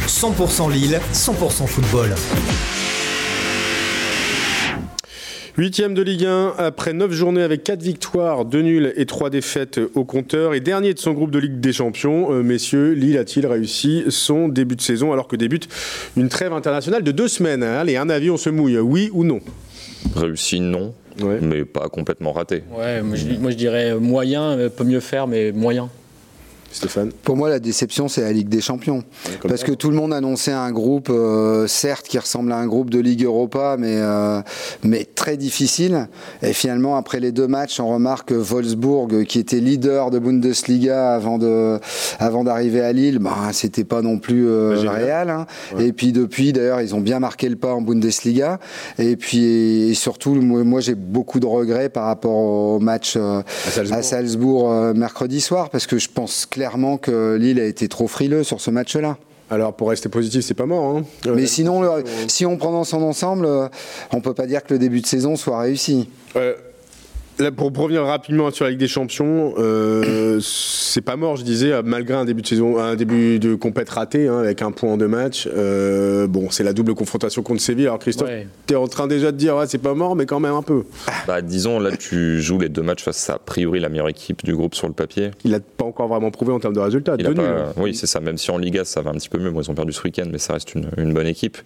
100% 0.07 0.73
Lille, 0.73 1.01
100% 1.13 1.67
football. 1.67 2.15
Huitième 5.57 5.95
de 5.95 6.03
Ligue 6.03 6.25
1, 6.25 6.55
après 6.59 6.93
9 6.93 7.13
journées 7.13 7.43
avec 7.43 7.63
4 7.63 7.81
victoires, 7.81 8.45
2 8.45 8.63
nuls 8.63 8.93
et 8.97 9.07
3 9.07 9.31
défaites 9.31 9.81
au 9.95 10.05
compteur. 10.05 10.53
Et 10.53 10.59
dernier 10.59 10.95
de 10.95 10.99
son 10.99 11.13
groupe 11.13 11.31
de 11.31 11.39
Ligue 11.39 11.61
des 11.61 11.73
Champions, 11.73 12.33
euh, 12.33 12.43
messieurs, 12.43 12.91
Lille 12.91 13.17
a-t-il 13.17 13.47
réussi 13.47 14.03
son 14.09 14.49
début 14.49 14.75
de 14.75 14.81
saison 14.81 15.13
alors 15.13 15.29
que 15.29 15.37
débute 15.37 15.69
une 16.17 16.29
trêve 16.29 16.53
internationale 16.53 17.05
de 17.05 17.13
deux 17.13 17.29
semaines 17.29 17.63
hein? 17.63 17.79
Allez, 17.79 17.97
un 17.97 18.09
avis, 18.09 18.31
on 18.31 18.37
se 18.37 18.51
mouille, 18.51 18.79
oui 18.79 19.11
ou 19.13 19.23
non? 19.23 19.39
Réussi, 20.17 20.59
non. 20.59 20.93
Ouais. 21.21 21.39
mais 21.41 21.65
pas 21.65 21.89
complètement 21.89 22.33
raté. 22.33 22.65
Ouais, 22.77 23.03
moi 23.03 23.17
je, 23.17 23.27
moi, 23.39 23.51
je 23.51 23.57
dirais 23.57 23.95
moyen, 23.95 24.59
euh, 24.59 24.69
peut 24.69 24.85
mieux 24.85 25.01
faire, 25.01 25.27
mais 25.27 25.53
moyen. 25.53 25.89
Stéphane 26.75 27.13
Pour 27.23 27.37
moi, 27.37 27.49
la 27.49 27.61
déception, 27.61 28.09
c'est 28.09 28.23
la 28.23 28.33
Ligue 28.33 28.49
des 28.49 28.61
Champions. 28.61 29.05
Parce 29.47 29.63
que 29.63 29.71
tout 29.71 29.91
le 29.91 29.97
monde 29.97 30.13
annonçait 30.13 30.51
un 30.51 30.73
groupe, 30.73 31.09
euh, 31.09 31.69
certes, 31.69 32.09
qui 32.09 32.19
ressemble 32.19 32.51
à 32.51 32.57
un 32.57 32.67
groupe 32.67 32.91
de 32.91 32.99
Ligue 32.99 33.23
Europa, 33.23 33.77
mais, 33.79 33.95
euh, 33.99 34.41
mais 34.83 35.05
très 35.05 35.37
difficile. 35.37 36.09
Et 36.43 36.53
finalement, 36.53 36.97
après 36.97 37.21
les 37.21 37.31
deux 37.31 37.47
matchs, 37.47 37.79
on 37.79 37.87
remarque 37.89 38.31
que 38.31 38.35
Wolfsburg, 38.35 39.25
qui 39.25 39.39
était 39.39 39.61
leader 39.61 40.11
de 40.11 40.19
Bundesliga 40.19 41.15
avant 41.15 41.39
de, 41.39 41.79
avant 42.19 42.43
d'arriver 42.43 42.81
à 42.81 42.93
Lille, 42.93 43.21
bah, 43.21 43.37
c'était 43.53 43.85
pas 43.85 44.03
non 44.03 44.19
plus 44.19 44.49
euh, 44.49 44.77
génial. 44.77 44.97
réel. 44.97 45.31
hein. 45.31 45.47
Et 45.79 45.93
puis 45.93 46.11
depuis, 46.11 46.53
d'ailleurs, 46.53 46.81
ils 46.81 46.93
ont 46.97 47.01
bien 47.01 47.21
marqué 47.21 47.49
le 47.49 47.57
pas 47.57 47.73
en 47.73 47.83
Bundesliga. 47.83 48.59
Et 48.99 49.15
puis 49.15 49.45
et 49.45 49.95
surtout, 49.95 50.35
moi, 50.35 50.81
j'ai 50.81 50.97
beaucoup 50.97 51.39
de 51.39 51.47
regrets 51.47 51.89
par 51.89 52.07
rapport 52.07 52.35
au 52.35 52.81
match 52.81 53.15
euh, 53.17 53.43
À 53.67 53.71
Salzbourg. 53.71 53.97
à 53.97 54.03
Salzbourg 54.03 54.95
mercredi 54.97 55.41
soir, 55.41 55.71
parce 55.71 55.87
que 55.87 55.99
je 55.99 56.09
pense 56.13 56.47
clairement 56.47 56.64
que 56.99 57.37
Lille 57.37 57.61
a 57.61 57.65
été 57.65 57.89
trop 57.89 58.09
frileux 58.09 58.43
sur 58.45 58.61
ce 58.61 58.71
match-là. 58.71 59.17
Alors, 59.51 59.75
pour 59.75 59.91
rester 59.91 60.09
positif, 60.09 60.43
c'est 60.45 60.55
pas 60.55 60.67
mort. 60.67 60.97
Hein 60.97 61.05
Euh, 61.27 61.35
Mais 61.37 61.47
sinon, 61.47 61.83
le- 61.83 62.05
si 62.29 62.47
on 62.47 62.57
prend 62.57 62.73
dans 62.73 62.85
son 62.85 63.03
ensemble, 63.03 63.45
euh, 63.47 63.69
on 64.13 64.21
peut 64.21 64.33
pas 64.35 64.47
dire 64.47 64.63
que 64.65 64.73
le 64.73 64.79
début 64.79 65.01
de 65.01 65.07
saison 65.07 65.37
soit 65.37 65.59
réussi. 65.61 66.09
Euh, 66.37 66.55
là, 67.39 67.51
pour 67.53 67.73
revenir 67.77 68.03
rapidement 68.05 68.51
sur 68.51 68.65
la 68.65 68.71
Ligue 68.71 68.81
des 68.81 68.89
Champions, 68.89 69.55
euh, 69.59 70.39
c'est 70.43 71.01
pas 71.01 71.17
mort, 71.17 71.37
je 71.37 71.43
disais, 71.43 71.73
malgré 71.83 72.15
un 72.15 72.25
début 72.25 72.43
de 72.43 72.47
saison, 72.47 72.79
un 72.79 72.95
début 72.95 73.39
de 73.39 73.55
compète 73.55 73.91
raté, 73.91 74.29
hein, 74.29 74.39
avec 74.39 74.63
un 74.63 74.71
point 74.73 74.93
en 74.93 74.97
deux 74.97 75.09
matchs. 75.09 75.49
Euh, 75.55 76.27
bon, 76.27 76.49
c'est 76.51 76.63
la 76.65 76.73
double 76.73 76.95
confrontation 76.95 77.43
contre 77.43 77.61
Séville. 77.61 77.87
Alors, 77.87 77.99
Christophe, 77.99 78.29
Ouais. 78.29 78.47
t'es 78.67 78.77
en 78.77 78.87
train 78.89 79.07
déjà 79.07 79.33
de 79.33 79.37
dire, 79.37 79.57
ouais, 79.57 79.67
c'est 79.67 79.79
pas 79.79 79.95
mort, 79.95 80.17
mais 80.17 80.27
quand 80.27 80.41
même 80.41 80.55
un 80.55 80.63
peu. 80.63 80.85
Bah, 81.27 81.43
disons, 81.43 81.79
là, 81.81 81.97
tu 81.97 82.41
joues 82.41 82.59
les 82.59 82.69
deux 82.69 82.83
matchs 82.83 83.03
face 83.03 83.29
à, 83.31 83.35
a 83.35 83.39
priori 83.39 83.81
la 83.81 83.89
meilleure 83.89 84.09
équipe 84.09 84.45
du 84.45 84.55
groupe 84.55 84.75
sur 84.75 84.87
le 84.87 84.95
papier. 84.95 85.31
Il 85.45 85.51
l'a 85.51 85.61
pas 85.61 85.85
encore 85.85 86.09
vraiment 86.09 86.31
prouvé 86.31 86.53
en 86.53 86.61
termes 86.61 86.75
de 86.75 86.81
résultats. 86.81 87.17
Il 87.19 87.27
nuls. 87.27 87.35
pas- 87.35 87.73
Oui, 87.77 87.95
c'est 87.95 88.07
ça. 88.07 88.21
Même 88.21 88.39
si 88.39 88.51
en 88.51 88.59
Liga, 88.59 88.85
ça 88.85 89.03
va 89.03 89.11
un 89.11 89.15
petit 89.15 89.29
peu 89.29 89.39
mieux. 89.39 89.51
Bon, 89.51 89.61
ils 89.61 89.71
ont 89.71 89.75
perdu 89.75 89.93
ce 89.93 90.03
week-end, 90.03 90.27
mais 90.31 90.39
ça 90.39 90.55
reste 90.55 90.75
une, 90.75 90.89
une 90.97 91.13
bonne 91.13 91.27
équipe. 91.27 91.59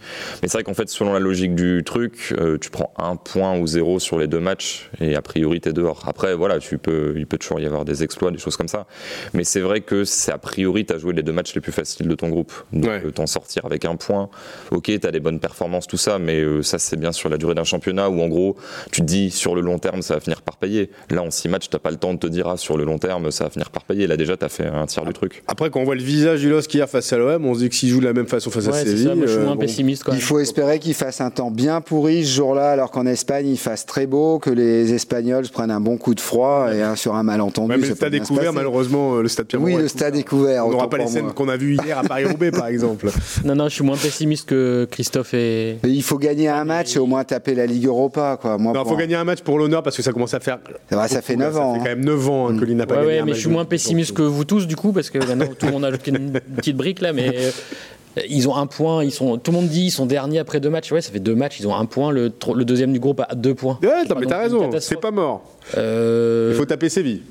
Mais 0.43 0.49
c'est 0.49 0.55
vrai 0.59 0.65
qu'en 0.65 0.75
fait, 0.75 0.89
selon 0.89 1.13
la 1.13 1.19
logique 1.19 1.55
du 1.55 1.83
truc, 1.85 2.35
euh, 2.39 2.57
tu 2.59 2.71
prends 2.71 2.93
un 2.99 3.17
point 3.17 3.59
ou 3.59 3.67
zéro 3.67 3.99
sur 3.99 4.19
les 4.19 4.27
deux 4.27 4.41
matchs 4.41 4.91
et 5.01 5.15
a 5.15 5.23
priori, 5.23 5.58
t'es 5.61 5.73
dehors. 5.73 6.03
Après, 6.07 6.35
voilà, 6.35 6.59
tu 6.59 6.79
peux, 6.79 7.15
il 7.17 7.27
peut 7.27 7.39
toujours 7.39 7.61
y 7.61 7.67
avoir 7.67 7.85
des 7.85 8.03
exploits, 8.03 8.31
des 8.31 8.39
choses 8.39 8.57
comme 8.57 8.69
ça. 8.69 8.87
Mais 9.35 9.45
c'est 9.45 9.61
vrai 9.61 9.81
que 9.81 10.05
c'est 10.05 10.33
a 10.33 10.39
priori, 10.39 10.85
t'as 10.85 10.99
joué 10.99 11.13
les 11.13 11.23
deux 11.23 11.33
matchs 11.33 11.55
les 11.55 11.61
plus 11.61 11.73
faciles 11.73 12.09
de 12.09 12.15
ton 12.15 12.29
groupe. 12.29 12.53
Donc, 12.73 12.85
Ouais. 12.91 13.03
euh, 13.05 13.11
t'en 13.11 13.27
sortir 13.27 13.65
avec 13.67 13.85
un 13.85 13.97
point. 13.97 14.29
Ok, 14.71 14.91
t'as 15.01 15.11
des 15.11 15.21
bonnes 15.21 15.41
performances, 15.41 15.87
tout 15.87 15.97
ça, 15.97 16.19
mais 16.19 16.41
euh, 16.41 16.63
ça, 16.63 16.79
c'est 16.79 16.97
bien 16.97 17.13
sur 17.13 17.29
la 17.29 17.37
durée 17.39 17.55
d'un 17.55 17.65
championnat 17.65 18.09
où, 18.11 18.21
en 18.21 18.29
gros, 18.29 18.57
tu 18.93 19.01
te 19.01 19.07
dis 19.07 19.31
sur 19.31 19.55
le 19.55 19.61
long 19.61 19.79
terme, 19.79 20.03
ça 20.03 20.15
va 20.15 20.21
finir 20.21 20.43
par 20.43 20.57
payer. 20.57 20.91
Là, 21.11 21.23
en 21.23 21.31
six 21.31 21.49
matchs, 21.49 21.69
t'as 21.71 21.79
pas 21.79 21.91
le 21.91 21.97
temps 21.97 22.15
de 22.15 22.19
te 22.19 22.27
dire, 22.27 22.49
ah, 22.49 22.57
sur 22.57 22.77
le 22.77 22.85
long 22.85 22.99
terme, 22.99 23.31
ça 23.31 23.45
va 23.45 23.51
finir 23.51 23.71
par 23.71 23.85
payer. 23.85 24.07
Là, 24.07 24.17
déjà, 24.17 24.37
t'as 24.37 24.49
fait 24.49 24.67
un 24.67 24.87
tiers 24.87 25.05
du 25.05 25.13
truc. 25.13 25.43
Après, 25.47 25.71
quand 25.71 25.81
on 25.81 25.85
voit 25.85 25.95
le 25.95 26.03
visage 26.03 26.41
du 26.41 26.51
LOSC 26.51 26.75
hier 26.75 26.89
face 26.89 27.13
à 27.13 27.19
l'OM, 27.19 27.45
on 27.45 27.55
se 27.55 27.61
dit 27.61 27.69
que 27.69 27.75
s'il 27.75 27.89
joue 27.91 28.01
de 28.01 28.05
la 28.07 28.13
même 28.13 28.27
façon 28.27 28.51
face 28.51 28.67
à 28.69 28.71
Ouais, 28.71 28.85
Séville. 28.85 29.05
ça, 29.05 29.15
moi 29.15 29.27
je 29.27 29.33
suis 29.33 29.41
euh, 29.41 29.45
moins 29.45 29.57
pessimiste 29.57 30.05
quand 30.05 30.13
Il 30.13 30.21
faut 30.23 30.39
espérer 30.39 30.79
qu'il 30.79 30.95
fasse 30.95 31.21
un 31.21 31.31
temps 31.31 31.51
bien 31.51 31.81
pourri 31.81 32.25
ce 32.25 32.33
jour-là, 32.37 32.71
alors 32.71 32.91
qu'en 32.91 33.07
Espagne, 33.07 33.49
il 33.49 33.59
fasse 33.59 33.87
très 33.87 34.07
beau, 34.07 34.39
que 34.39 34.51
les 34.51 34.93
Espagnols 34.95 35.48
se 35.49 35.53
prennent 35.53 35.71
un 35.71 35.81
bon 35.81 35.97
coup 35.97 36.15
de 36.15 36.21
froid 36.21 36.69
et 36.73 36.83
hein, 36.83 36.95
sur 36.95 37.15
un 37.17 37.23
malentendu. 37.23 37.73
Ouais, 37.73 37.77
mais 37.79 37.85
ça 37.85 37.91
le 37.91 37.97
stade 37.97 38.15
est 38.15 38.21
couvert, 38.21 38.53
malheureusement, 38.53 39.17
euh, 39.17 39.23
le 39.23 39.29
stade 39.29 39.47
Pierre 39.47 39.63
Oui, 39.63 39.75
le 39.75 39.89
stade 39.89 40.15
est 40.17 40.23
couvert. 40.23 40.67
On 40.67 40.71
n'aura 40.71 40.89
pas 40.89 40.99
les 40.99 41.07
scènes 41.07 41.33
qu'on 41.33 41.49
a 41.49 41.57
vues 41.57 41.77
hier 41.85 41.99
à 41.99 42.03
Paris-Roubaix, 42.03 42.51
par 42.51 42.67
exemple. 42.69 43.11
Non, 43.45 43.55
non, 43.55 43.69
je 43.69 43.75
suis 43.75 43.85
moins 43.85 43.97
pessimiste 43.97 44.49
que 44.49 44.87
Christophe 44.91 45.33
et. 45.35 45.79
Mais 45.83 45.91
il 45.91 46.03
faut 46.03 46.19
gagner 46.19 46.49
un 46.49 46.65
match 46.65 46.97
et 46.97 46.99
au 46.99 47.07
moins 47.07 47.25
taper 47.25 47.55
la 47.55 47.67
Ligue 47.67 47.87
Europa. 47.87 48.39
Quoi. 48.41 48.59
Moi, 48.59 48.73
Il 48.75 48.89
faut 48.89 48.97
gagner 48.97 49.15
un 49.17 49.25
match 49.25 49.41
pour 49.43 49.59
l'honneur 49.59 49.83
parce 49.83 49.97
que 49.97 50.03
ça 50.03 50.13
commence 50.13 50.35
à 50.35 50.41
faire. 50.41 50.59
Ça 50.91 51.23
fait 51.23 51.37
beaucoup, 51.37 51.41
là. 51.41 51.51
9 51.51 51.59
ans, 51.59 51.75
Ça 51.75 51.81
fait 51.81 51.81
hein. 51.81 51.83
quand 51.85 51.97
même 51.97 52.05
9 52.05 52.29
ans 52.29 52.49
hein, 52.49 52.59
que 52.59 52.65
n'a 52.65 52.87
pas 52.87 52.95
Ouais, 52.95 53.01
gagné. 53.01 53.13
ouais, 53.13 53.19
un 53.19 53.25
mais 53.25 53.31
match 53.31 53.37
je 53.37 53.41
suis 53.43 53.51
moins 53.51 53.65
des 53.65 53.69
pessimiste 53.69 54.13
que 54.13 54.23
vous 54.23 54.45
tous, 54.45 54.67
du 54.67 54.77
coup, 54.77 54.93
parce 54.93 55.11
que 55.11 55.19
maintenant 55.19 55.47
tout 55.59 55.67
le 55.67 55.73
monde 55.73 55.85
a 55.85 55.91
une 56.07 56.33
petite 56.57 56.77
brique 56.77 57.01
là, 57.01 57.13
mais 57.13 57.29
euh, 57.35 57.51
ils 58.29 58.49
ont 58.49 58.57
un 58.57 58.67
point. 58.67 59.05
Ils 59.05 59.13
sont, 59.13 59.39
tout 59.39 59.51
le 59.51 59.57
monde 59.59 59.69
dit 59.69 59.87
ils 59.87 59.91
sont 59.91 60.07
derniers 60.07 60.39
après 60.39 60.61
deux 60.61 60.71
matchs. 60.71 60.91
Ouais, 60.93 61.01
ça 61.01 61.11
fait 61.13 61.21
deux 61.21 61.35
matchs. 61.35 61.61
Ils 61.61 61.67
ont 61.69 61.75
un 61.75 61.85
point. 61.87 62.11
Le, 62.11 62.31
deuxième 62.65 62.93
du 62.93 63.01
groupe 63.01 63.21
a 63.29 63.35
deux 63.35 63.55
points. 63.55 63.79
Ouais, 63.83 64.05
non, 64.09 64.17
mais 64.19 64.27
t'as 64.27 64.39
raison, 64.39 64.71
c'est 64.81 65.01
pas 65.01 65.11
mort. 65.11 65.43
Euh, 65.77 66.51
Il 66.53 66.57
faut 66.57 66.65
taper 66.65 66.89
Séville. 66.89 67.23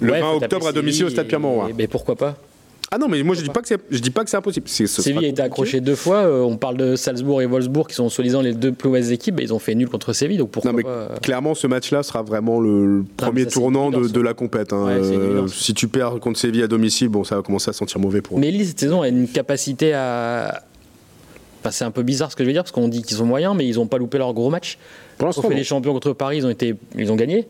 Le 0.00 0.12
ouais, 0.12 0.20
20 0.20 0.26
faut 0.26 0.32
taper 0.40 0.44
octobre 0.56 0.68
à 0.68 0.72
domicile 0.72 1.06
au 1.06 1.10
stade 1.10 1.26
Pierre 1.26 1.40
Mauroy. 1.40 1.70
et- 1.70 1.72
Mais 1.76 1.86
pourquoi 1.88 2.14
pas 2.16 2.36
Ah 2.90 2.96
non, 2.98 3.06
mais 3.08 3.22
moi 3.22 3.34
je 3.34 3.42
dis 3.42 3.50
pas 3.50 3.60
que 3.60 3.68
c'est, 3.68 3.78
je 3.90 3.98
dis 3.98 4.10
pas 4.10 4.24
que 4.24 4.30
c'est 4.30 4.36
impossible. 4.38 4.66
C'est- 4.68 4.86
ce 4.86 5.02
Séville 5.02 5.26
a 5.26 5.28
été 5.28 5.42
accroché 5.42 5.80
deux 5.80 5.94
fois. 5.94 6.16
euh, 6.18 6.40
on 6.42 6.56
parle 6.56 6.76
de 6.78 6.96
Salzbourg 6.96 7.42
et 7.42 7.46
Wolfsburg 7.46 7.86
qui 7.86 7.94
sont 7.94 8.08
soi-disant 8.08 8.40
les 8.40 8.54
deux 8.54 8.72
plus 8.72 8.88
mauvaises 8.88 9.12
équipes. 9.12 9.38
et 9.40 9.42
ils 9.42 9.52
ont 9.52 9.58
fait 9.58 9.74
nul 9.74 9.88
contre 9.88 10.12
Séville. 10.14 10.38
Donc 10.38 10.50
pourquoi 10.50 10.70
Non, 10.72 10.76
mais 10.76 10.82
pas 10.84 10.88
euh, 10.90 11.16
clairement, 11.22 11.54
ce 11.54 11.66
match-là 11.66 12.02
sera 12.02 12.22
vraiment 12.22 12.60
le, 12.60 13.04
premier 13.16 13.44
ça, 13.44 13.50
tournant 13.50 13.90
de, 13.90 14.20
la 14.20 14.32
compète. 14.34 14.72
hein. 14.72 14.86
Ouais, 14.86 14.92
Euh, 14.92 15.46
si 15.48 15.74
tu 15.74 15.86
perds 15.88 16.18
contre 16.20 16.38
Séville 16.38 16.62
à 16.62 16.66
domicile, 16.66 17.08
bon, 17.08 17.24
ça 17.24 17.36
va 17.36 17.42
commencer 17.42 17.68
à 17.68 17.72
sentir 17.74 18.00
mauvais 18.00 18.22
pour 18.22 18.38
eux. 18.38 18.40
Mais 18.40 18.50
Lille 18.50 18.66
cette 18.66 18.80
saison 18.80 19.02
a 19.02 19.08
une 19.08 19.28
capacité 19.28 19.92
à. 19.92 20.62
Enfin, 21.68 21.76
c'est 21.76 21.84
un 21.84 21.90
peu 21.90 22.02
bizarre 22.02 22.30
ce 22.30 22.36
que 22.36 22.44
je 22.44 22.48
veux 22.48 22.54
dire 22.54 22.62
parce 22.62 22.72
qu'on 22.72 22.88
dit 22.88 23.02
qu'ils 23.02 23.18
sont 23.18 23.26
moyens, 23.26 23.54
mais 23.54 23.66
ils 23.66 23.76
n'ont 23.76 23.86
pas 23.86 23.98
loupé 23.98 24.16
leur 24.16 24.32
gros 24.32 24.48
match. 24.48 24.78
Pour 25.18 25.26
ont 25.26 25.26
l'instant, 25.26 25.48
les 25.50 25.64
champions 25.64 25.92
contre 25.92 26.14
Paris, 26.14 26.38
ils 26.38 26.46
ont, 26.46 26.50
été, 26.50 26.74
ils 26.96 27.12
ont 27.12 27.16
gagné. 27.16 27.46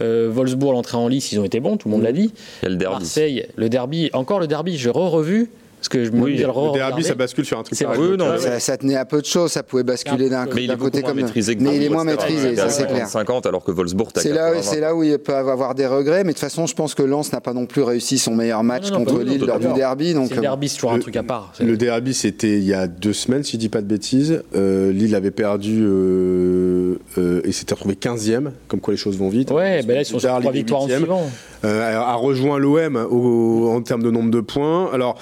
Euh, 0.00 0.28
Wolfsburg, 0.32 0.72
l'entrée 0.72 0.96
en 0.96 1.06
lice, 1.06 1.30
ils 1.30 1.38
ont 1.38 1.44
été 1.44 1.60
bons, 1.60 1.76
tout 1.76 1.88
le 1.88 1.92
monde 1.92 2.02
l'a 2.02 2.12
dit. 2.12 2.32
Il 2.62 2.64
y 2.64 2.66
a 2.66 2.68
le 2.70 2.76
derby. 2.76 2.94
Marseille, 2.96 3.46
le 3.54 3.68
derby, 3.68 4.10
encore 4.12 4.40
le 4.40 4.48
derby, 4.48 4.76
j'ai 4.76 4.90
re-revu. 4.90 5.50
Parce 5.80 5.88
que 5.88 6.04
je 6.04 6.10
me 6.10 6.22
Oui, 6.22 6.36
dis, 6.36 6.42
le 6.42 6.72
derby, 6.74 7.02
ça 7.02 7.14
bascule 7.14 7.46
sur 7.46 7.58
un 7.58 7.62
truc. 7.62 7.78
Oui, 7.98 8.16
non, 8.18 8.38
Ça, 8.38 8.60
ça 8.60 8.76
tenait 8.76 8.96
à 8.96 9.06
peu 9.06 9.22
de 9.22 9.26
choses, 9.26 9.52
ça 9.52 9.62
pouvait 9.62 9.82
basculer 9.82 10.28
d'un 10.28 10.44
côté, 10.44 10.54
Mais 10.56 10.60
il 10.60 10.64
est 10.64 10.68
d'un 10.68 10.74
beaucoup 10.74 10.84
côté 10.90 11.00
moins 11.00 11.10
comme 11.10 11.20
maîtrisé 11.22 11.56
que 11.56 11.62
Mais 11.62 11.76
il 11.76 11.82
est 11.84 11.88
moins 11.88 12.04
maîtrisé, 12.04 12.54
ça 12.54 12.68
c'est 12.68 12.86
clair. 12.86 13.08
50 13.08 13.46
alors 13.46 13.64
que 13.64 13.72
Wolfsburg, 13.72 14.10
t'as 14.12 14.20
C'est 14.20 14.32
là, 14.32 14.52
80. 14.52 14.62
c'est 14.62 14.80
là 14.80 14.94
où 14.94 15.02
il 15.02 15.18
peut 15.18 15.34
avoir 15.34 15.74
des 15.74 15.86
regrets, 15.86 16.18
mais 16.22 16.32
de 16.32 16.34
toute 16.34 16.40
façon, 16.40 16.66
je 16.66 16.74
pense 16.74 16.94
que 16.94 17.02
Lens 17.02 17.32
n'a 17.32 17.40
pas 17.40 17.54
non 17.54 17.64
plus 17.64 17.82
réussi 17.82 18.18
son 18.18 18.34
meilleur 18.34 18.62
match 18.62 18.90
Non, 18.90 18.98
non, 18.98 19.04
contre 19.06 19.22
Lille 19.22 19.42
lors 19.44 19.58
du 19.58 19.72
derby. 19.72 20.12
Donc, 20.12 20.30
le 20.30 20.38
euh, 20.38 20.40
derby, 20.42 20.68
c'est 20.68 20.76
toujours 20.76 20.92
un 20.92 20.98
truc 20.98 21.16
à 21.16 21.22
part. 21.22 21.52
Le 21.58 21.76
derby, 21.78 22.12
c'était 22.12 22.58
il 22.58 22.64
y 22.64 22.74
a 22.74 22.86
deux 22.86 23.14
semaines, 23.14 23.42
si 23.42 23.52
je 23.52 23.56
dis 23.56 23.68
pas 23.70 23.80
de 23.80 23.86
bêtises. 23.86 24.42
Euh, 24.54 24.92
Lille 24.92 25.14
avait 25.14 25.30
perdu 25.30 25.80
euh, 25.82 26.96
euh, 27.18 27.40
et 27.44 27.52
s'était 27.52 27.74
retrouvé 27.74 27.94
15e, 27.94 28.50
comme 28.68 28.80
quoi 28.80 28.92
les 28.92 28.98
choses 28.98 29.16
vont 29.16 29.28
vite. 29.28 29.50
Ouais, 29.50 29.82
ben 29.82 29.94
là, 29.94 30.02
ils 30.02 30.04
sont 30.04 30.18
sur 30.18 30.38
trois 30.38 30.52
victoires 30.52 30.82
en 30.82 30.88
8e. 30.88 30.96
suivant. 30.96 31.30
Euh, 31.64 31.98
a 31.98 32.14
rejoint 32.14 32.58
l'OM 32.58 32.96
en 32.96 33.80
termes 33.82 34.02
de 34.02 34.10
nombre 34.10 34.30
de 34.30 34.40
points. 34.40 34.90
Alors, 34.92 35.16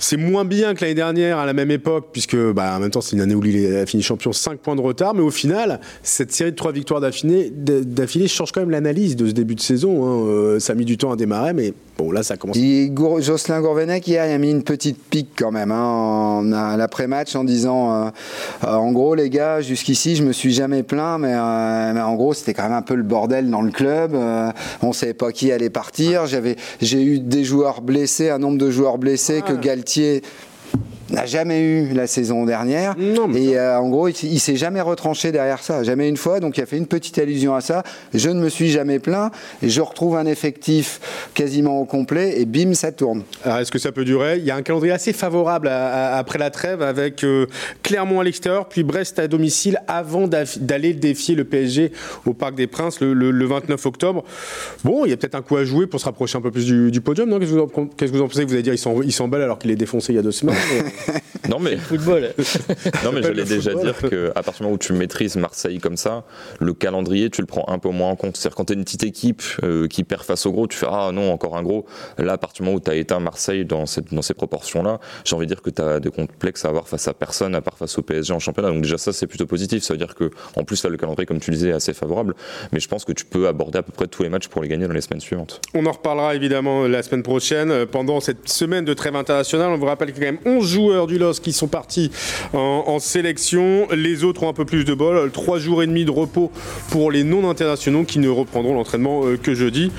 c'est 0.00 0.16
moins 0.16 0.44
bien 0.44 0.74
que 0.74 0.82
l'année 0.82 0.94
dernière 0.94 1.38
à 1.38 1.46
la 1.46 1.52
même 1.52 1.70
époque, 1.70 2.06
puisque 2.12 2.36
bah, 2.36 2.74
en 2.76 2.80
même 2.80 2.90
temps, 2.90 3.00
c'est 3.00 3.16
une 3.16 3.22
année 3.22 3.34
où 3.34 3.40
Lille 3.42 3.76
a 3.76 3.86
fini 3.86 4.02
champion, 4.02 4.32
5 4.32 4.58
points 4.58 4.76
de 4.76 4.80
retard. 4.80 5.14
Mais 5.14 5.22
au 5.22 5.30
final, 5.30 5.80
cette 6.02 6.32
série 6.32 6.50
de 6.50 6.56
3 6.56 6.72
victoires 6.72 7.00
d'affilée 7.00 8.28
change 8.28 8.52
quand 8.52 8.60
même 8.60 8.70
l'analyse 8.70 9.16
de 9.16 9.26
ce 9.28 9.32
début 9.32 9.54
de 9.54 9.60
saison. 9.60 10.04
hein. 10.06 10.26
Euh, 10.26 10.60
ça 10.60 10.72
a 10.72 10.76
mis 10.76 10.84
du 10.84 10.96
temps 10.96 11.12
à 11.12 11.16
démarrer, 11.16 11.52
mais 11.52 11.72
bon, 11.98 12.10
là, 12.10 12.22
ça 12.22 12.36
commence. 12.36 12.56
Jocelyn 13.20 13.60
Gourvenec 13.60 14.06
hier 14.06 14.26
il 14.26 14.32
a 14.32 14.38
mis 14.38 14.50
une 14.50 14.62
petite 14.62 14.98
pique 15.10 15.30
quand 15.36 15.50
même 15.52 15.70
hein, 15.70 15.84
en, 15.84 16.52
à 16.52 16.76
l'après-match 16.76 17.34
en 17.36 17.44
disant 17.44 18.06
euh, 18.06 18.10
en 18.66 18.92
gros 18.92 19.14
les 19.14 19.30
gars 19.30 19.60
jusqu'ici 19.60 20.16
je 20.16 20.22
me 20.22 20.32
suis 20.32 20.52
jamais 20.52 20.82
plaint 20.82 21.18
mais, 21.20 21.34
mais 21.92 22.00
en 22.00 22.14
gros, 22.14 22.34
c'était 22.34 22.54
quand 22.54 22.64
même 22.64 22.72
un 22.72 22.82
peu 22.82 22.94
le 22.94 23.02
bordel 23.02 23.50
dans 23.50 23.62
le 23.62 23.70
club. 23.70 24.16
On 24.82 24.92
savait 24.92 25.14
pas 25.14 25.32
qui 25.32 25.52
allait 25.52 25.70
partir. 25.76 26.26
J'avais, 26.26 26.56
j'ai 26.80 27.02
eu 27.02 27.18
des 27.18 27.44
joueurs 27.44 27.82
blessés, 27.82 28.30
un 28.30 28.38
nombre 28.38 28.56
de 28.56 28.70
joueurs 28.70 28.96
blessés 28.96 29.42
que 29.46 29.52
Galtier 29.52 30.22
n'a 31.10 31.26
jamais 31.26 31.60
eu 31.60 31.92
la 31.94 32.06
saison 32.06 32.44
dernière. 32.44 32.96
Non, 32.98 33.28
mais 33.28 33.44
et 33.44 33.58
euh, 33.58 33.78
en 33.78 33.88
gros, 33.88 34.08
il, 34.08 34.14
il 34.24 34.40
s'est 34.40 34.56
jamais 34.56 34.80
retranché 34.80 35.30
derrière 35.32 35.62
ça, 35.62 35.82
jamais 35.84 36.08
une 36.08 36.16
fois. 36.16 36.40
Donc 36.40 36.56
il 36.58 36.62
a 36.62 36.66
fait 36.66 36.76
une 36.78 36.86
petite 36.86 37.18
allusion 37.18 37.54
à 37.54 37.60
ça. 37.60 37.82
Je 38.14 38.28
ne 38.30 38.40
me 38.40 38.48
suis 38.48 38.70
jamais 38.70 38.98
plaint. 38.98 39.30
Et 39.62 39.68
je 39.68 39.80
retrouve 39.80 40.16
un 40.16 40.26
effectif 40.26 41.00
quasiment 41.34 41.80
au 41.80 41.84
complet 41.84 42.40
et 42.40 42.44
bim, 42.44 42.74
ça 42.74 42.92
tourne. 42.92 43.22
Alors, 43.44 43.58
est-ce 43.58 43.70
que 43.70 43.78
ça 43.78 43.92
peut 43.92 44.04
durer? 44.04 44.38
Il 44.38 44.44
y 44.44 44.50
a 44.50 44.56
un 44.56 44.62
calendrier 44.62 44.92
assez 44.92 45.12
favorable 45.12 45.68
à- 45.68 46.14
à- 46.14 46.18
après 46.18 46.38
la 46.38 46.50
trêve 46.50 46.82
avec 46.82 47.22
euh, 47.24 47.46
Clermont 47.82 48.20
à 48.20 48.24
l'extérieur, 48.24 48.68
puis 48.68 48.82
Brest 48.82 49.18
à 49.18 49.28
domicile 49.28 49.80
avant 49.88 50.26
d'aller 50.28 50.92
défier 50.94 51.34
le 51.34 51.44
PSG 51.44 51.92
au 52.26 52.32
Parc 52.32 52.54
des 52.54 52.66
Princes 52.66 53.00
le, 53.00 53.12
le- 53.14 53.30
le 53.30 53.44
29 53.46 53.86
octobre. 53.86 54.24
Bon, 54.84 55.04
il 55.04 55.10
y 55.10 55.12
a 55.12 55.16
peut-être 55.16 55.34
un 55.34 55.42
coup 55.42 55.56
à 55.56 55.64
jouer 55.64 55.86
pour 55.86 56.00
se 56.00 56.04
rapprocher 56.06 56.38
un 56.38 56.40
peu 56.40 56.50
plus 56.50 56.66
du, 56.66 56.90
du 56.90 57.00
podium, 57.00 57.28
non? 57.28 57.38
Qu'est-ce 57.38 57.50
que 57.52 58.16
vous 58.16 58.22
en, 58.22 58.28
pensez? 58.28 58.44
Vous 58.44 58.52
allez 58.54 58.62
dire 58.62 58.74
il 58.74 58.78
s'en- 58.78 59.02
il 59.02 59.12
s'emballe 59.12 59.42
alors 59.42 59.58
qu'il 59.58 59.70
est 59.70 59.76
défoncé 59.76 60.12
il 60.12 60.16
y 60.16 60.18
a 60.18 60.22
deux 60.22 60.32
semaines. 60.32 60.56
Non 61.48 61.58
mais 61.60 61.76
Football. 61.76 62.32
Non, 63.04 63.12
mais 63.12 63.20
le 63.20 63.44
déjà 63.44 63.70
football. 63.72 63.92
dire 64.00 64.10
qu'à 64.34 64.42
partir 64.42 64.54
du 64.58 64.62
moment 64.64 64.74
où 64.74 64.78
tu 64.78 64.92
maîtrises 64.92 65.36
Marseille 65.36 65.78
comme 65.78 65.96
ça, 65.96 66.24
le 66.60 66.74
calendrier, 66.74 67.30
tu 67.30 67.40
le 67.40 67.46
prends 67.46 67.64
un 67.68 67.78
peu 67.78 67.88
moins 67.90 68.10
en 68.10 68.16
compte. 68.16 68.36
C'est-à-dire 68.36 68.56
quand 68.56 68.64
tu 68.66 68.72
es 68.72 68.76
une 68.76 68.84
petite 68.84 69.04
équipe 69.04 69.42
euh, 69.62 69.86
qui 69.86 70.02
perd 70.04 70.22
face 70.24 70.46
au 70.46 70.52
gros, 70.52 70.66
tu 70.66 70.76
fais 70.76 70.86
Ah 70.90 71.10
non, 71.12 71.32
encore 71.32 71.56
un 71.56 71.62
gros. 71.62 71.86
Là, 72.18 72.32
à 72.32 72.38
partir 72.38 72.62
du 72.62 72.66
moment 72.66 72.78
où 72.78 72.80
tu 72.80 72.90
as 72.90 72.94
éteint 72.96 73.20
Marseille 73.20 73.64
dans, 73.64 73.86
cette, 73.86 74.12
dans 74.12 74.22
ces 74.22 74.34
proportions-là, 74.34 74.98
j'ai 75.24 75.36
envie 75.36 75.46
de 75.46 75.54
dire 75.54 75.62
que 75.62 75.70
tu 75.70 75.82
as 75.82 76.00
des 76.00 76.10
complexes 76.10 76.64
à 76.64 76.68
avoir 76.68 76.88
face 76.88 77.06
à 77.08 77.14
personne, 77.14 77.54
à 77.54 77.60
part 77.60 77.76
face 77.78 77.96
au 77.98 78.02
PSG 78.02 78.32
en 78.32 78.38
championnat. 78.38 78.70
Donc 78.70 78.82
déjà, 78.82 78.98
ça, 78.98 79.12
c'est 79.12 79.26
plutôt 79.26 79.46
positif. 79.46 79.82
Ça 79.84 79.94
veut 79.94 79.98
dire 79.98 80.14
que, 80.14 80.30
en 80.56 80.64
plus, 80.64 80.82
là, 80.82 80.90
le 80.90 80.96
calendrier, 80.96 81.26
comme 81.26 81.40
tu 81.40 81.50
le 81.50 81.56
disais, 81.56 81.68
est 81.70 81.72
assez 81.74 81.94
favorable. 81.94 82.34
Mais 82.72 82.80
je 82.80 82.88
pense 82.88 83.04
que 83.04 83.12
tu 83.12 83.24
peux 83.24 83.46
aborder 83.46 83.78
à 83.78 83.82
peu 83.82 83.92
près 83.92 84.06
tous 84.06 84.22
les 84.22 84.28
matchs 84.28 84.48
pour 84.48 84.62
les 84.62 84.68
gagner 84.68 84.86
dans 84.88 84.94
les 84.94 85.00
semaines 85.00 85.20
suivantes. 85.20 85.60
On 85.74 85.86
en 85.86 85.92
reparlera 85.92 86.34
évidemment 86.34 86.86
la 86.88 87.02
semaine 87.02 87.22
prochaine. 87.22 87.70
Euh, 87.70 87.86
Pendant 87.86 88.20
cette 88.20 88.48
semaine 88.48 88.84
de 88.84 88.94
trêve 88.94 89.14
internationale, 89.16 89.70
on 89.70 89.78
vous 89.78 89.86
rappelle 89.86 90.12
qu'il 90.12 90.22
y 90.22 90.26
a 90.26 90.32
quand 90.32 90.44
même 90.44 90.58
11 90.58 90.66
du 91.06 91.18
LOS 91.18 91.40
qui 91.40 91.52
sont 91.52 91.68
partis 91.68 92.10
en, 92.52 92.84
en 92.86 92.98
sélection. 92.98 93.88
Les 93.94 94.24
autres 94.24 94.42
ont 94.44 94.48
un 94.48 94.52
peu 94.52 94.64
plus 94.64 94.84
de 94.84 94.94
bol. 94.94 95.30
Trois 95.30 95.58
jours 95.58 95.82
et 95.82 95.86
demi 95.86 96.04
de 96.04 96.10
repos 96.10 96.50
pour 96.90 97.10
les 97.10 97.24
non-internationaux 97.24 98.04
qui 98.04 98.18
ne 98.18 98.28
reprendront 98.28 98.74
l'entraînement 98.74 99.26
euh, 99.26 99.36
que 99.36 99.54
jeudi. 99.54 99.90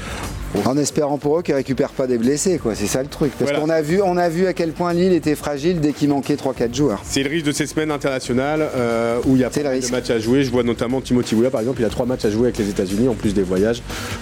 En 0.65 0.77
espérant 0.77 1.17
pour 1.17 1.37
eux 1.39 1.43
qu'ils 1.43 1.53
récupèrent 1.55 1.91
pas 1.91 2.07
des 2.07 2.17
blessés, 2.17 2.57
quoi. 2.57 2.73
C'est 2.75 2.87
ça 2.87 3.01
le 3.03 3.09
truc. 3.09 3.31
Parce 3.37 3.51
Voilà. 3.51 3.63
qu'on 3.63 3.69
a 3.69 3.81
vu, 3.81 4.01
on 4.01 4.17
a 4.17 4.29
vu 4.29 4.47
à 4.47 4.53
quel 4.53 4.71
point 4.71 4.93
Lille 4.93 5.13
était 5.13 5.35
fragile 5.35 5.79
dès 5.79 5.93
qu'il 5.93 6.09
manquait 6.09 6.35
3-4 6.35 6.73
joueurs. 6.75 7.01
C'est 7.03 7.23
le 7.23 7.29
risque 7.29 7.45
de 7.45 7.51
ces 7.51 7.67
semaines 7.67 7.91
internationales 7.91 8.67
euh, 8.75 9.19
où 9.25 9.35
il 9.35 9.41
y 9.41 9.43
a 9.43 9.49
pas 9.49 9.61
mal 9.63 9.79
de 9.79 9.87
matchs 9.91 10.09
à 10.09 10.19
jouer. 10.19 10.43
Je 10.43 10.49
vois 10.51 10.63
notamment 10.63 11.01
Timothy 11.01 11.35
Weah 11.35 11.49
par 11.49 11.61
exemple, 11.61 11.81
il 11.81 11.85
a 11.85 11.89
trois 11.89 12.05
matchs 12.05 12.25
à 12.25 12.31
jouer 12.31 12.45
avec 12.47 12.57
les 12.57 12.69
États-Unis 12.69 13.07
en 13.07 13.13
plus 13.13 13.33
des 13.33 13.43
voyages. 13.43 13.81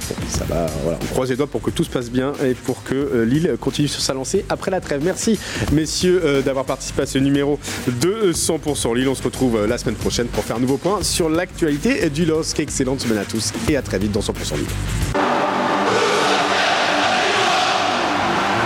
Bon, 0.09 0.15
ça 0.29 0.45
va, 0.45 0.65
voilà. 0.83 0.97
On 1.01 1.05
croise 1.13 1.29
les 1.29 1.35
doigts 1.35 1.47
pour 1.47 1.61
que 1.61 1.69
tout 1.69 1.83
se 1.83 1.89
passe 1.89 2.09
bien 2.09 2.33
et 2.43 2.53
pour 2.53 2.83
que 2.83 2.95
euh, 2.95 3.25
Lille 3.25 3.55
continue 3.59 3.87
sur 3.87 4.01
sa 4.01 4.13
lancée 4.13 4.45
après 4.49 4.71
la 4.71 4.81
trêve. 4.81 5.01
Merci 5.03 5.39
messieurs 5.71 6.21
euh, 6.23 6.41
d'avoir 6.41 6.65
participé 6.65 7.03
à 7.03 7.05
ce 7.05 7.17
numéro 7.19 7.59
de 8.01 8.31
100% 8.33 8.95
Lille. 8.95 9.07
On 9.09 9.15
se 9.15 9.23
retrouve 9.23 9.65
la 9.65 9.77
semaine 9.77 9.95
prochaine 9.95 10.27
pour 10.27 10.43
faire 10.43 10.57
un 10.57 10.59
nouveau 10.61 10.77
point 10.77 11.01
sur 11.03 11.29
l'actualité 11.29 12.09
du 12.09 12.25
LOSC. 12.25 12.59
Excellente 12.59 13.01
semaine 13.01 13.19
à 13.19 13.25
tous 13.25 13.51
et 13.69 13.77
à 13.77 13.81
très 13.81 13.99
vite 13.99 14.11
dans 14.11 14.21
100% 14.21 14.55
Lille. 14.55 15.24